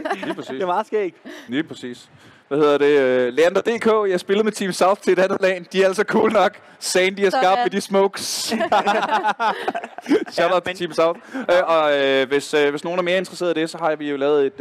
det 0.56 0.62
er 0.62 0.66
meget 0.66 0.86
skægt. 0.88 1.18
Lige 1.47 1.63
præcis. 1.63 2.10
Hvad 2.47 2.58
hedder 2.58 2.77
det? 2.77 3.27
Uh, 3.27 3.34
Leander.dk, 3.34 4.10
jeg 4.12 4.19
spillede 4.19 4.43
med 4.43 4.51
Team 4.51 4.71
South 4.71 5.01
til 5.01 5.13
et 5.13 5.19
andet 5.19 5.41
lag. 5.41 5.65
De 5.73 5.84
er 5.84 5.88
altså 5.88 6.03
cool 6.03 6.32
nok. 6.32 6.58
Sandy 6.79 7.19
er 7.19 7.29
skarp 7.29 7.58
med 7.63 7.69
de 7.71 7.82
smokes. 7.82 8.23
Shout 10.32 10.51
out 10.53 10.65
men- 10.65 10.75
til 10.75 10.88
Team 10.88 10.93
South. 10.93 11.19
Uh, 11.34 11.41
og 11.67 11.84
uh, 12.21 12.27
hvis, 12.27 12.53
uh, 12.53 12.69
hvis 12.69 12.84
nogen 12.84 12.99
er 12.99 13.03
mere 13.03 13.17
interesseret 13.17 13.58
i 13.58 13.62
det, 13.62 13.69
så 13.69 13.77
har 13.77 13.95
vi 13.95 14.10
jo 14.10 14.17
lavet 14.17 14.45
et, 14.45 14.53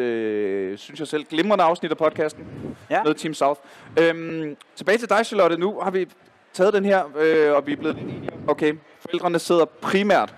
uh, 0.73 0.79
synes 0.79 1.01
jeg 1.01 1.09
selv, 1.09 1.25
glimrende 1.25 1.65
afsnit 1.65 1.91
af 1.91 1.97
podcasten 1.97 2.45
Ja. 2.91 3.03
med 3.03 3.15
Team 3.15 3.35
South. 3.35 3.61
Um, 4.01 4.57
tilbage 4.77 4.99
til 4.99 5.09
dig, 5.09 5.27
Charlotte. 5.27 5.57
Nu 5.57 5.81
har 5.81 5.91
vi 5.91 6.09
taget 6.53 6.73
den 6.75 6.85
her, 6.85 7.05
uh, 7.05 7.57
og 7.57 7.67
vi 7.67 7.73
er 7.73 7.77
blevet 7.77 7.97
lidt 7.97 8.07
enige 8.09 8.33
om, 8.33 8.39
okay, 8.49 8.73
forældrene 9.01 9.39
sidder 9.39 9.65
primært 9.65 10.35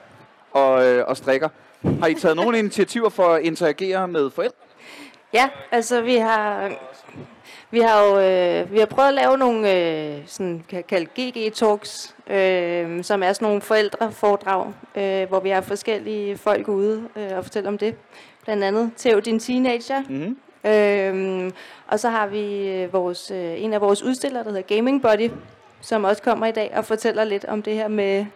og, 0.52 0.72
uh, 0.72 1.02
og 1.06 1.16
strikker. 1.16 1.48
Har 2.00 2.06
I 2.06 2.14
taget 2.14 2.36
nogle 2.36 2.58
initiativer 2.64 3.08
for 3.08 3.28
at 3.34 3.42
interagere 3.42 4.08
med 4.08 4.30
forældre? 4.30 4.56
Ja, 5.34 5.48
altså 5.70 6.00
vi 6.00 6.16
har 6.16 6.70
vi 7.70 7.80
har 7.80 8.04
jo 8.04 8.20
øh, 8.20 8.72
vi 8.72 8.78
har 8.78 8.86
prøvet 8.86 9.08
at 9.08 9.14
lave 9.14 9.38
nogle 9.38 9.72
øh, 9.72 10.22
sådan 10.26 10.64
kan 10.68 10.84
kalde 10.88 11.06
GG 11.06 11.54
talks, 11.54 12.14
øh, 12.26 13.04
som 13.04 13.22
er 13.22 13.32
sådan 13.32 13.46
nogle 13.46 13.60
forældreforedrag, 13.60 14.72
øh, 14.94 15.28
hvor 15.28 15.40
vi 15.40 15.48
har 15.50 15.60
forskellige 15.60 16.38
folk 16.38 16.68
ude 16.68 17.08
øh, 17.16 17.36
og 17.36 17.44
fortælle 17.44 17.68
om 17.68 17.78
det. 17.78 17.94
Blandt 18.44 18.64
andet 18.64 18.90
Tæv 18.96 19.20
din 19.20 19.40
teenager. 19.40 20.02
Mm-hmm. 20.08 20.38
Øhm, 20.70 21.52
og 21.88 22.00
så 22.00 22.08
har 22.08 22.26
vi 22.26 22.68
øh, 22.68 22.92
vores, 22.92 23.30
øh, 23.30 23.62
en 23.62 23.72
af 23.72 23.80
vores 23.80 24.02
udstillere, 24.02 24.44
der 24.44 24.50
hedder 24.50 24.76
Gaming 24.76 25.02
Body, 25.02 25.30
som 25.80 26.04
også 26.04 26.22
kommer 26.22 26.46
i 26.46 26.52
dag 26.52 26.72
og 26.76 26.84
fortæller 26.84 27.24
lidt 27.24 27.44
om 27.44 27.62
det 27.62 27.74
her 27.74 27.88
med 27.88 28.26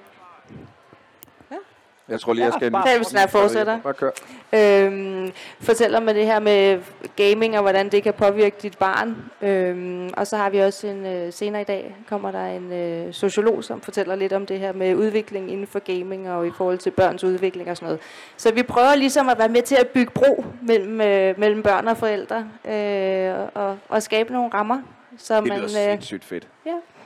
Jeg 2.09 2.21
tror 2.21 2.33
lige, 2.33 2.45
jeg 2.45 2.53
skal... 2.53 2.71
bare- 2.71 2.87
Tag, 2.89 2.97
hvis 2.97 3.13
jeg 3.15 3.31
fortsætter. 3.31 3.81
Bare 3.81 3.95
kør. 3.95 4.11
Øhm, 4.53 5.33
fortæller 5.61 6.01
med 6.01 6.15
det 6.15 6.27
her 6.27 6.41
med 6.41 6.81
gaming 7.17 7.57
og 7.57 7.63
hvordan 7.63 7.89
det 7.89 8.03
kan 8.03 8.15
påvirke 8.15 8.57
dit 8.63 8.79
barn. 8.79 9.17
Øhm, 9.43 10.11
og 10.17 10.27
så 10.27 10.37
har 10.37 10.51
vi 10.51 10.59
også 10.59 10.87
en 10.87 11.07
øh, 11.07 11.33
senere 11.33 11.61
i 11.63 11.65
dag 11.65 11.97
kommer 12.09 12.31
der 12.31 12.47
en 12.47 12.73
øh, 12.73 13.13
sociolog, 13.13 13.65
som 13.65 13.81
fortæller 13.81 14.15
lidt 14.15 14.33
om 14.33 14.47
det 14.47 14.59
her 14.59 14.73
med 14.73 14.95
udvikling 14.95 15.51
inden 15.53 15.67
for 15.67 15.79
gaming 15.79 16.31
og 16.31 16.47
i 16.47 16.51
forhold 16.57 16.79
til 16.79 16.91
børns 16.91 17.25
udvikling 17.25 17.71
og 17.71 17.77
sådan 17.77 17.87
noget. 17.87 18.01
Så 18.37 18.53
vi 18.55 18.63
prøver 18.63 18.95
ligesom 18.95 19.29
at 19.29 19.39
være 19.39 19.49
med 19.49 19.63
til 19.63 19.75
at 19.81 19.89
bygge 19.89 20.11
bro 20.11 20.45
mellem, 20.63 21.01
øh, 21.01 21.35
mellem 21.41 21.63
børn 21.63 21.89
og 21.89 21.97
forældre 21.97 22.49
øh, 22.69 23.35
og, 23.55 23.79
og 23.89 24.03
skabe 24.03 24.33
nogle 24.33 24.51
rammer. 24.55 24.79
Så 25.19 25.41
Det 25.41 25.49
man, 25.49 25.59
lyder 25.59 25.83
øh, 25.85 25.91
sindssygt 25.91 26.25
fedt. 26.25 26.47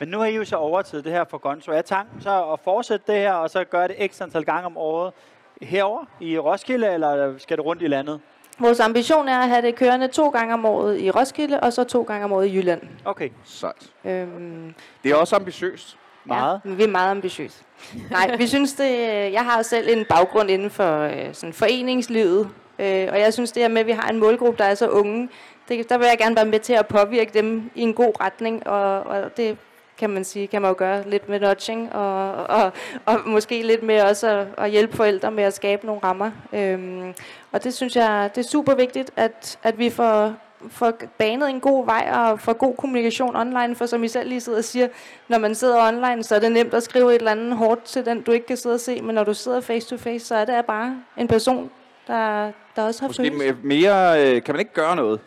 Men 0.03 0.09
nu 0.09 0.19
har 0.19 0.27
I 0.27 0.37
jo 0.37 0.45
så 0.45 0.57
overtaget 0.57 1.05
det 1.05 1.13
her 1.13 1.25
for 1.25 1.39
Gonzo. 1.39 1.73
Er 1.73 1.83
tanken 1.83 2.21
så 2.23 2.53
at 2.53 2.61
fortsætte 2.65 3.13
det 3.13 3.21
her, 3.21 3.33
og 3.33 3.51
så 3.51 3.65
gøre 3.65 3.89
det 3.89 4.11
x 4.13 4.21
antal 4.21 4.45
gange 4.45 4.67
om 4.67 4.77
året 4.77 5.13
herover 5.61 6.05
i 6.21 6.39
Roskilde, 6.39 6.93
eller 6.93 7.39
skal 7.39 7.57
det 7.57 7.65
rundt 7.67 7.83
i 7.83 7.87
landet? 7.87 8.21
vores 8.59 8.81
ambition 8.81 9.29
er 9.29 9.39
at 9.39 9.49
have 9.49 9.63
det 9.63 9.75
kørende 9.75 10.09
to 10.09 10.29
gange 10.29 10.55
om 10.55 10.65
året 10.67 11.01
i 11.01 11.11
Roskilde, 11.11 11.61
og 11.61 11.73
så 11.73 11.85
to 11.85 12.03
gange 12.03 12.25
om 12.25 12.33
året 12.33 12.47
i 12.47 12.57
Jylland. 12.57 12.83
Okay, 13.05 13.29
Sejt. 13.45 13.93
Øhm, 14.05 14.75
Det 15.05 15.11
er 15.11 15.15
også 15.17 15.37
ambitiøst. 15.37 15.97
meget. 16.25 16.61
Ja, 16.65 16.71
vi 16.71 16.83
er 16.85 16.89
meget 16.89 17.11
ambitiøse. 17.11 17.65
Nej, 18.11 18.37
vi 18.37 18.47
synes 18.47 18.73
det. 18.73 18.91
Jeg 19.33 19.45
har 19.45 19.57
jo 19.57 19.63
selv 19.63 19.99
en 19.99 20.05
baggrund 20.09 20.51
inden 20.51 20.71
for 20.71 20.99
øh, 21.01 21.29
sådan 21.35 21.53
foreningslivet, 21.53 22.49
øh, 22.79 23.09
og 23.13 23.21
jeg 23.21 23.33
synes 23.33 23.53
det 23.53 23.63
her 23.63 23.69
med, 23.69 23.81
at 23.81 23.87
vi 23.87 23.93
har 23.93 24.09
en 24.09 24.19
målgruppe, 24.21 24.59
der 24.63 24.69
er 24.69 24.75
så 24.75 24.89
unge, 24.89 25.29
det, 25.69 25.89
der 25.89 25.99
vil 25.99 26.07
jeg 26.07 26.19
gerne 26.19 26.37
være 26.37 26.45
med 26.47 26.59
til 26.61 26.73
at 26.73 26.87
påvirke 26.87 27.31
dem 27.35 27.71
i 27.75 27.81
en 27.83 27.95
god 27.95 28.13
retning, 28.21 28.67
og, 28.67 29.01
og 29.03 29.37
det 29.37 29.59
kan 29.99 30.11
man 30.11 30.25
sige, 30.25 30.47
kan 30.47 30.63
man 30.63 30.69
jo 30.69 30.75
gøre 30.79 31.11
lidt 31.11 31.29
med 31.29 31.41
nudging, 31.41 31.93
og, 31.93 32.33
og, 32.33 32.73
og 33.07 33.21
måske 33.27 33.63
lidt 33.63 33.83
med 33.83 34.03
også 34.03 34.29
at, 34.29 34.47
at 34.59 34.71
hjælpe 34.71 34.97
forældre 34.97 35.31
med 35.31 35.45
at 35.45 35.55
skabe 35.55 35.87
nogle 35.87 36.01
rammer. 36.05 36.31
Øhm, 36.53 37.15
og 37.53 37.65
det 37.65 37.75
synes 37.75 37.97
jeg, 37.97 38.31
det 38.35 38.45
er 38.45 38.49
super 38.49 38.75
vigtigt, 38.75 39.11
at, 39.17 39.59
at 39.63 39.79
vi 39.79 39.91
får, 39.91 40.35
får 40.69 40.93
banet 41.19 41.51
en 41.51 41.61
god 41.61 41.87
vej 41.87 42.11
og 42.15 42.41
får 42.41 42.53
god 42.53 42.77
kommunikation 42.77 43.37
online, 43.37 43.77
for 43.77 43.87
som 43.87 44.05
I 44.05 44.09
selv 44.09 44.29
lige 44.29 44.41
sidder 44.41 44.59
og 44.59 44.65
siger, 44.65 44.89
når 45.29 45.39
man 45.39 45.55
sidder 45.55 45.89
online, 45.89 46.23
så 46.23 46.35
er 46.35 46.39
det 46.39 46.53
nemt 46.53 46.75
at 46.75 46.83
skrive 46.83 47.11
et 47.11 47.19
eller 47.19 47.31
andet 47.31 47.57
hårdt 47.57 47.85
til 47.85 48.05
den, 48.05 48.23
du 48.23 48.33
ikke 48.33 48.47
kan 48.47 48.57
sidde 48.57 48.75
og 48.75 48.81
se, 48.81 49.03
men 49.03 49.15
når 49.15 49.25
du 49.25 49.35
sidder 49.35 49.61
face 49.61 49.89
to 49.89 49.97
face, 49.97 50.27
så 50.27 50.35
er 50.35 50.45
det 50.45 50.65
bare 50.67 51.03
en 51.17 51.29
person, 51.29 51.71
der, 52.07 52.53
der 52.77 52.83
også 52.83 53.01
har 53.01 53.09
Måske 53.09 53.23
følelser. 53.23 53.55
mere... 53.63 54.35
Øh, 54.35 54.43
kan 54.43 54.55
man 54.55 54.61
ikke 54.61 54.73
gøre 54.73 54.97
noget? 54.97 55.21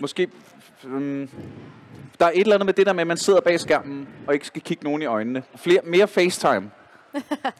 Måske... 0.00 0.28
Um, 0.84 1.28
der 2.20 2.26
er 2.26 2.30
et 2.30 2.40
eller 2.40 2.54
andet 2.54 2.66
med 2.66 2.74
det 2.74 2.86
der 2.86 2.92
med, 2.92 3.00
at 3.00 3.06
man 3.06 3.16
sidder 3.16 3.40
bag 3.40 3.60
skærmen 3.60 4.08
og 4.26 4.34
ikke 4.34 4.46
skal 4.46 4.62
kigge 4.62 4.84
nogen 4.84 5.02
i 5.02 5.06
øjnene. 5.06 5.42
Flere, 5.56 5.80
mere 5.84 6.08
FaceTime. 6.08 6.70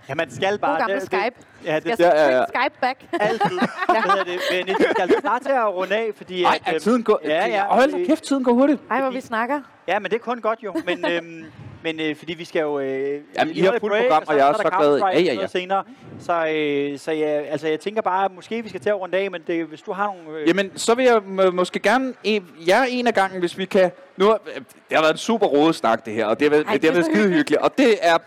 Ja, 0.08 0.14
man 0.14 0.30
skal 0.30 0.58
bare... 0.58 0.70
God 0.70 0.78
gamle 0.78 0.94
det, 0.94 1.02
Skype. 1.02 1.20
Det, 1.24 1.66
ja, 1.66 1.80
det 1.80 1.92
Skal 1.92 2.06
er 2.06 2.14
Ja, 2.14 2.30
ja, 2.30 2.38
ja. 2.38 2.44
Skype 2.48 2.74
back? 2.80 3.04
altid. 3.20 3.58
Hvad 3.58 4.02
hedder 4.02 4.24
det? 4.24 4.40
Men 4.52 4.66
vi 4.66 4.74
skal 4.90 5.20
snart 5.20 5.42
til 5.42 5.52
at 5.52 5.74
runde 5.74 5.94
af, 5.94 6.10
fordi... 6.16 6.42
Nej, 6.42 6.54
at, 6.54 6.68
er 6.68 6.74
øhm, 6.74 6.80
tiden 6.80 7.02
går... 7.02 7.20
Ja, 7.24 7.46
ja. 7.46 7.64
Hold 7.64 7.92
da 7.92 8.04
kæft, 8.06 8.24
tiden 8.24 8.44
går 8.44 8.52
hurtigt. 8.52 8.80
Ej, 8.90 9.00
hvor 9.00 9.10
vi 9.10 9.20
snakker. 9.20 9.60
Ja, 9.88 9.98
men 9.98 10.10
det 10.10 10.16
er 10.16 10.20
kun 10.22 10.40
godt 10.40 10.58
jo. 10.62 10.74
Men, 10.84 11.06
øhm, 11.10 11.44
men 11.86 12.00
øh, 12.00 12.16
fordi 12.16 12.34
vi 12.34 12.44
skal 12.44 12.60
jo... 12.60 12.80
Øh, 12.80 13.20
Jamen, 13.38 13.54
I 13.54 13.60
har 13.60 13.76
fuldt 13.80 13.94
program, 14.08 14.22
og 14.26 14.36
jeg 14.36 14.48
er 14.48 14.52
så 14.52 14.70
glad. 14.78 14.98
Ja, 14.98 15.20
ja, 15.20 15.34
ja. 15.40 15.46
Senere. 15.46 15.84
Så, 16.20 16.46
øh, 16.46 16.98
så 16.98 17.12
ja, 17.12 17.26
altså, 17.26 17.68
jeg 17.68 17.80
tænker 17.80 18.02
bare, 18.02 18.24
at 18.24 18.30
måske 18.34 18.62
vi 18.62 18.68
skal 18.68 18.80
til 18.80 18.88
at 18.88 19.00
runde 19.00 19.18
af, 19.18 19.30
men 19.30 19.40
det, 19.46 19.64
hvis 19.64 19.82
du 19.82 19.92
har 19.92 20.06
nogle... 20.06 20.40
Øh, 20.40 20.48
Jamen, 20.48 20.72
så 20.78 20.94
vil 20.94 21.04
jeg 21.04 21.20
må- 21.26 21.50
måske 21.50 21.78
gerne... 21.78 22.14
En, 22.24 22.46
jer 22.68 22.82
en 22.88 23.06
af 23.06 23.14
gangen, 23.14 23.40
hvis 23.40 23.58
vi 23.58 23.64
kan... 23.64 23.90
Nu, 24.16 24.24
har- 24.26 24.40
det 24.88 24.96
har 24.96 25.00
været 25.00 25.12
en 25.12 25.18
super 25.18 25.46
rodet 25.46 25.74
snak, 25.74 26.06
det 26.06 26.14
her, 26.14 26.26
og 26.26 26.40
det 26.40 26.44
har 26.46 26.50
været, 26.50 26.66
Ej, 26.66 26.72
det 26.72 26.84
har 26.84 26.88
er 26.90 26.92
været 26.92 27.04
skide 27.04 27.16
hyggeligt. 27.18 27.38
hyggeligt. 27.38 27.62
Og 27.62 27.78
det 27.78 27.94
er 28.02 28.18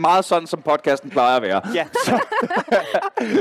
meget 0.00 0.24
sådan, 0.24 0.46
som 0.46 0.62
podcasten 0.62 1.10
plejer 1.10 1.36
at 1.36 1.42
være. 1.42 1.62
ja, 1.74 1.86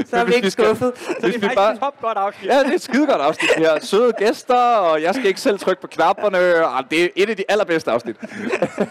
Så 0.06 0.16
er 0.18 0.24
vi 0.26 0.34
ikke 0.34 0.46
vi 0.46 0.50
skal- 0.50 0.66
skuffet. 0.66 0.94
så 0.98 1.14
det 1.16 1.24
Hvis 1.24 1.36
er 1.36 1.40
vi 1.40 1.46
faktisk 1.56 1.74
et 1.76 1.80
top 1.80 2.02
godt 2.02 2.18
afsnit. 2.18 2.50
Ja, 2.52 2.60
det 2.60 2.70
er 2.70 2.74
et 2.76 2.82
skide 2.82 3.08
godt 3.08 3.22
afsnit, 3.22 3.50
det 3.58 3.66
her. 3.68 3.80
Søde 3.82 4.14
gæster, 4.18 4.56
og 4.76 5.02
jeg 5.02 5.16
skal 5.16 5.26
ikke 5.28 5.42
selv 5.42 5.60
trykke 5.60 5.82
på 5.82 5.88
knapperne. 5.88 6.68
Og 6.68 6.84
det 6.92 7.04
er 7.04 7.08
et 7.16 7.30
af 7.30 7.38
de 7.38 7.44
allerbedste 7.50 7.92
afsnit. 7.92 8.16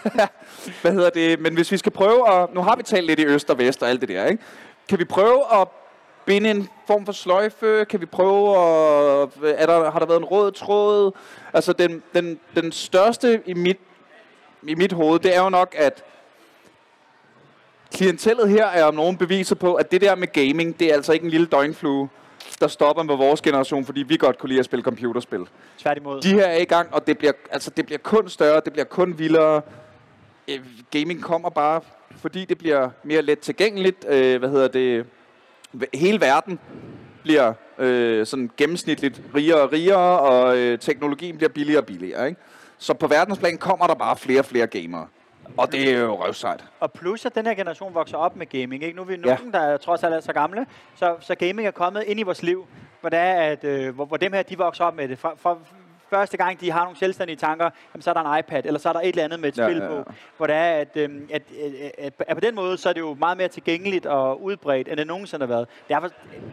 Hvad 0.83 0.93
hedder 0.93 1.11
det? 1.11 1.41
Men 1.41 1.55
hvis 1.55 1.73
vi 1.73 1.77
skal 1.77 1.93
prøve 1.93 2.33
at... 2.43 2.55
Nu 2.55 2.63
har 2.63 2.77
vi 2.77 2.83
talt 2.83 3.07
lidt 3.07 3.21
i 3.21 3.25
øst 3.27 3.51
og 3.51 3.59
vest 3.59 3.83
og 3.83 3.89
alt 3.89 4.01
det 4.01 4.09
der, 4.09 4.25
ikke? 4.27 4.43
Kan 4.89 4.99
vi 4.99 5.05
prøve 5.05 5.43
at 5.61 5.69
binde 6.25 6.51
en 6.51 6.69
form 6.87 7.07
for 7.07 7.13
sløjfe? 7.13 7.85
Kan 7.91 8.01
vi 8.01 8.07
prøve 8.07 8.51
at... 8.57 9.29
Er 9.45 9.67
der, 9.67 9.91
har 9.91 9.99
der 9.99 10.07
været 10.07 10.19
en 10.19 10.25
rød 10.25 10.53
tråd? 10.53 11.13
Altså, 11.53 11.73
den, 11.73 12.03
den, 12.15 12.39
den 12.57 12.73
største 12.73 13.41
i 13.47 13.55
mit, 13.55 13.77
i 14.63 14.75
mit 14.75 14.93
hoved, 14.93 15.19
det 15.19 15.37
er 15.37 15.43
jo 15.43 15.49
nok, 15.49 15.75
at 15.79 16.05
klientellet 17.93 18.49
her 18.49 18.67
er 18.67 18.85
om 18.85 18.95
nogen 18.95 19.17
beviser 19.17 19.55
på, 19.55 19.75
at 19.75 19.91
det 19.91 20.01
der 20.01 20.15
med 20.15 20.33
gaming, 20.33 20.81
det 20.81 20.91
er 20.91 20.95
altså 20.95 21.13
ikke 21.13 21.25
en 21.25 21.31
lille 21.31 21.47
døgnflue, 21.47 22.09
der 22.61 22.69
stopper 22.69 23.03
med 23.03 23.17
vores 23.17 23.41
generation, 23.41 23.85
fordi 23.85 24.03
vi 24.03 24.17
godt 24.17 24.39
kunne 24.39 24.49
lide 24.49 24.59
at 24.59 24.65
spille 24.65 24.83
computerspil. 24.83 25.41
Tværtimod. 25.79 26.21
De 26.21 26.29
her 26.29 26.45
er 26.45 26.59
i 26.61 26.65
gang, 26.65 26.95
og 26.95 27.07
det 27.07 27.19
bliver, 27.19 27.33
altså, 27.51 27.71
det 27.71 27.87
bliver 27.87 27.99
kun 27.99 28.29
større, 28.29 28.61
det 28.65 28.73
bliver 28.73 28.85
kun 28.85 29.19
vildere. 29.19 29.63
Øh, 30.49 30.61
Gaming 30.91 31.23
kommer 31.23 31.51
bare, 31.51 31.81
fordi 32.17 32.45
det 32.45 32.59
bliver 32.59 32.91
mere 33.05 33.23
let 33.23 33.39
tilgængeligt. 33.39 34.05
Øh, 34.09 34.39
hvad 34.39 34.49
hedder 34.49 34.69
det? 34.69 35.07
Hele 35.95 36.21
verden 36.21 36.59
bliver 37.23 37.53
øh, 37.79 38.27
sådan 38.27 38.51
gennemsnitligt 38.57 39.21
rigere 39.35 39.61
og 39.61 39.73
rigere, 39.73 40.21
og 40.21 40.59
øh, 40.59 40.79
teknologien 40.79 41.37
bliver 41.37 41.51
billigere 41.51 41.81
og 41.81 41.87
billigere. 41.87 42.29
Ikke? 42.29 42.41
Så 42.79 42.95
på 42.95 43.07
verdensplan 43.07 43.59
kommer 43.59 43.87
der 43.87 43.95
bare 43.95 44.17
flere 44.17 44.41
og 44.41 44.45
flere 44.45 44.67
gamere. 44.67 45.07
Og 45.57 45.73
det 45.73 45.91
er 45.95 45.99
jo 46.01 46.25
røvsejt. 46.25 46.65
Og 46.81 46.93
plus, 46.93 47.27
at 47.27 47.35
den 47.35 47.47
her 47.47 47.55
generation 47.55 47.95
vokser 47.95 48.17
op 48.17 48.37
med 48.37 48.47
gaming. 48.47 48.83
Ikke? 48.83 48.97
Nu 48.97 49.03
er 49.03 49.07
vi 49.07 49.15
Ja. 49.15 49.35
nogen, 49.37 49.53
der 49.53 49.77
trods 49.77 50.03
alt 50.03 50.15
er 50.15 50.21
så 50.21 50.33
gamle, 50.33 50.67
så, 50.95 51.17
så 51.21 51.35
gaming 51.35 51.67
er 51.67 51.71
kommet 51.71 52.03
ind 52.07 52.21
i 52.21 52.23
vores 52.23 52.43
liv, 52.43 52.67
hvor, 53.01 53.09
det 53.11 53.19
er, 53.19 53.35
at, 53.35 53.65
øh, 53.65 53.95
hvor, 53.95 54.05
hvor 54.05 54.17
dem 54.17 54.33
her, 54.33 54.43
de 54.43 54.59
vokser 54.59 54.85
op 54.85 54.95
med 54.97 55.09
det. 55.09 55.19
For, 55.19 55.35
for 55.37 55.59
første 56.11 56.37
gang, 56.37 56.61
de 56.61 56.71
har 56.73 56.83
nogle 56.85 56.99
selvstændige 56.99 57.37
tanker, 57.37 57.71
jamen, 57.95 58.03
så 58.03 58.11
er 58.11 58.15
der 58.15 58.33
en 58.33 58.39
iPad, 58.39 58.63
eller 58.65 58.81
så 58.81 58.89
er 58.89 58.93
der 58.93 59.01
et 59.01 59.09
eller 59.09 59.25
andet 59.25 59.41
med 59.41 59.49
et 59.49 59.59
Ja, 59.59 59.67
spil 59.69 59.77
ja, 59.77 59.85
ja. 59.85 60.03
på. 60.03 60.13
Hvor 60.37 60.47
det 60.47 60.57
er, 60.57 60.73
at, 60.73 60.89
øh, 60.97 61.11
at, 61.33 61.43
at, 61.65 61.93
at, 61.99 62.13
at, 62.29 62.37
på 62.37 62.41
den 62.41 62.55
måde, 62.55 62.77
så 62.79 62.89
er 62.89 62.93
det 62.93 63.01
jo 63.01 63.15
meget 63.15 63.37
mere 63.39 63.49
tilgængeligt 63.49 64.07
og 64.07 64.43
udbredt, 64.43 64.89
end 64.89 64.97
det 64.97 65.07
nogensinde 65.07 65.47
har 65.47 65.55
været. 65.55 65.69
Derfor, 65.89 66.09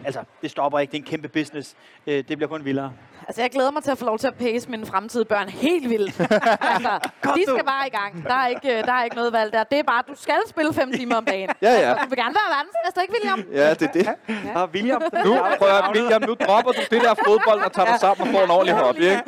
altså, 0.05 0.23
det 0.41 0.51
stopper 0.51 0.79
ikke. 0.79 0.91
Det 0.91 0.97
er 0.97 1.01
en 1.01 1.07
kæmpe 1.07 1.27
business. 1.27 1.75
Øh, 2.07 2.23
det 2.27 2.37
bliver 2.37 2.47
kun 2.47 2.65
vildere. 2.65 2.93
Altså, 3.27 3.41
jeg 3.41 3.51
glæder 3.51 3.71
mig 3.71 3.83
til 3.83 3.91
at 3.91 3.97
få 3.97 4.05
lov 4.05 4.17
til 4.19 4.27
at 4.27 4.35
pace 4.35 4.69
mine 4.69 4.85
fremtidige 4.85 5.25
børn 5.27 5.49
helt 5.49 5.89
vildt. 5.89 6.19
altså, 6.75 7.09
de 7.35 7.43
skal 7.47 7.63
bare 7.65 7.87
i 7.87 7.89
gang. 7.89 8.23
Der 8.23 8.33
er, 8.33 8.47
ikke, 8.47 8.77
øh, 8.77 8.83
der 8.83 8.93
er 8.93 9.03
ikke 9.03 9.15
noget 9.15 9.33
valg 9.33 9.53
der. 9.53 9.63
Det 9.63 9.79
er 9.79 9.83
bare, 9.83 10.03
du 10.07 10.13
skal 10.15 10.35
spille 10.47 10.73
fem 10.73 10.91
timer 10.97 11.15
om 11.15 11.25
dagen. 11.25 11.49
Ja, 11.61 11.71
ja. 11.73 11.89
Du 12.03 12.09
vil 12.09 12.17
gerne 12.17 12.35
være 12.39 12.49
verdensmester, 12.55 13.01
ikke 13.01 13.13
William? 13.13 13.39
Ja, 13.61 13.73
det 13.73 13.81
er 13.87 13.91
det. 13.91 14.07
Ja. 14.45 14.61
Og 14.61 14.69
William, 14.73 15.01
Nu, 15.25 15.37
prøv 15.59 15.67
at, 15.69 15.83
William, 15.95 16.21
nu 16.21 16.33
dropper 16.45 16.71
du 16.71 16.81
det 16.91 17.01
der 17.01 17.13
fodbold 17.27 17.61
og 17.63 17.71
tager 17.73 17.87
dig 17.91 17.99
sammen 17.99 18.27
og 18.27 18.33
får 18.33 18.43
en 18.43 18.51
ordentlig 18.51 18.75
hobby, 18.75 18.99
ikke? 18.99 19.23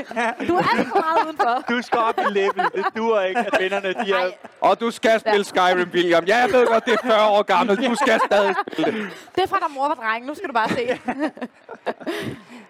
Du 0.48 0.56
er 0.56 0.78
alt 0.78 0.88
for 0.88 1.00
meget 1.02 1.26
udenfor. 1.26 1.64
du 1.70 1.82
skal 1.82 2.00
op 2.00 2.20
i 2.20 2.34
level. 2.34 2.66
Det 2.76 2.86
duer 2.98 3.22
ikke, 3.22 3.40
at 3.40 3.58
vennerne 3.60 3.94
de 3.94 4.12
er... 4.14 4.30
Og 4.62 4.80
du 4.80 4.92
skal 4.92 5.20
spille 5.20 5.44
Skyrim, 5.44 5.90
William. 5.94 6.24
Ja, 6.26 6.38
jeg 6.38 6.50
ved 6.52 6.68
godt, 6.68 6.86
det 6.86 6.94
er 6.94 7.08
40 7.08 7.28
år 7.30 7.44
gammelt. 7.44 7.80
Du 7.90 7.96
skal 7.96 8.20
stadig 8.26 8.56
spille 8.72 9.00
det. 9.00 9.10
det 9.36 9.44
er 9.44 9.48
fra, 9.48 9.58
da 9.60 9.68
mor 9.74 9.88
var 9.88 9.96
dreng. 9.96 10.26
Nu 10.26 10.36
skal 10.36 10.48
du 10.50 10.54
bare 10.54 10.70
se. 10.70 11.00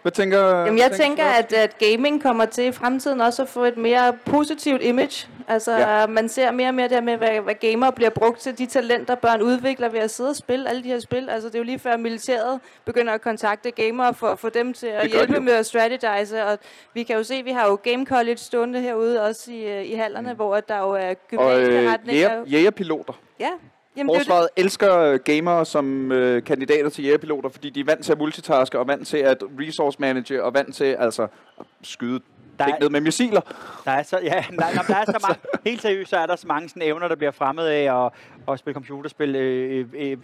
Hvad 0.06 0.12
tænker 0.12 0.40
Jamen, 0.60 0.78
jeg 0.78 0.92
tænker, 0.92 1.26
at, 1.26 1.54
at 1.54 1.78
gaming 1.78 2.22
kommer 2.22 2.46
til 2.46 2.64
i 2.64 2.72
fremtiden 2.72 3.22
også 3.22 3.42
at 3.42 3.50
få 3.50 3.64
et 3.64 3.78
mere 3.78 4.14
positivt 4.26 4.82
image. 4.82 5.28
Altså, 5.48 5.72
Ja. 5.78 6.08
man 6.08 6.30
ser 6.30 6.52
mere 6.52 6.68
og 6.68 6.74
mere 6.74 6.88
der 6.90 7.02
med, 7.02 7.18
hvad, 7.18 7.40
hvad 7.42 7.56
gamer 7.56 7.92
bliver 7.92 8.10
brugt 8.10 8.40
til, 8.40 8.58
de 8.58 8.66
talenter, 8.66 9.16
børn 9.16 9.42
udvikler 9.42 9.90
ved 9.90 10.00
at 10.00 10.12
sidde 10.12 10.30
og 10.30 10.36
spille 10.36 10.70
alle 10.70 10.84
de 10.84 10.88
her 10.88 11.00
spil. 11.00 11.30
Altså, 11.30 11.48
det 11.50 11.56
er 11.56 11.60
jo 11.60 11.64
lige 11.66 11.80
før 11.80 11.98
militæret 11.98 12.60
begynder 12.86 13.14
at 13.14 13.22
kontakte 13.22 13.72
gamere 13.72 14.14
for 14.14 14.28
at 14.28 14.40
få 14.40 14.50
dem 14.50 14.74
til 14.74 14.88
at 14.88 15.04
Det 15.04 15.12
hjælpe 15.12 15.40
med 15.40 15.54
at 15.54 15.66
strategize. 15.66 16.46
Og 16.46 16.60
vi 16.94 17.04
kan 17.04 17.16
jo 17.16 17.24
se, 17.24 17.36
at 17.36 17.46
vi 17.46 17.52
har 17.52 17.68
jo 17.68 17.76
Game 17.84 18.06
College 18.06 18.38
stående 18.38 18.82
herude, 18.82 19.22
også 19.22 19.52
i, 19.52 19.64
øh, 19.80 19.86
i 19.86 19.94
hallerne, 19.94 20.30
mm. 20.30 20.36
hvor 20.36 20.60
der 20.60 20.78
jo 20.80 20.92
er 20.92 21.10
Og 21.10 21.16
gymnasiske 21.30 21.82
øh, 21.82 21.92
retninger. 21.92 22.22
jæger, 22.22 22.44
jægerpiloter. 22.46 23.14
Ja, 23.40 23.50
Jamen, 23.98 24.10
jo 24.10 24.14
det. 24.20 24.22
Forsvaret 24.28 24.48
elsker 24.58 24.98
øh, 24.98 25.20
gamere 25.20 25.66
som 25.66 26.12
øh, 26.12 26.44
kandidater 26.44 26.90
til 26.90 27.04
jægerpiloter, 27.04 27.50
fordi 27.50 27.70
de 27.70 27.80
er 27.80 27.84
vant 27.86 28.06
til 28.06 28.12
at 28.12 28.18
multitaske, 28.18 28.80
og 28.80 28.88
vant 28.88 29.08
til 29.08 29.18
at 29.18 29.44
resource 29.60 29.98
manage, 30.02 30.44
og 30.44 30.54
vant 30.54 30.76
til 30.76 30.86
altså 31.00 31.24
at 31.60 31.66
skyde 31.84 32.20
Der 32.60 32.66
er- 32.66 32.80
ned 32.80 32.90
med 32.90 33.02
missiler. 33.02 33.42
Der 33.86 33.92
er 33.92 34.04
så, 34.04 34.20
ja, 34.24 34.44
der, 34.50 34.56
der, 34.58 34.82
der 34.88 34.96
er 34.96 35.06
så 35.06 35.20
mange, 35.28 35.42
helt 35.70 35.82
seriøst, 35.82 36.10
så 36.10 36.18
er 36.18 36.26
der 36.26 36.36
så 36.36 36.48
mange 36.48 36.70
sådan, 36.70 36.82
evner, 36.82 37.08
der 37.08 37.16
bliver 37.16 37.32
fremmed 37.32 37.66
af 37.66 38.06
at, 38.06 38.12
at 38.54 38.60
spille 38.60 38.74
computerspil, 38.74 39.36
øh, 39.36 39.86
øh, 39.94 40.10
øh, 40.12 40.18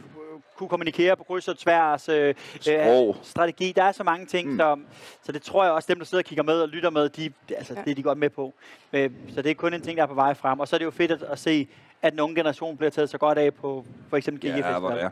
kunne 0.58 0.70
kommunikere 0.70 1.16
på 1.16 1.24
kryds 1.24 1.48
og 1.48 1.58
tværs, 1.58 2.10
øh, 2.10 2.36
Sprog. 2.62 3.16
øh, 3.20 3.24
strategi, 3.24 3.74
der 3.76 3.84
er 3.84 3.92
så 3.92 4.04
mange 4.04 4.26
ting, 4.26 4.52
mm. 4.52 4.58
så, 4.60 4.78
så 5.24 5.32
det 5.32 5.42
tror 5.42 5.64
jeg 5.64 5.74
også, 5.74 5.88
dem 5.94 5.98
der 6.00 6.06
sidder 6.06 6.22
og 6.22 6.26
kigger 6.26 6.44
med 6.44 6.62
og 6.62 6.68
lytter 6.70 6.90
med, 6.90 7.10
de, 7.10 7.32
altså, 7.58 7.74
ja. 7.74 7.82
det 7.86 7.92
er 7.92 7.96
de 7.96 8.04
godt 8.04 8.18
med 8.18 8.30
på. 8.30 8.54
Øh, 8.94 9.10
så 9.36 9.42
det 9.42 9.50
er 9.52 9.56
kun 9.56 9.74
en 9.74 9.82
ting, 9.82 9.98
der 9.98 10.04
er 10.04 10.08
på 10.08 10.14
vej 10.14 10.34
frem, 10.34 10.60
og 10.60 10.68
så 10.68 10.76
er 10.76 10.78
det 10.78 10.86
jo 10.86 10.92
fedt 10.92 11.12
at, 11.12 11.22
at 11.22 11.40
se, 11.40 11.68
at 12.02 12.12
den 12.12 12.20
unge 12.20 12.36
generation 12.36 12.78
bliver 12.78 12.90
taget 12.92 13.10
så 13.10 13.18
godt 13.18 13.38
af 13.38 13.54
på 13.54 13.86
for 14.10 14.18
eksempel 14.18 14.50
GG 14.52 14.58
Ja, 14.58 14.62
er. 14.62 15.10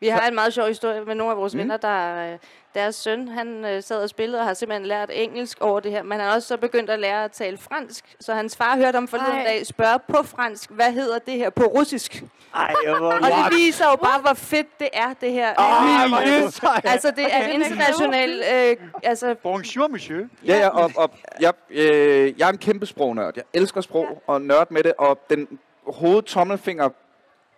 Vi 0.00 0.08
har 0.08 0.28
en 0.28 0.34
meget 0.34 0.52
sjov 0.54 0.66
historie 0.68 1.04
med 1.04 1.14
nogle 1.14 1.30
af 1.30 1.36
vores 1.38 1.54
Mm. 1.54 1.60
venner, 1.60 1.76
der 1.76 2.32
øh, 2.32 2.38
deres 2.74 2.94
søn, 2.94 3.28
han 3.28 3.64
øh, 3.64 3.82
sad 3.82 4.02
og 4.02 4.08
spillede 4.08 4.40
og 4.40 4.46
har 4.46 4.54
simpelthen 4.54 4.86
lært 4.86 5.10
engelsk 5.12 5.58
over 5.60 5.80
det 5.80 5.90
her, 5.90 6.02
men 6.02 6.12
han 6.12 6.20
har 6.28 6.34
også 6.34 6.48
så 6.48 6.56
begyndt 6.56 6.90
at 6.90 6.98
lære 7.00 7.24
at 7.24 7.30
tale 7.32 7.58
fransk, 7.58 8.16
så 8.20 8.34
hans 8.34 8.56
far 8.56 8.76
hørte 8.76 8.96
ham 8.96 9.08
forleden 9.08 9.32
Ej. 9.32 9.44
dag 9.44 9.66
spørge 9.66 9.98
på 10.08 10.22
fransk, 10.22 10.70
hvad 10.70 10.92
hedder 10.92 11.18
det 11.18 11.34
her 11.34 11.50
på 11.50 11.62
russisk? 11.64 12.22
Ej, 12.54 12.74
Og 13.00 13.50
det 13.50 13.56
viser 13.58 13.84
jo 13.90 13.96
bare, 13.96 14.20
hvor 14.20 14.34
fedt 14.34 14.78
det 14.80 14.88
er, 14.92 15.14
det 15.20 15.32
her. 15.32 15.54
Ej, 15.54 16.04
er 16.22 16.40
det 16.42 16.54
sejt. 16.54 16.84
Altså, 16.84 17.10
det 17.16 17.26
er 17.34 17.48
et 17.48 17.54
internationalt... 17.54 18.42
Øh, 18.54 18.76
altså, 19.02 19.34
Bonjour, 19.42 19.88
monsieur. 19.88 20.26
Ja, 20.46 20.56
ja, 20.58 20.68
og, 20.68 20.90
og 20.96 21.10
jeg, 21.40 21.52
øh, 21.70 22.38
jeg 22.38 22.46
er 22.48 22.52
en 22.52 22.58
kæmpe 22.58 22.86
sprognørd. 22.86 23.32
Jeg 23.36 23.44
elsker 23.54 23.80
sprog 23.80 24.22
og 24.26 24.40
nørd 24.42 24.70
med 24.70 24.82
det, 24.82 24.92
og 24.98 25.18
den 25.30 25.48
hovedtommelfinger 25.86 26.88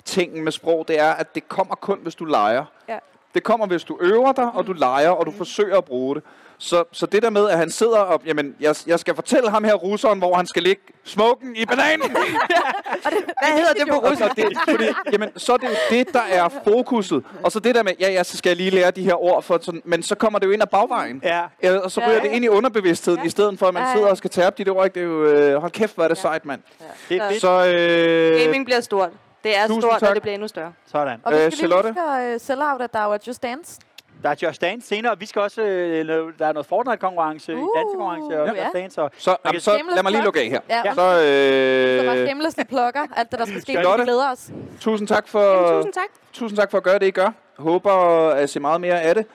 tingen 0.05 0.45
med 0.45 0.53
sprog, 0.53 0.89
det 0.89 0.99
er, 1.01 1.13
at 1.13 1.35
det 1.35 1.49
kommer 1.49 1.75
kun, 1.75 1.99
hvis 1.99 2.15
du 2.15 2.25
leger. 2.25 2.65
Ja. 2.89 2.99
Det 3.35 3.43
kommer, 3.43 3.67
hvis 3.67 3.85
du 3.85 3.99
øver 4.01 4.33
dig, 4.33 4.49
og 4.55 4.67
du 4.67 4.73
leger, 4.73 5.11
og 5.11 5.27
du 5.27 5.33
forsøger 5.37 5.79
at 5.79 5.85
bruge 5.85 6.15
det. 6.15 6.23
Så, 6.59 6.85
så 6.93 7.07
det 7.07 7.23
der 7.23 7.31
med, 7.31 7.49
at 7.49 7.59
han 7.59 7.71
sidder 7.71 7.99
og, 7.99 8.23
jamen, 8.27 8.55
jeg, 8.61 8.75
jeg 8.87 9.01
skal 9.01 9.15
fortælle 9.15 9.51
ham 9.51 9.65
her 9.65 9.75
russeren, 9.75 10.19
hvor 10.19 10.35
han 10.37 10.47
skal 10.47 10.63
ligge 10.63 10.83
smoken 11.05 11.57
i 11.57 11.65
bananen. 11.67 12.11
hvad 13.43 13.53
hedder 13.59 13.73
det 13.73 13.89
på 13.89 13.95
russisk? 13.99 14.19
så, 14.23 14.31
det, 14.37 14.59
fordi, 14.71 14.85
jamen, 15.13 15.29
så 15.37 15.53
er 15.53 15.57
det 15.57 15.67
jo 15.69 15.75
det, 15.91 16.13
der 16.15 16.21
er 16.31 16.49
fokuset. 16.65 17.25
Og 17.43 17.53
så 17.53 17.61
det 17.61 17.75
der 17.75 17.83
med, 17.83 17.93
ja, 18.01 18.11
ja, 18.13 18.23
så 18.23 18.37
skal 18.37 18.51
jeg 18.51 18.57
lige 18.57 18.71
lære 18.71 18.91
de 18.91 19.03
her 19.03 19.23
ord, 19.25 19.43
for 19.43 19.59
sådan, 19.63 19.83
men 19.85 20.03
så 20.03 20.15
kommer 20.15 20.39
det 20.39 20.47
jo 20.47 20.53
ind 20.53 20.63
ad 20.63 20.67
bagvejen. 20.67 21.21
Ja. 21.25 21.43
Ja, 21.63 21.79
og 21.79 21.91
så 21.91 22.01
ryger 22.01 22.11
Ja, 22.11 22.17
ja, 22.17 22.23
det 22.23 22.29
ja. 22.29 22.35
ind 22.35 22.45
i 22.45 22.49
underbevidstheden, 22.49 23.21
ja. 23.21 23.27
i 23.27 23.31
stedet 23.31 23.59
for, 23.59 23.67
at 23.67 23.75
man 23.75 23.83
Ja, 23.83 23.89
ja. 23.89 23.95
sidder 23.95 24.09
og 24.09 24.17
skal 24.17 24.31
tabe 24.31 24.55
de 24.59 24.65
der 24.65 24.77
ord. 24.77 24.85
ikke? 24.85 24.95
Det 24.95 25.03
er 25.03 25.11
jo, 25.11 25.25
øh, 25.25 25.61
hold 25.61 25.73
kæft, 25.73 25.95
hvor 25.95 26.05
er 26.05 26.09
det 26.09 26.17
Ja. 26.17 26.21
sejt, 26.21 26.45
mand. 26.45 26.61
Det 27.09 27.17
er 27.17 27.29
fedt. 27.29 27.41
Så, 27.41 27.67
øh, 27.67 28.41
Gaming 28.45 28.65
bliver 28.65 28.81
stort. 28.81 29.11
Det 29.45 29.57
er 29.57 29.67
Tusind 29.67 29.83
stort, 29.83 30.01
tak. 30.01 30.09
og 30.09 30.15
det 30.15 30.23
bliver 30.23 30.35
endnu 30.35 30.49
større. 30.49 30.73
Sådan. 30.87 31.21
Og 31.25 31.33
vi 31.33 31.37
Øh, 31.37 31.43
skal 31.43 31.51
lige 31.51 31.59
Charlotte? 31.59 31.89
huske 31.89 32.01
at 32.03 32.35
uh, 32.35 32.41
sell 32.41 32.63
out, 32.63 32.83
at 32.83 32.93
der 32.93 32.99
er 32.99 33.19
Just 33.27 33.43
Dance. 33.43 33.81
Der 34.23 34.31
er 34.31 34.35
Just 34.43 34.61
Dance 34.61 34.89
senere. 34.89 35.19
Vi 35.19 35.27
skal 35.27 35.43
også... 35.43 35.63
Øh, 35.63 36.07
lave- 36.07 36.33
der 36.39 36.47
er 36.47 36.53
noget 36.53 36.67
Fortnite-konkurrence, 36.67 37.55
uh, 37.57 37.59
dansekonkurrence 37.77 38.41
og 38.43 38.57
ja. 38.57 38.63
Just 38.65 38.75
Dance. 38.75 39.03
Og 39.03 39.11
så, 39.19 39.37
jamen, 39.47 39.61
så 39.61 39.81
lad 39.95 40.03
mig 40.03 40.13
lige 40.13 40.25
lukke 40.25 40.41
af 40.41 40.47
her. 40.49 40.61
Ja, 40.69 40.77
Ja. 40.77 40.83
ja. 40.85 40.91
Så, 40.91 40.95
Så 40.95 42.05
bare 42.07 42.21
øh, 42.21 42.27
shamelessly 42.27 42.63
plukker 42.69 43.01
alt 43.17 43.31
det, 43.31 43.39
der 43.39 43.47
skal 43.47 43.63
ske. 43.63 43.73
Vi 43.79 44.03
glæder 44.03 44.33
os. 44.33 44.51
tusind 44.81 45.09
tak 45.09 45.29
for... 45.29 45.43
Jamen, 45.43 45.77
tusind 45.77 45.93
tak. 45.93 46.09
Tusind 46.33 46.59
tak 46.59 46.71
for 46.71 46.79
at 46.79 46.85
gøre 46.85 46.99
det, 46.99 47.07
I 47.07 47.11
gør. 47.11 47.31
Håber 47.59 47.93
at 48.31 48.51
se 48.51 48.61
meget 48.61 48.81
mere 48.81 49.01
af 49.03 49.15
det. 49.15 49.27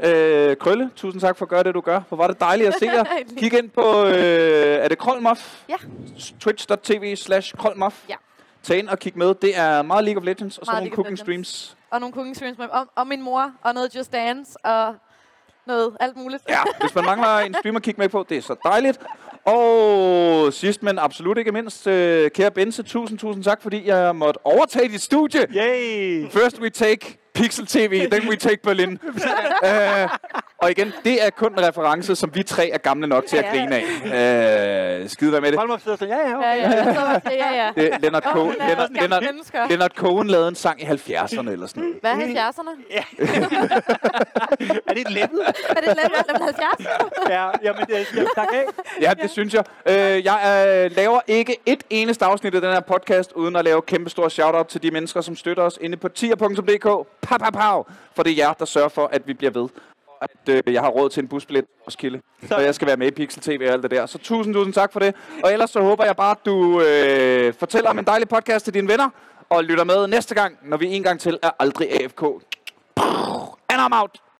Øh, 0.00 0.56
Krølle, 0.56 0.90
tusind 0.96 1.20
tak 1.20 1.36
for 1.36 1.44
at 1.44 1.48
gøre 1.48 1.62
det, 1.62 1.74
du 1.74 1.80
gør. 1.80 2.00
Hvor 2.08 2.16
var 2.16 2.26
det 2.26 2.40
dejligt 2.40 2.68
at 2.68 2.74
se 2.78 2.84
jer. 2.86 3.04
Kig 3.38 3.58
ind 3.58 3.70
på, 3.70 4.04
øh, 4.04 4.14
er 4.84 4.88
det 4.88 4.98
Krolmoff? 4.98 5.62
Ja. 5.68 5.74
Twitch.tv 6.40 7.16
slash 7.16 7.54
Krolmoff. 7.56 7.96
Ja. 8.08 8.14
Tag 8.62 8.78
ind 8.78 8.88
og 8.88 8.98
kig 8.98 9.12
med. 9.18 9.34
Det 9.34 9.58
er 9.58 9.82
meget 9.82 10.04
League 10.04 10.20
of 10.20 10.26
Legends 10.26 10.58
og 10.58 10.66
så 10.66 10.72
nogle 10.72 10.84
League 10.84 10.96
cooking 10.96 11.18
streams. 11.18 11.76
Og 11.90 12.00
nogle 12.00 12.14
cooking 12.14 12.36
streams 12.36 12.58
med 12.58 12.66
og, 12.66 12.86
og 12.94 13.06
min 13.06 13.22
mor, 13.22 13.52
og 13.62 13.74
noget 13.74 13.96
Just 13.96 14.12
Dance, 14.12 14.66
og 14.66 14.94
noget 15.66 15.96
alt 16.00 16.16
muligt. 16.16 16.42
Ja, 16.48 16.60
hvis 16.80 16.94
man 16.94 17.04
mangler 17.04 17.28
en 17.38 17.54
stream 17.54 17.76
at 17.76 17.82
kigge 17.82 18.00
med 18.00 18.08
på, 18.08 18.26
det 18.28 18.36
er 18.36 18.42
så 18.42 18.54
dejligt. 18.64 18.98
Og 19.44 20.52
sidst, 20.52 20.82
men 20.82 20.98
absolut 20.98 21.38
ikke 21.38 21.52
mindst, 21.52 21.86
øh, 21.86 22.30
kære 22.30 22.50
Bense, 22.50 22.82
tusind, 22.82 23.18
tusind 23.18 23.44
tak, 23.44 23.62
fordi 23.62 23.86
jeg 23.86 24.16
måtte 24.16 24.46
overtage 24.46 24.88
dit 24.88 25.02
studie. 25.02 25.46
Yay! 25.54 26.30
First 26.30 26.60
we 26.60 26.70
take 26.70 27.18
Pixel 27.38 27.66
TV, 27.66 28.10
then 28.10 28.28
we 28.28 28.36
take 28.36 28.62
Berlin. 28.62 28.98
uh, 29.04 30.10
og 30.62 30.70
igen, 30.70 30.92
det 31.04 31.24
er 31.26 31.30
kun 31.30 31.52
en 31.52 31.68
reference, 31.68 32.16
som 32.16 32.34
vi 32.34 32.42
tre 32.42 32.70
er 32.70 32.78
gamle 32.78 33.06
nok 33.06 33.26
til 33.26 33.36
at 33.36 33.44
Ja. 33.44 33.50
grine 33.50 33.76
af. 33.76 33.82
Uh, 35.02 35.08
skide 35.10 35.32
være 35.32 35.40
med 35.40 35.50
det. 35.50 35.58
Hold 35.58 35.68
mig 35.68 35.80
sidder 35.80 35.96
sådan, 35.96 36.14
ja, 36.18 36.28
ja, 36.28 36.52
Ja, 36.52 37.16
okay. 37.16 37.30
ja, 37.30 37.30
ja. 37.30 37.36
Ja, 37.56 37.64
ja. 37.64 37.70
det 37.82 37.94
er 37.94 37.98
Leonard, 37.98 38.26
Åh, 38.26 38.32
Cohen, 38.32 38.54
er 38.60 38.66
Leonard, 38.68 38.90
Leonard. 38.90 39.22
Leonard 39.68 39.90
Cohen 39.90 40.28
lavede 40.28 40.48
en 40.48 40.54
sang 40.54 40.82
i 40.82 40.84
70'erne 40.84 41.50
eller 41.50 41.66
sådan 41.66 41.82
noget. 41.82 41.96
Hvad 42.00 42.12
er 42.12 42.50
70'erne? 42.50 42.70
Er 44.88 44.92
det 44.94 45.00
et 45.00 45.10
level? 45.10 45.40
Er 45.68 45.74
det 45.74 45.86
lidt 45.86 45.98
mellem 46.28 46.42
70? 46.44 46.86
ja, 47.28 47.48
jamen, 47.62 47.86
det 47.86 48.06
skal 48.06 48.18
jeg 48.18 48.26
takke 48.34 48.56
af. 48.56 48.64
Ja, 49.00 49.12
det 49.22 49.30
synes 49.30 49.54
jeg. 49.54 49.64
Øh, 49.88 50.24
jeg 50.24 50.64
øh, 50.90 50.96
laver 50.96 51.20
ikke 51.26 51.56
et 51.66 51.82
eneste 51.90 52.24
afsnit 52.24 52.54
af 52.54 52.60
den 52.60 52.72
her 52.72 52.80
podcast, 52.80 53.32
uden 53.32 53.56
at 53.56 53.64
lave 53.64 53.82
kæmpe 53.82 54.10
stor 54.10 54.28
shout-out 54.28 54.66
til 54.66 54.82
de 54.82 54.90
mennesker, 54.90 55.20
som 55.20 55.36
støtter 55.36 55.62
os 55.62 55.78
inde 55.80 55.96
på 55.96 56.08
tier.dk. 56.08 57.06
Pa, 57.28 57.38
pa, 57.38 57.50
pa, 57.50 57.82
for 58.16 58.22
det 58.22 58.32
er 58.32 58.36
jer, 58.36 58.52
der 58.52 58.64
sørger 58.64 58.88
for, 58.88 59.06
at 59.12 59.22
vi 59.26 59.34
bliver 59.34 59.50
ved. 59.50 59.68
Og 60.20 60.28
At 60.46 60.54
øh, 60.66 60.74
jeg 60.74 60.82
har 60.82 60.88
råd 60.88 61.10
til 61.10 61.22
en 61.22 61.28
busbillet 61.28 61.64
og 61.86 61.92
skille. 61.92 62.20
Og 62.50 62.62
jeg 62.62 62.74
skal 62.74 62.88
være 62.88 62.96
med 62.96 63.06
i 63.06 63.10
Pixel 63.10 63.42
TV 63.42 63.64
og 63.66 63.72
alt 63.72 63.82
det 63.82 63.90
der. 63.90 64.06
Så 64.06 64.18
tusind, 64.18 64.54
tusind 64.54 64.74
tak 64.74 64.92
for 64.92 65.00
det. 65.00 65.14
Og 65.44 65.52
ellers 65.52 65.70
så 65.70 65.80
håber 65.80 66.04
jeg 66.04 66.16
bare, 66.16 66.30
at 66.30 66.46
du 66.46 66.80
øh, 66.80 67.54
fortæller 67.58 67.90
om 67.90 67.98
en 67.98 68.04
dejlig 68.04 68.28
podcast 68.28 68.64
til 68.64 68.74
dine 68.74 68.88
venner. 68.88 69.08
Og 69.50 69.64
lytter 69.64 69.84
med 69.84 70.06
næste 70.06 70.34
gang, 70.34 70.58
når 70.62 70.76
vi 70.76 70.86
en 70.86 71.02
gang 71.02 71.20
til 71.20 71.38
er 71.42 71.50
aldrig 71.58 72.02
AFK. 72.02 72.22
And 73.68 73.80
I'm 73.80 74.00
out. 74.00 74.27